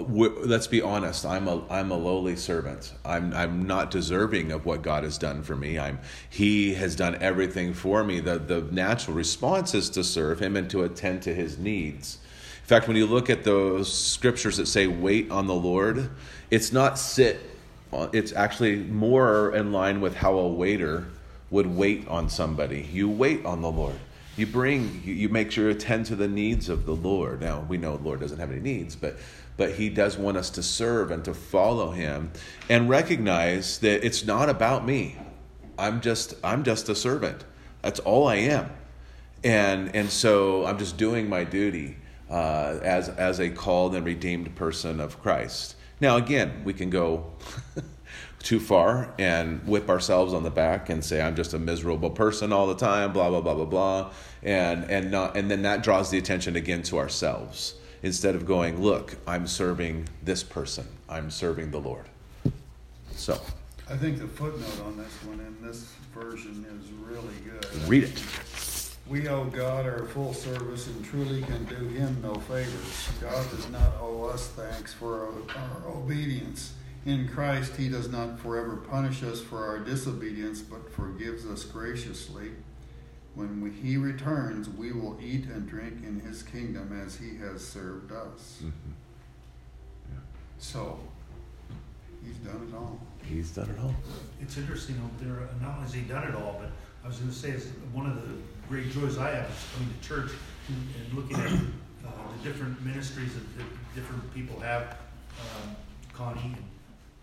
let's 0.08 0.66
be 0.66 0.82
honest. 0.82 1.24
I'm 1.24 1.48
a 1.48 1.62
I'm 1.68 1.90
a 1.90 1.96
lowly 1.96 2.36
servant. 2.36 2.92
I'm 3.04 3.32
I'm 3.34 3.66
not 3.66 3.90
deserving 3.90 4.52
of 4.52 4.66
what 4.66 4.82
God 4.82 5.04
has 5.04 5.18
done 5.18 5.42
for 5.42 5.56
me. 5.56 5.78
I'm 5.78 5.98
He 6.28 6.74
has 6.74 6.96
done 6.96 7.16
everything 7.20 7.74
for 7.74 8.04
me. 8.04 8.20
The 8.20 8.38
the 8.38 8.62
natural 8.70 9.16
response 9.16 9.74
is 9.74 9.90
to 9.90 10.04
serve 10.04 10.40
Him 10.40 10.56
and 10.56 10.68
to 10.70 10.84
attend 10.84 11.22
to 11.22 11.34
His 11.34 11.58
needs. 11.58 12.18
In 12.62 12.66
fact, 12.66 12.86
when 12.86 12.96
you 12.96 13.06
look 13.06 13.30
at 13.30 13.44
those 13.44 13.92
scriptures 13.92 14.58
that 14.58 14.66
say 14.66 14.86
"wait 14.86 15.30
on 15.30 15.46
the 15.46 15.54
Lord," 15.54 16.10
it's 16.50 16.72
not 16.72 16.98
sit. 16.98 17.40
Uh, 17.92 18.08
it's 18.12 18.32
actually 18.32 18.76
more 18.76 19.54
in 19.54 19.72
line 19.72 20.00
with 20.00 20.14
how 20.14 20.38
a 20.38 20.48
waiter 20.48 21.06
would 21.50 21.66
wait 21.66 22.06
on 22.06 22.28
somebody. 22.28 22.88
You 22.92 23.08
wait 23.08 23.44
on 23.44 23.60
the 23.62 23.70
Lord. 23.70 23.98
You 24.36 24.46
bring, 24.46 25.02
you, 25.04 25.12
you 25.12 25.28
make 25.28 25.50
sure 25.50 25.64
you 25.64 25.70
attend 25.70 26.06
to 26.06 26.16
the 26.16 26.28
needs 26.28 26.68
of 26.68 26.86
the 26.86 26.94
Lord. 26.94 27.40
Now, 27.40 27.60
we 27.68 27.76
know 27.76 27.96
the 27.96 28.04
Lord 28.04 28.20
doesn't 28.20 28.38
have 28.38 28.50
any 28.50 28.60
needs, 28.60 28.94
but 28.96 29.16
but 29.60 29.72
he 29.72 29.90
does 29.90 30.16
want 30.16 30.38
us 30.38 30.48
to 30.48 30.62
serve 30.62 31.10
and 31.10 31.22
to 31.22 31.34
follow 31.34 31.90
him 31.90 32.30
and 32.70 32.88
recognize 32.88 33.76
that 33.80 34.02
it's 34.02 34.24
not 34.24 34.48
about 34.48 34.86
me. 34.86 35.18
I'm 35.78 36.00
just 36.00 36.32
I'm 36.42 36.64
just 36.64 36.88
a 36.88 36.94
servant. 36.94 37.44
That's 37.82 38.00
all 38.00 38.26
I 38.26 38.36
am. 38.36 38.70
And 39.44 39.94
and 39.94 40.08
so 40.08 40.64
I'm 40.64 40.78
just 40.78 40.96
doing 40.96 41.28
my 41.28 41.44
duty 41.44 41.98
uh, 42.30 42.78
as 42.82 43.10
as 43.10 43.38
a 43.38 43.50
called 43.50 43.94
and 43.94 44.06
redeemed 44.06 44.56
person 44.56 44.98
of 44.98 45.20
Christ. 45.20 45.76
Now 46.00 46.16
again, 46.16 46.62
we 46.64 46.72
can 46.72 46.88
go 46.88 47.30
too 48.38 48.60
far 48.60 49.12
and 49.18 49.62
whip 49.68 49.90
ourselves 49.90 50.32
on 50.32 50.42
the 50.42 50.50
back 50.50 50.88
and 50.88 51.04
say 51.04 51.20
I'm 51.20 51.36
just 51.36 51.52
a 51.52 51.58
miserable 51.58 52.08
person 52.08 52.50
all 52.50 52.66
the 52.66 52.76
time, 52.76 53.12
blah 53.12 53.28
blah 53.28 53.42
blah 53.42 53.56
blah 53.56 53.66
blah, 53.66 54.12
and 54.42 54.90
and 54.90 55.10
not 55.10 55.36
and 55.36 55.50
then 55.50 55.60
that 55.62 55.82
draws 55.82 56.10
the 56.10 56.16
attention 56.16 56.56
again 56.56 56.80
to 56.84 56.96
ourselves 56.96 57.74
instead 58.02 58.34
of 58.34 58.46
going, 58.46 58.80
look, 58.80 59.16
I'm 59.26 59.46
serving 59.46 60.08
this 60.22 60.42
person, 60.42 60.86
I'm 61.08 61.30
serving 61.30 61.70
the 61.70 61.80
Lord. 61.80 62.06
So 63.12 63.40
I 63.90 63.96
think 63.96 64.18
the 64.18 64.28
footnote 64.28 64.86
on 64.86 64.96
this 64.96 65.12
one 65.24 65.40
in 65.40 65.66
this 65.66 65.92
version 66.14 66.64
is 66.80 66.90
really 66.92 67.34
good. 67.44 67.88
read 67.88 68.04
it. 68.04 68.22
We 69.06 69.26
owe 69.26 69.44
God 69.46 69.86
our 69.86 70.04
full 70.04 70.32
service 70.32 70.86
and 70.86 71.04
truly 71.04 71.42
can 71.42 71.64
do 71.64 71.74
him 71.74 72.20
no 72.22 72.34
favors. 72.34 73.08
God 73.20 73.50
does 73.50 73.68
not 73.70 73.94
owe 74.00 74.24
us 74.24 74.46
thanks 74.48 74.94
for 74.94 75.26
our, 75.26 75.32
our 75.56 75.92
obedience. 75.92 76.74
In 77.06 77.28
Christ, 77.28 77.74
he 77.76 77.88
does 77.88 78.08
not 78.08 78.38
forever 78.38 78.76
punish 78.76 79.24
us 79.24 79.40
for 79.40 79.66
our 79.66 79.78
disobedience, 79.80 80.60
but 80.60 80.92
forgives 80.92 81.44
us 81.46 81.64
graciously. 81.64 82.50
When 83.34 83.72
he 83.82 83.96
returns, 83.96 84.68
we 84.68 84.92
will 84.92 85.18
eat 85.20 85.46
and 85.46 85.68
drink 85.68 86.04
in 86.04 86.20
his 86.20 86.42
kingdom 86.42 87.00
as 87.04 87.16
he 87.16 87.36
has 87.38 87.66
served 87.66 88.12
us. 88.12 88.58
Mm-hmm. 88.58 88.92
So, 90.58 90.98
he's 92.24 92.36
done 92.36 92.68
it 92.68 92.74
all. 92.74 93.00
He's 93.24 93.50
done 93.50 93.70
it 93.70 93.78
all. 93.80 93.94
It's 94.40 94.58
interesting, 94.58 94.96
you 94.96 95.00
know, 95.00 95.34
there, 95.34 95.48
not 95.62 95.76
only 95.76 95.82
has 95.82 95.94
he 95.94 96.02
done 96.02 96.28
it 96.28 96.34
all, 96.34 96.58
but 96.60 96.70
I 97.02 97.08
was 97.08 97.18
gonna 97.18 97.32
say, 97.32 97.50
is 97.50 97.68
one 97.92 98.06
of 98.06 98.16
the 98.16 98.34
great 98.68 98.90
joys 98.90 99.16
I 99.16 99.30
have 99.30 99.48
is 99.48 99.66
coming 99.74 99.94
to 99.94 100.06
church 100.06 100.32
and, 100.68 100.88
and 101.00 101.14
looking 101.14 101.36
at, 101.36 102.06
uh, 102.06 102.12
the 102.36 102.48
different 102.48 102.84
ministries 102.84 103.32
that, 103.34 103.58
that 103.58 103.94
different 103.94 104.34
people 104.34 104.58
have. 104.60 104.96
Um, 105.40 105.76
Connie 106.12 106.40
and 106.42 106.56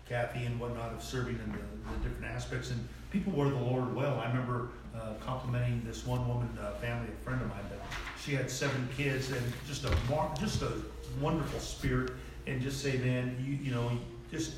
Kathy 0.08 0.46
and 0.46 0.58
whatnot 0.58 0.92
of 0.92 1.02
serving 1.02 1.34
in 1.34 1.52
the, 1.52 1.58
the 1.58 2.08
different 2.08 2.32
aspects, 2.32 2.70
and 2.70 2.88
people 3.12 3.32
wear 3.32 3.48
the 3.48 3.56
Lord 3.56 3.94
well. 3.94 4.18
I 4.18 4.26
remember, 4.26 4.70
uh, 4.94 5.14
complimenting 5.24 5.82
this 5.84 6.06
one 6.06 6.26
woman, 6.28 6.48
uh, 6.60 6.72
family, 6.74 7.08
a 7.08 7.24
friend 7.24 7.40
of 7.40 7.48
mine, 7.48 7.58
that 7.70 7.80
she 8.22 8.34
had 8.34 8.50
seven 8.50 8.88
kids 8.96 9.30
and 9.30 9.42
just 9.66 9.84
a 9.84 9.96
mar- 10.10 10.34
just 10.38 10.62
a 10.62 10.72
wonderful 11.20 11.60
spirit, 11.60 12.12
and 12.46 12.60
just 12.60 12.82
say, 12.82 12.98
man, 12.98 13.36
you, 13.44 13.56
you 13.56 13.70
know, 13.74 13.90
just 14.30 14.52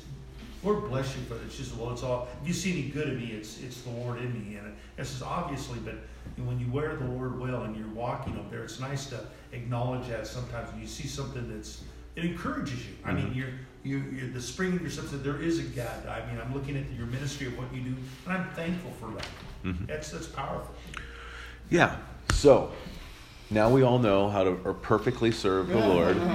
Lord 0.63 0.87
bless 0.89 1.15
you 1.15 1.23
for 1.23 1.35
it. 1.35 1.41
It's 1.45 1.57
just, 1.57 1.75
well, 1.75 1.91
it's 1.91 2.03
all, 2.03 2.27
if 2.41 2.47
you 2.47 2.53
see 2.53 2.71
any 2.71 2.89
good 2.89 3.09
in 3.09 3.17
me, 3.17 3.31
it's, 3.31 3.59
it's 3.61 3.81
the 3.81 3.89
Lord 3.89 4.19
in 4.19 4.31
me. 4.33 4.57
And 4.57 4.75
this 4.95 5.13
is 5.13 5.23
obviously, 5.23 5.79
but 5.79 5.95
when 6.45 6.59
you 6.59 6.71
wear 6.71 6.95
the 6.95 7.05
Lord 7.05 7.39
well 7.39 7.63
and 7.63 7.75
you're 7.75 7.87
walking 7.89 8.37
up 8.37 8.51
there, 8.51 8.63
it's 8.63 8.79
nice 8.79 9.07
to 9.07 9.19
acknowledge 9.53 10.07
that 10.09 10.27
sometimes 10.27 10.71
when 10.71 10.81
you 10.81 10.87
see 10.87 11.07
something 11.07 11.51
that's, 11.51 11.81
it 12.15 12.25
encourages 12.25 12.85
you. 12.85 12.93
I 13.03 13.11
mean, 13.11 13.33
you're, 13.33 13.49
you, 13.83 14.03
you're 14.15 14.29
the 14.29 14.41
spring 14.41 14.73
of 14.73 14.81
yourself 14.81 15.11
that 15.11 15.23
there 15.23 15.41
is 15.41 15.59
a 15.59 15.63
God. 15.63 16.07
I 16.07 16.25
mean, 16.31 16.39
I'm 16.39 16.53
looking 16.53 16.77
at 16.77 16.89
your 16.91 17.07
ministry 17.07 17.47
of 17.47 17.57
what 17.57 17.73
you 17.73 17.81
do, 17.81 17.95
and 18.25 18.33
I'm 18.37 18.49
thankful 18.51 18.91
for 18.99 19.13
that. 19.15 19.27
Mm-hmm. 19.63 19.85
That's, 19.85 20.11
that's 20.11 20.27
powerful. 20.27 20.73
Yeah. 21.69 21.97
So 22.33 22.71
now 23.49 23.69
we 23.69 23.83
all 23.83 23.99
know 23.99 24.29
how 24.29 24.43
to 24.43 24.53
perfectly 24.81 25.31
serve 25.31 25.67
the 25.67 25.77
Lord. 25.77 26.17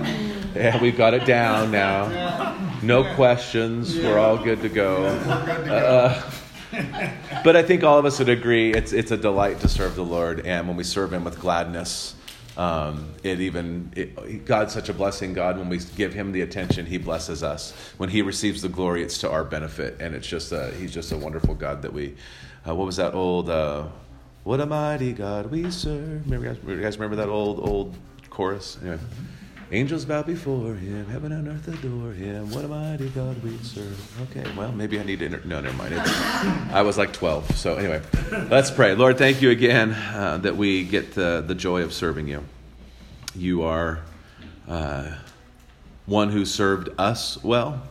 Yeah, 0.57 0.81
we've 0.81 0.97
got 0.97 1.13
it 1.13 1.27
down 1.27 1.71
now. 1.71 2.57
No 2.83 3.05
questions. 3.15 3.95
We're 3.95 4.19
all 4.19 4.39
good 4.39 4.63
to 4.63 4.71
go. 4.71 5.05
Uh, 5.05 6.31
but 7.45 7.57
I 7.57 7.63
think 7.63 7.85
all 7.85 7.99
of 7.99 8.07
us 8.07 8.19
would 8.21 8.31
agree 8.31 8.73
it's 8.73 8.95
it's 8.95 9.11
a 9.11 9.19
delight 9.19 9.61
to 9.61 9.69
serve 9.69 9.97
the 9.97 10.05
Lord, 10.05 10.47
and 10.47 10.67
when 10.67 10.75
we 10.75 10.83
serve 10.83 11.13
Him 11.13 11.25
with 11.25 11.39
gladness, 11.39 12.15
um, 12.57 13.15
it 13.23 13.41
even 13.41 13.93
it, 13.95 14.45
God's 14.47 14.73
such 14.73 14.89
a 14.89 14.95
blessing. 14.95 15.35
God, 15.35 15.59
when 15.59 15.69
we 15.69 15.79
give 15.97 16.15
Him 16.15 16.33
the 16.33 16.41
attention, 16.41 16.87
He 16.87 16.99
blesses 16.99 17.43
us. 17.43 17.73
When 17.99 18.09
He 18.09 18.23
receives 18.23 18.63
the 18.63 18.69
glory, 18.69 19.03
it's 19.03 19.19
to 19.19 19.31
our 19.31 19.45
benefit, 19.45 20.01
and 20.01 20.15
it's 20.15 20.27
just 20.27 20.53
a, 20.53 20.71
He's 20.73 20.93
just 20.93 21.13
a 21.13 21.17
wonderful 21.17 21.55
God 21.55 21.83
that 21.83 21.93
we. 21.93 22.15
Uh, 22.67 22.75
what 22.75 22.87
was 22.87 22.97
that 22.97 23.15
old? 23.15 23.51
Uh, 23.51 23.87
what 24.45 24.61
a 24.61 24.67
mighty 24.67 25.13
God 25.13 25.51
we 25.51 25.71
serve. 25.71 26.25
Remember, 26.25 26.49
guys, 26.49 26.59
you 26.67 26.81
guys 26.81 26.97
remember 26.97 27.17
that 27.17 27.29
old 27.29 27.61
old 27.61 27.95
chorus? 28.31 28.79
Anyway. 28.81 28.99
Angels 29.73 30.05
bow 30.05 30.23
before 30.23 30.75
him, 30.75 31.07
heaven 31.07 31.33
and 31.33 31.49
earth 31.49 31.67
adore 31.67 32.13
him. 32.13 32.53
What 32.53 32.65
a 32.65 32.69
mighty 32.69 33.09
God 33.09 33.43
we 33.43 33.57
serve. 33.59 34.31
Okay, 34.31 34.49
well, 34.57 34.71
maybe 34.71 35.01
I 35.01 35.03
need 35.03 35.19
to. 35.19 35.25
Inter- 35.25 35.43
no, 35.45 35.61
never 35.61 35.77
mind. 35.77 35.95
I 36.73 36.83
was 36.83 36.97
like 36.97 37.13
12. 37.13 37.57
So, 37.57 37.75
anyway, 37.75 38.01
let's 38.49 38.71
pray. 38.71 38.95
Lord, 38.95 39.19
thank 39.19 39.43
you 39.43 39.51
again 39.51 39.91
uh, 39.93 40.39
that 40.43 40.57
we 40.57 40.85
get 40.85 41.15
the, 41.15 41.43
the 41.45 41.57
joy 41.57 41.83
of 41.83 41.93
serving 41.93 42.29
you. 42.29 42.45
You 43.35 43.65
are 43.65 44.03
uh, 44.69 45.17
one 46.07 46.29
who 46.31 46.45
served 46.45 46.91
us 46.97 47.43
well. 47.43 47.83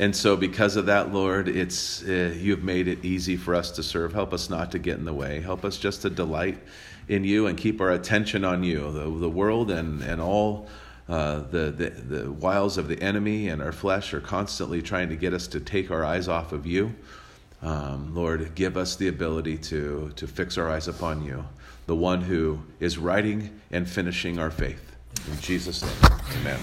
And 0.00 0.16
so, 0.16 0.36
because 0.36 0.74
of 0.74 0.86
that, 0.86 1.12
Lord, 1.12 1.46
it's 1.46 2.02
uh, 2.02 2.34
you 2.36 2.50
have 2.50 2.64
made 2.64 2.88
it 2.88 3.04
easy 3.04 3.36
for 3.36 3.54
us 3.54 3.70
to 3.72 3.84
serve. 3.84 4.14
Help 4.14 4.32
us 4.32 4.50
not 4.50 4.72
to 4.72 4.80
get 4.80 4.98
in 4.98 5.04
the 5.04 5.14
way. 5.14 5.40
Help 5.42 5.64
us 5.64 5.76
just 5.76 6.02
to 6.02 6.10
delight 6.10 6.58
in 7.06 7.22
you 7.22 7.46
and 7.46 7.56
keep 7.56 7.80
our 7.80 7.92
attention 7.92 8.44
on 8.44 8.64
you. 8.64 8.90
The, 8.90 9.04
the 9.20 9.30
world 9.30 9.70
and, 9.70 10.02
and 10.02 10.20
all 10.20 10.68
uh, 11.08 11.40
the, 11.50 11.70
the, 11.70 11.90
the 11.90 12.32
wiles 12.32 12.76
of 12.76 12.88
the 12.88 13.00
enemy 13.02 13.48
and 13.48 13.62
our 13.62 13.72
flesh 13.72 14.12
are 14.12 14.20
constantly 14.20 14.82
trying 14.82 15.08
to 15.08 15.16
get 15.16 15.32
us 15.32 15.46
to 15.48 15.60
take 15.60 15.90
our 15.90 16.04
eyes 16.04 16.28
off 16.28 16.52
of 16.52 16.66
you. 16.66 16.94
Um, 17.62 18.14
Lord, 18.14 18.54
give 18.54 18.76
us 18.76 18.96
the 18.96 19.08
ability 19.08 19.58
to, 19.58 20.12
to 20.14 20.26
fix 20.26 20.58
our 20.58 20.70
eyes 20.70 20.86
upon 20.86 21.24
you, 21.24 21.44
the 21.86 21.96
one 21.96 22.20
who 22.20 22.60
is 22.78 22.98
writing 22.98 23.58
and 23.70 23.88
finishing 23.88 24.38
our 24.38 24.50
faith. 24.50 24.96
In 25.30 25.40
Jesus' 25.40 25.82
name, 25.82 26.12
amen. 26.40 26.60